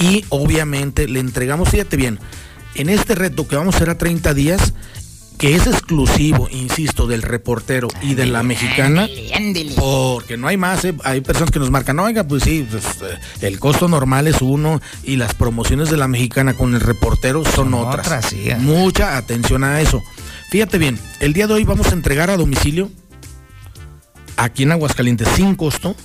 [0.00, 2.18] y obviamente le entregamos, fíjate bien,
[2.74, 4.74] en este reto que vamos a hacer a 30 días,
[5.38, 9.08] que es exclusivo, insisto, del reportero y de la mexicana,
[9.76, 10.94] porque no hay más, ¿eh?
[11.04, 14.80] hay personas que nos marcan, oiga, pues sí, pues, eh, el costo normal es uno
[15.02, 18.06] y las promociones de la mexicana con el reportero son, otras.
[18.06, 18.48] otras, sí.
[18.58, 20.02] Mucha atención a eso.
[20.50, 22.90] Fíjate bien, el día de hoy vamos a entregar a domicilio,
[24.36, 25.96] aquí en Aguascalientes, sin costo,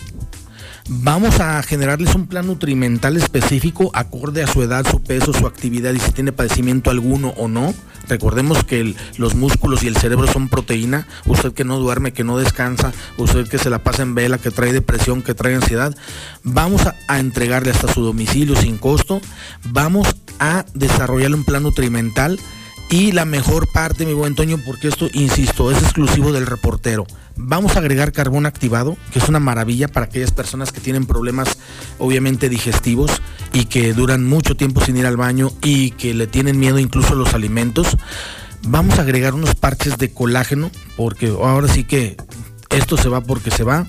[0.91, 5.93] Vamos a generarles un plan nutrimental específico acorde a su edad, su peso, su actividad
[5.93, 7.75] y si tiene padecimiento alguno o no.
[8.07, 11.07] Recordemos que los músculos y el cerebro son proteína.
[11.27, 14.49] Usted que no duerme, que no descansa, usted que se la pasa en vela, que
[14.49, 15.95] trae depresión, que trae ansiedad,
[16.43, 19.21] vamos a, a entregarle hasta su domicilio sin costo.
[19.65, 20.07] Vamos
[20.39, 22.39] a desarrollarle un plan nutrimental
[22.89, 27.05] Y la mejor parte, mi buen Toño, porque esto, insisto, es exclusivo del reportero.
[27.41, 31.57] Vamos a agregar carbón activado, que es una maravilla para aquellas personas que tienen problemas,
[31.97, 33.21] obviamente, digestivos
[33.53, 37.13] y que duran mucho tiempo sin ir al baño y que le tienen miedo incluso
[37.13, 37.97] a los alimentos.
[38.67, 42.17] Vamos a agregar unos parches de colágeno, porque ahora sí que
[42.69, 43.87] esto se va porque se va.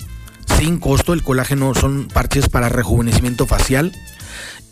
[0.59, 3.93] Sin costo, el colágeno son parches para rejuvenecimiento facial.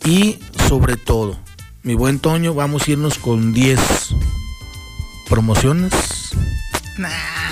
[0.05, 0.39] Y
[0.69, 1.37] sobre todo,
[1.83, 3.77] mi buen Toño, vamos a irnos con 10
[5.27, 5.93] promociones.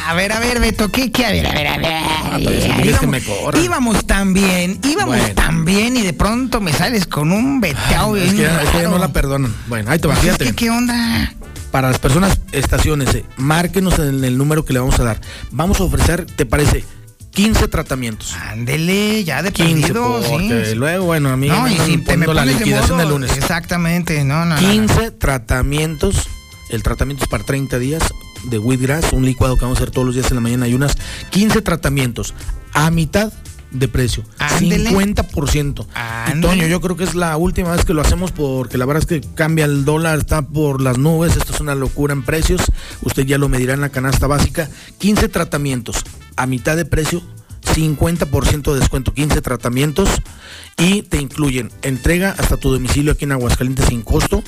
[0.07, 1.11] A ver, a ver, Beto, ¿qué?
[1.11, 1.25] qué?
[1.25, 2.38] A ver, a ver, a ver.
[2.81, 3.21] que íbamos,
[3.61, 5.34] íbamos tan bien, íbamos Bueno.
[5.35, 8.15] tan bien y de pronto me sales con un veteado.
[8.15, 9.53] Es que, ya- es que no la perdonan.
[9.67, 10.53] Bueno, ahí te va, es fíjate.
[10.53, 11.34] ¿Qué onda?
[11.71, 15.19] Para las personas, estaciones, márquenos en el número que le vamos a dar.
[15.51, 16.85] Vamos a ofrecer, ¿te parece?
[17.31, 18.34] 15 tratamientos.
[18.49, 20.29] Ándele, ya de 15, perdido, sí.
[20.31, 22.97] porque luego, bueno, a mí No, me y si te me la pones de liquidación
[22.97, 23.38] modo, del lunes.
[23.38, 24.67] Exactamente, no, no, no, no.
[24.71, 26.27] 15 tratamientos.
[26.69, 28.01] El tratamiento es para 30 días
[28.49, 30.97] de wheatgrass, un licuado que vamos a hacer todos los días en la mañana ayunas.
[31.29, 32.33] 15 tratamientos
[32.73, 33.31] a mitad
[33.71, 34.23] de precio.
[34.39, 34.89] Ándele.
[34.89, 35.85] 50%.
[36.35, 36.41] Y.
[36.41, 39.07] Toño, yo creo que es la última vez que lo hacemos porque la verdad es
[39.07, 42.61] que cambia el dólar, está por las nubes, esto es una locura en precios.
[43.01, 44.69] Usted ya lo medirá en la canasta básica.
[44.99, 46.03] 15 tratamientos
[46.35, 47.21] a mitad de precio.
[47.75, 50.09] 50% de descuento, 15 tratamientos
[50.77, 54.43] y te incluyen entrega hasta tu domicilio aquí en Aguascalientes sin costo,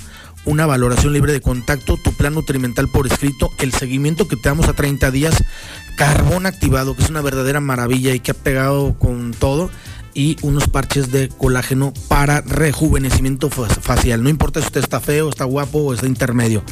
[0.49, 4.67] una valoración libre de contacto, tu plan nutrimental por escrito, el seguimiento que te damos
[4.67, 5.43] a 30 días,
[5.95, 9.69] carbón activado, que es una verdadera maravilla y que ha pegado con todo,
[10.15, 14.23] y unos parches de colágeno para rejuvenecimiento fa- facial.
[14.23, 16.63] No importa si usted está feo, está guapo o está intermedio.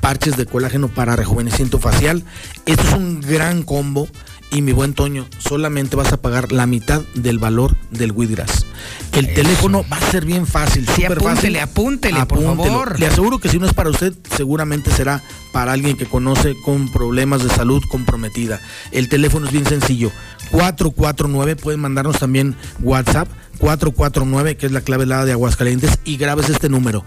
[0.00, 2.24] Parches de colágeno para rejuvenecimiento facial.
[2.64, 4.08] Esto es un gran combo.
[4.50, 8.64] Y mi buen Toño, solamente vas a pagar la mitad del valor del Wheatgrass.
[9.12, 11.56] El teléfono va a ser bien fácil, Sí, súper fácil.
[11.56, 13.00] apúntele, apúntele, por favor.
[13.00, 15.20] Le aseguro que si no es para usted, seguramente será
[15.52, 18.60] para alguien que conoce con problemas de salud comprometida.
[18.92, 20.12] El teléfono es bien sencillo.
[20.52, 23.28] 449, pueden mandarnos también WhatsApp.
[23.58, 25.98] 449, que es la clave helada de Aguascalientes.
[26.04, 27.04] Y grabes este número.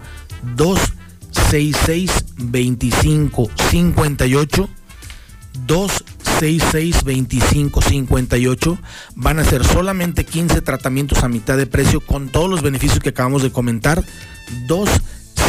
[0.56, 4.68] 266 2558
[6.40, 8.78] 266-2558.
[9.14, 13.10] Van a ser solamente 15 tratamientos a mitad de precio con todos los beneficios que
[13.10, 14.02] acabamos de comentar.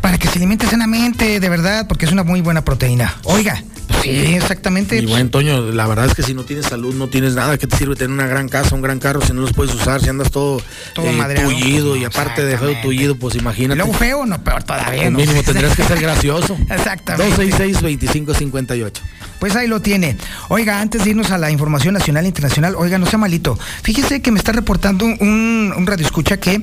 [0.00, 3.14] para que se alimente sanamente, de verdad, porque es una muy buena proteína.
[3.24, 3.62] Oiga,
[4.02, 4.98] sí, exactamente.
[4.98, 7.58] Y bueno, Toño, la verdad es que si no tienes salud, no tienes nada.
[7.58, 10.00] ¿Qué te sirve tener una gran casa, un gran carro si no los puedes usar?
[10.00, 10.62] Si andas todo,
[10.94, 13.76] Todo eh, tullido y aparte de feo tullido, pues imagínate.
[13.76, 15.02] Luego feo, no, peor todavía.
[15.02, 15.18] Pues ¿no?
[15.18, 16.56] mínimo tendrías que ser gracioso.
[16.70, 17.36] Exactamente.
[17.36, 18.92] 266-2558.
[19.38, 20.16] Pues ahí lo tiene.
[20.48, 23.58] Oiga, antes de irnos a la información nacional e internacional, oiga, no sea malito.
[23.82, 26.62] Fíjese que me está reportando un, un radio escucha que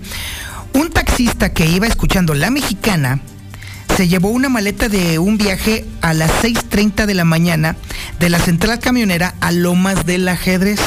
[0.73, 3.19] un taxista que iba escuchando La Mexicana
[3.95, 7.75] se llevó una maleta de un viaje a las 6.30 de la mañana
[8.19, 10.79] de la central camionera a Lomas del Ajedrez.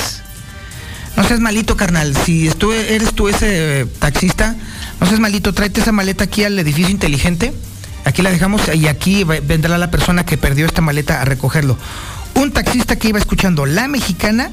[1.16, 2.16] No seas malito, carnal.
[2.24, 4.56] Si eres tú ese eh, taxista,
[5.01, 5.52] no seas malito.
[5.52, 7.52] Tráete esa maleta aquí al edificio inteligente.
[8.05, 11.78] Aquí la dejamos y aquí vendrá la persona que perdió esta maleta a recogerlo.
[12.35, 14.51] Un taxista que iba escuchando La Mexicana,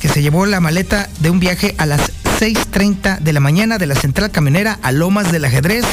[0.00, 3.86] que se llevó la maleta de un viaje a las 6.30 de la mañana de
[3.86, 5.84] la central camionera a Lomas del Ajedrez.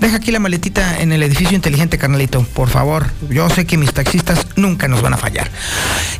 [0.00, 3.06] Deja aquí la maletita en el edificio inteligente, carnalito, por favor.
[3.28, 5.50] Yo sé que mis taxistas nunca nos van a fallar.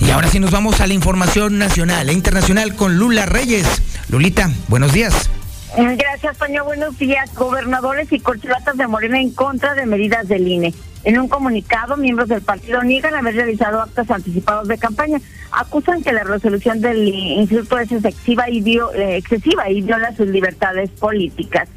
[0.00, 3.66] Y ahora sí nos vamos a la información nacional e internacional con Lula Reyes.
[4.08, 5.30] Lulita, buenos días.
[5.76, 6.64] Gracias, Toño.
[6.64, 7.32] Buenos días.
[7.34, 10.74] Gobernadores y corcholatas de Morena en contra de medidas del INE.
[11.04, 15.20] En un comunicado, miembros del partido niegan haber realizado actos anticipados de campaña.
[15.52, 21.68] Acusan que la resolución del instituto es y, eh, excesiva y viola sus libertades políticas.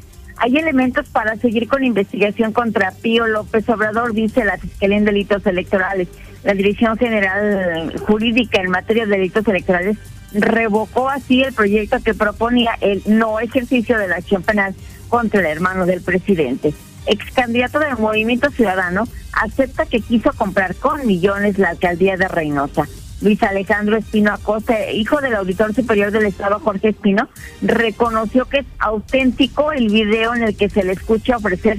[0.44, 5.46] Hay elementos para seguir con investigación contra Pío López Obrador, dice la Fiscalía en Delitos
[5.46, 6.08] Electorales.
[6.42, 9.98] La Dirección General Jurídica en materia de delitos electorales
[10.32, 14.74] revocó así el proyecto que proponía el no ejercicio de la acción penal
[15.08, 16.74] contra el hermano del presidente.
[17.06, 19.04] Ex candidato del Movimiento Ciudadano
[19.40, 22.88] acepta que quiso comprar con millones la alcaldía de Reynosa.
[23.22, 27.28] Luis Alejandro Espino Acosta, hijo del auditor superior del Estado Jorge Espino,
[27.62, 31.78] reconoció que es auténtico el video en el que se le escucha ofrecer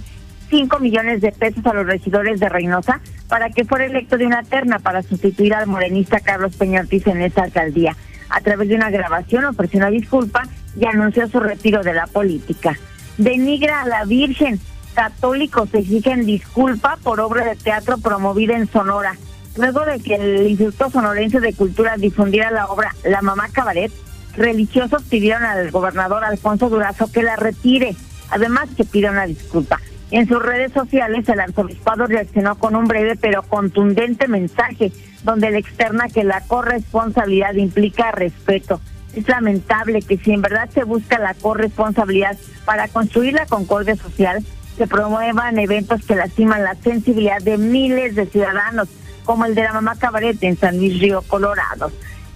[0.49, 4.43] 5 millones de pesos a los regidores de Reynosa para que fuera electo de una
[4.43, 7.97] terna para sustituir al morenista Carlos Peña en esa alcaldía.
[8.29, 10.43] A través de una grabación ofreció una disculpa
[10.79, 12.77] y anunció su retiro de la política.
[13.17, 14.59] Denigra a la Virgen.
[14.93, 19.17] Católicos exigen disculpa por obra de teatro promovida en Sonora.
[19.55, 23.91] Luego de que el Instituto Sonorense de Cultura difundiera la obra La Mamá Cabaret,
[24.35, 27.95] religiosos pidieron al gobernador Alfonso Durazo que la retire,
[28.29, 29.79] además que pida una disculpa.
[30.09, 34.91] En sus redes sociales el arzobispado reaccionó con un breve pero contundente mensaje
[35.23, 38.81] donde le externa que la corresponsabilidad implica respeto.
[39.15, 44.43] Es lamentable que si en verdad se busca la corresponsabilidad para construir la concordia social,
[44.77, 48.89] se promuevan eventos que lastiman la sensibilidad de miles de ciudadanos,
[49.23, 51.91] como el de la Mamá Cabaret en San Luis Río Colorado.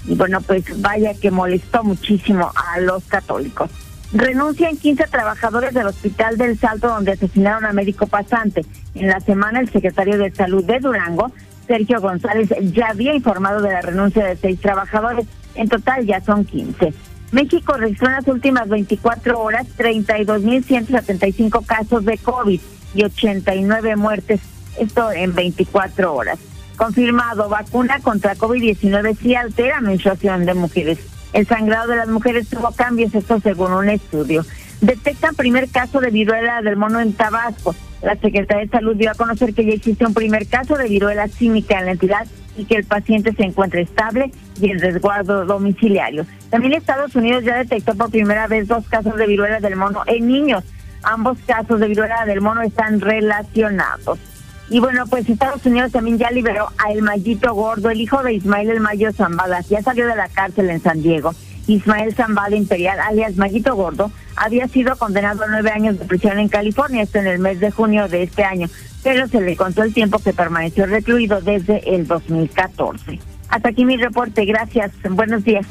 [0.06, 3.70] Y bueno, pues vaya que molestó muchísimo a los católicos.
[4.14, 8.66] Renuncian 15 trabajadores del Hospital del Salto donde asesinaron a médico pasante.
[8.96, 11.32] En la semana el secretario de Salud de Durango,
[11.68, 15.28] Sergio González, ya había informado de la renuncia de seis trabajadores.
[15.56, 16.94] En total ya son 15.
[17.32, 22.62] México registró en las últimas 24 horas 32.175 casos de COVID
[22.96, 24.40] y 89 muertes.
[24.80, 26.40] Esto en 24 horas.
[26.78, 30.99] Confirmado, vacuna contra COVID-19 sí altera menstruación de mujeres.
[31.34, 34.45] El sangrado de las mujeres tuvo cambios, esto según un estudio.
[34.82, 37.76] Detectan primer caso de viruela del mono en Tabasco.
[38.04, 41.28] La Secretaría de Salud dio a conocer que ya existe un primer caso de viruela
[41.28, 44.32] cínica en la entidad y que el paciente se encuentra estable
[44.62, 46.28] y en resguardo domiciliario.
[46.52, 50.28] También Estados Unidos ya detectó por primera vez dos casos de viruela del mono en
[50.28, 50.64] niños.
[51.02, 54.20] Ambos casos de viruela del mono están relacionados.
[54.69, 58.34] Y bueno, pues Estados Unidos también ya liberó a El Mayito Gordo, el hijo de
[58.34, 59.61] Ismael El Mayo Zambada.
[59.61, 61.34] Ya salió de la cárcel en San Diego.
[61.68, 66.48] Ismael Zambada Imperial, alias Mayito Gordo, había sido condenado a nueve años de prisión en
[66.48, 68.69] California, esto en el mes de junio de este año,
[69.03, 73.19] pero se le contó el tiempo que permaneció recluido desde el 2014.
[73.49, 75.65] Hasta aquí mi reporte, gracias, buenos días.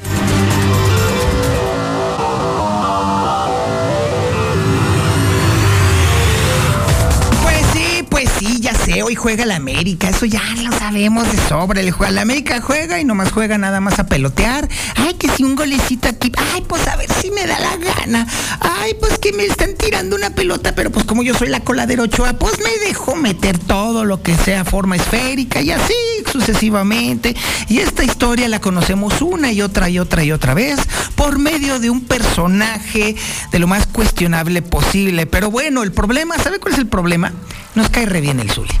[9.03, 11.81] Hoy juega la América, eso ya lo sabemos de sobra.
[11.81, 14.67] El América juega y nomás juega nada más a pelotear.
[14.95, 18.27] Ay, que si un golecito aquí, ay, pues a ver si me da la gana.
[18.59, 22.03] Ay, pues que me están tirando una pelota, pero pues como yo soy la coladera
[22.03, 25.93] Ochoa, pues me dejo meter todo lo que sea forma esférica y así
[26.31, 27.35] sucesivamente.
[27.67, 30.79] Y esta historia la conocemos una y otra y otra y otra vez
[31.15, 33.15] por medio de un personaje
[33.51, 35.25] de lo más cuestionable posible.
[35.25, 37.33] Pero bueno, el problema, ¿sabe cuál es el problema?
[37.77, 38.73] Nos cae re bien el Zuli.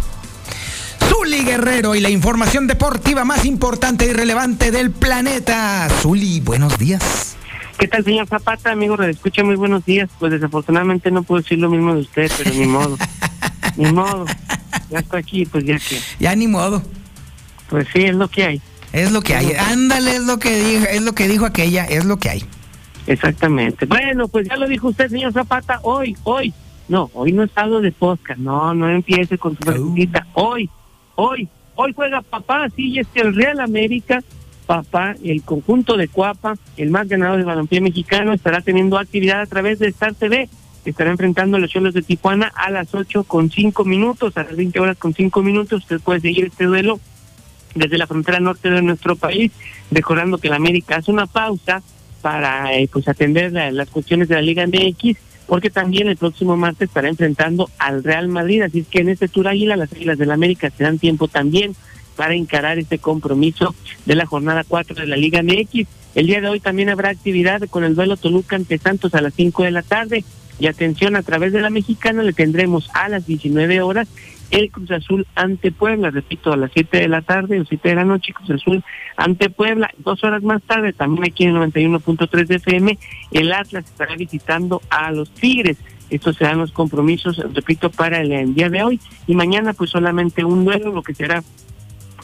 [1.07, 5.87] Zuli Guerrero y la información deportiva más importante y relevante del planeta.
[6.01, 7.37] Zuli, buenos días.
[7.77, 8.71] ¿Qué tal, señor Zapata?
[8.71, 10.09] Amigo, escucha muy buenos días.
[10.17, 12.97] Pues desafortunadamente no puedo decir lo mismo de usted, pero ni modo.
[13.77, 14.25] ni modo.
[14.89, 15.99] Ya estoy aquí, pues ya que.
[16.19, 16.81] Ya ni modo.
[17.69, 18.61] Pues sí, es lo que hay.
[18.93, 19.53] Es lo que hay.
[19.53, 22.45] Ándale, es lo que dijo, es lo que dijo aquella, es lo que hay.
[23.05, 23.85] Exactamente.
[23.85, 26.51] Bueno, pues ya lo dijo usted, señor Zapata, hoy, hoy.
[26.89, 28.39] No, hoy no es algo de podcast.
[28.39, 30.25] No, no empiece con su preguntita.
[30.33, 30.69] Hoy,
[31.15, 34.23] hoy, hoy juega papá, sí, y es que el Real América,
[34.65, 39.45] papá, el conjunto de Cuapa, el más ganador del balompié mexicano, estará teniendo actividad a
[39.45, 40.49] través de Star TV.
[40.85, 44.55] Estará enfrentando a los Cholos de Tijuana a las 8 con 5 minutos, a las
[44.55, 45.81] 20 horas con 5 minutos.
[45.83, 47.01] Usted puede seguir este duelo
[47.75, 49.51] desde la frontera norte de nuestro país,
[49.91, 51.83] recordando que la América hace una pausa
[52.21, 56.57] para eh, pues atender la- las cuestiones de la Liga MX, porque también el próximo
[56.57, 60.17] martes estará enfrentando al Real Madrid, así es que en este Tour Águila las Águilas
[60.17, 61.73] del la América se tiempo también
[62.17, 63.73] para encarar este compromiso
[64.05, 65.87] de la jornada 4 de la Liga MX.
[66.15, 69.33] El día de hoy también habrá actividad con el duelo Toluca ante Santos a las
[69.35, 70.23] 5 de la tarde.
[70.59, 74.07] Y atención, a través de la mexicana le tendremos a las 19 horas
[74.51, 77.95] el Cruz Azul ante Puebla, repito, a las 7 de la tarde o 7 de
[77.95, 78.83] la noche, Cruz Azul
[79.15, 79.89] ante Puebla.
[79.97, 82.97] Dos horas más tarde, también aquí en 91.3 de FM,
[83.31, 85.77] el Atlas estará visitando a los Tigres.
[86.09, 88.99] Estos serán los compromisos, repito, para el, día de hoy.
[89.27, 91.43] Y mañana, pues solamente un duelo, lo que será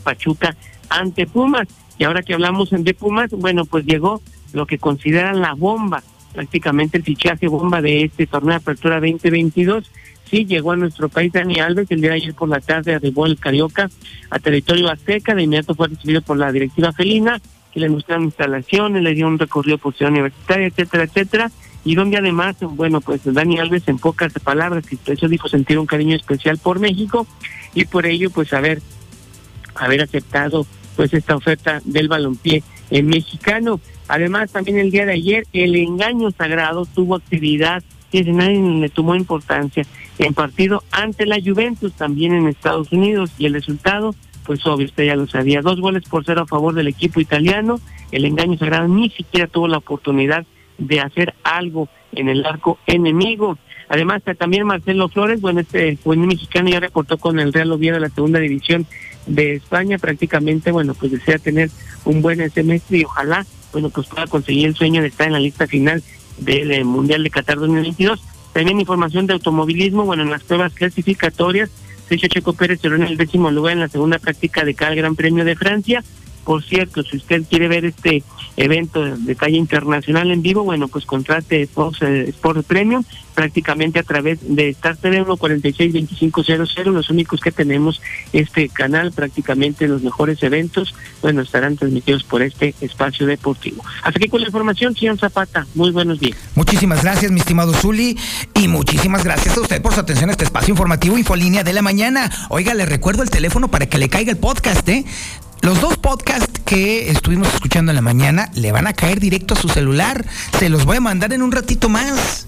[0.03, 0.55] Pachuca
[0.89, 1.67] ante Pumas.
[1.97, 4.21] Y ahora que hablamos de Pumas, bueno, pues llegó
[4.53, 9.91] lo que consideran la bomba, prácticamente el fichaje bomba de este torneo de apertura 2022.
[10.33, 13.27] Sí, llegó a nuestro país Dani Alves el día de ayer por la tarde arribó
[13.27, 13.91] el Carioca
[14.31, 17.39] a territorio azteca, de inmediato fue recibido por la directiva felina,
[17.71, 21.51] que le mostraron instalaciones, le dio un recorrido por ciudad universitaria, etcétera, etcétera,
[21.85, 26.15] y donde además, bueno, pues Dani Alves en pocas palabras, eso dijo sentir un cariño
[26.15, 27.27] especial por México,
[27.75, 28.81] y por ello, pues haber,
[29.75, 30.65] haber aceptado
[30.95, 33.79] pues esta oferta del balompié en mexicano.
[34.07, 39.15] Además, también el día de ayer, el engaño sagrado tuvo actividad que nadie le tomó
[39.15, 39.85] importancia
[40.19, 44.15] en partido ante la Juventus también en Estados Unidos y el resultado,
[44.45, 47.79] pues obvio, usted ya lo sabía, dos goles por cero a favor del equipo italiano,
[48.11, 50.45] el engaño sagrado ni siquiera tuvo la oportunidad
[50.77, 53.57] de hacer algo en el arco enemigo.
[53.89, 58.01] Además, también Marcelo Flores, bueno, este juvenil mexicano ya reportó con el Real Oviedo de
[58.01, 58.87] la segunda división
[59.27, 61.69] de España, prácticamente, bueno, pues desea tener
[62.05, 65.39] un buen semestre y ojalá, bueno, pues pueda conseguir el sueño de estar en la
[65.39, 66.03] lista final
[66.37, 68.21] del eh, Mundial de Qatar 2022.
[68.53, 71.69] También información de automovilismo, bueno, en las pruebas clasificatorias,
[72.07, 75.15] Sergio Checo Pérez cerró en el décimo lugar en la segunda práctica de cada Gran
[75.15, 76.03] Premio de Francia.
[76.43, 78.23] Por cierto, si usted quiere ver este
[78.57, 83.03] evento de talla internacional en vivo, bueno, pues contrate Fox eh, Sport Premium
[83.33, 88.01] prácticamente a través de Star TV 1462500, los únicos que tenemos
[88.31, 93.83] este canal, prácticamente los mejores eventos, bueno, estarán transmitidos por este espacio deportivo.
[94.03, 96.37] Hasta aquí con la información, señor Zapata, muy buenos días.
[96.55, 98.17] Muchísimas gracias, mi estimado Zuli,
[98.53, 101.81] y muchísimas gracias a usted por su atención a este espacio informativo Infolínea de la
[101.81, 102.31] mañana.
[102.49, 105.05] Oiga, le recuerdo el teléfono para que le caiga el podcast, ¿eh?
[105.63, 109.57] Los dos podcasts que estuvimos escuchando en la mañana le van a caer directo a
[109.57, 110.25] su celular.
[110.59, 112.47] Se los voy a mandar en un ratito más.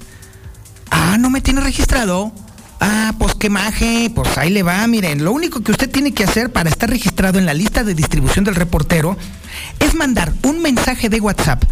[0.92, 2.34] Ah, ¿no me tiene registrado?
[2.82, 6.26] Ah, pues qué maje, pues ahí le va, miren, lo único que usted tiene que
[6.26, 9.16] hacer para estar registrado en la lista de distribución del reportero
[9.80, 11.64] es mandar un mensaje de WhatsApp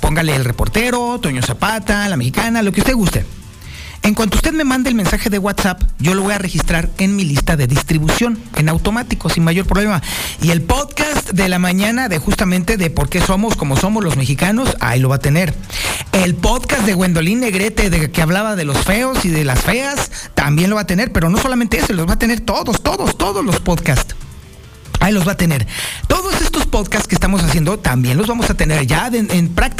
[0.00, 3.24] Póngale el reportero, Toño Zapata, la mexicana, lo que usted guste.
[4.04, 7.14] En cuanto usted me mande el mensaje de WhatsApp, yo lo voy a registrar en
[7.14, 10.02] mi lista de distribución, en automático, sin mayor problema.
[10.42, 14.16] Y el podcast de la mañana de justamente de por qué somos como somos los
[14.16, 15.54] mexicanos, ahí lo va a tener.
[16.10, 20.10] El podcast de Gwendolyn Negrete, de que hablaba de los feos y de las feas,
[20.34, 23.16] también lo va a tener, pero no solamente ese, los va a tener todos, todos,
[23.16, 24.16] todos los podcasts.
[25.02, 25.66] Ahí los va a tener.
[26.06, 29.72] Todos estos podcasts que estamos haciendo también los vamos a tener ya en, en práctica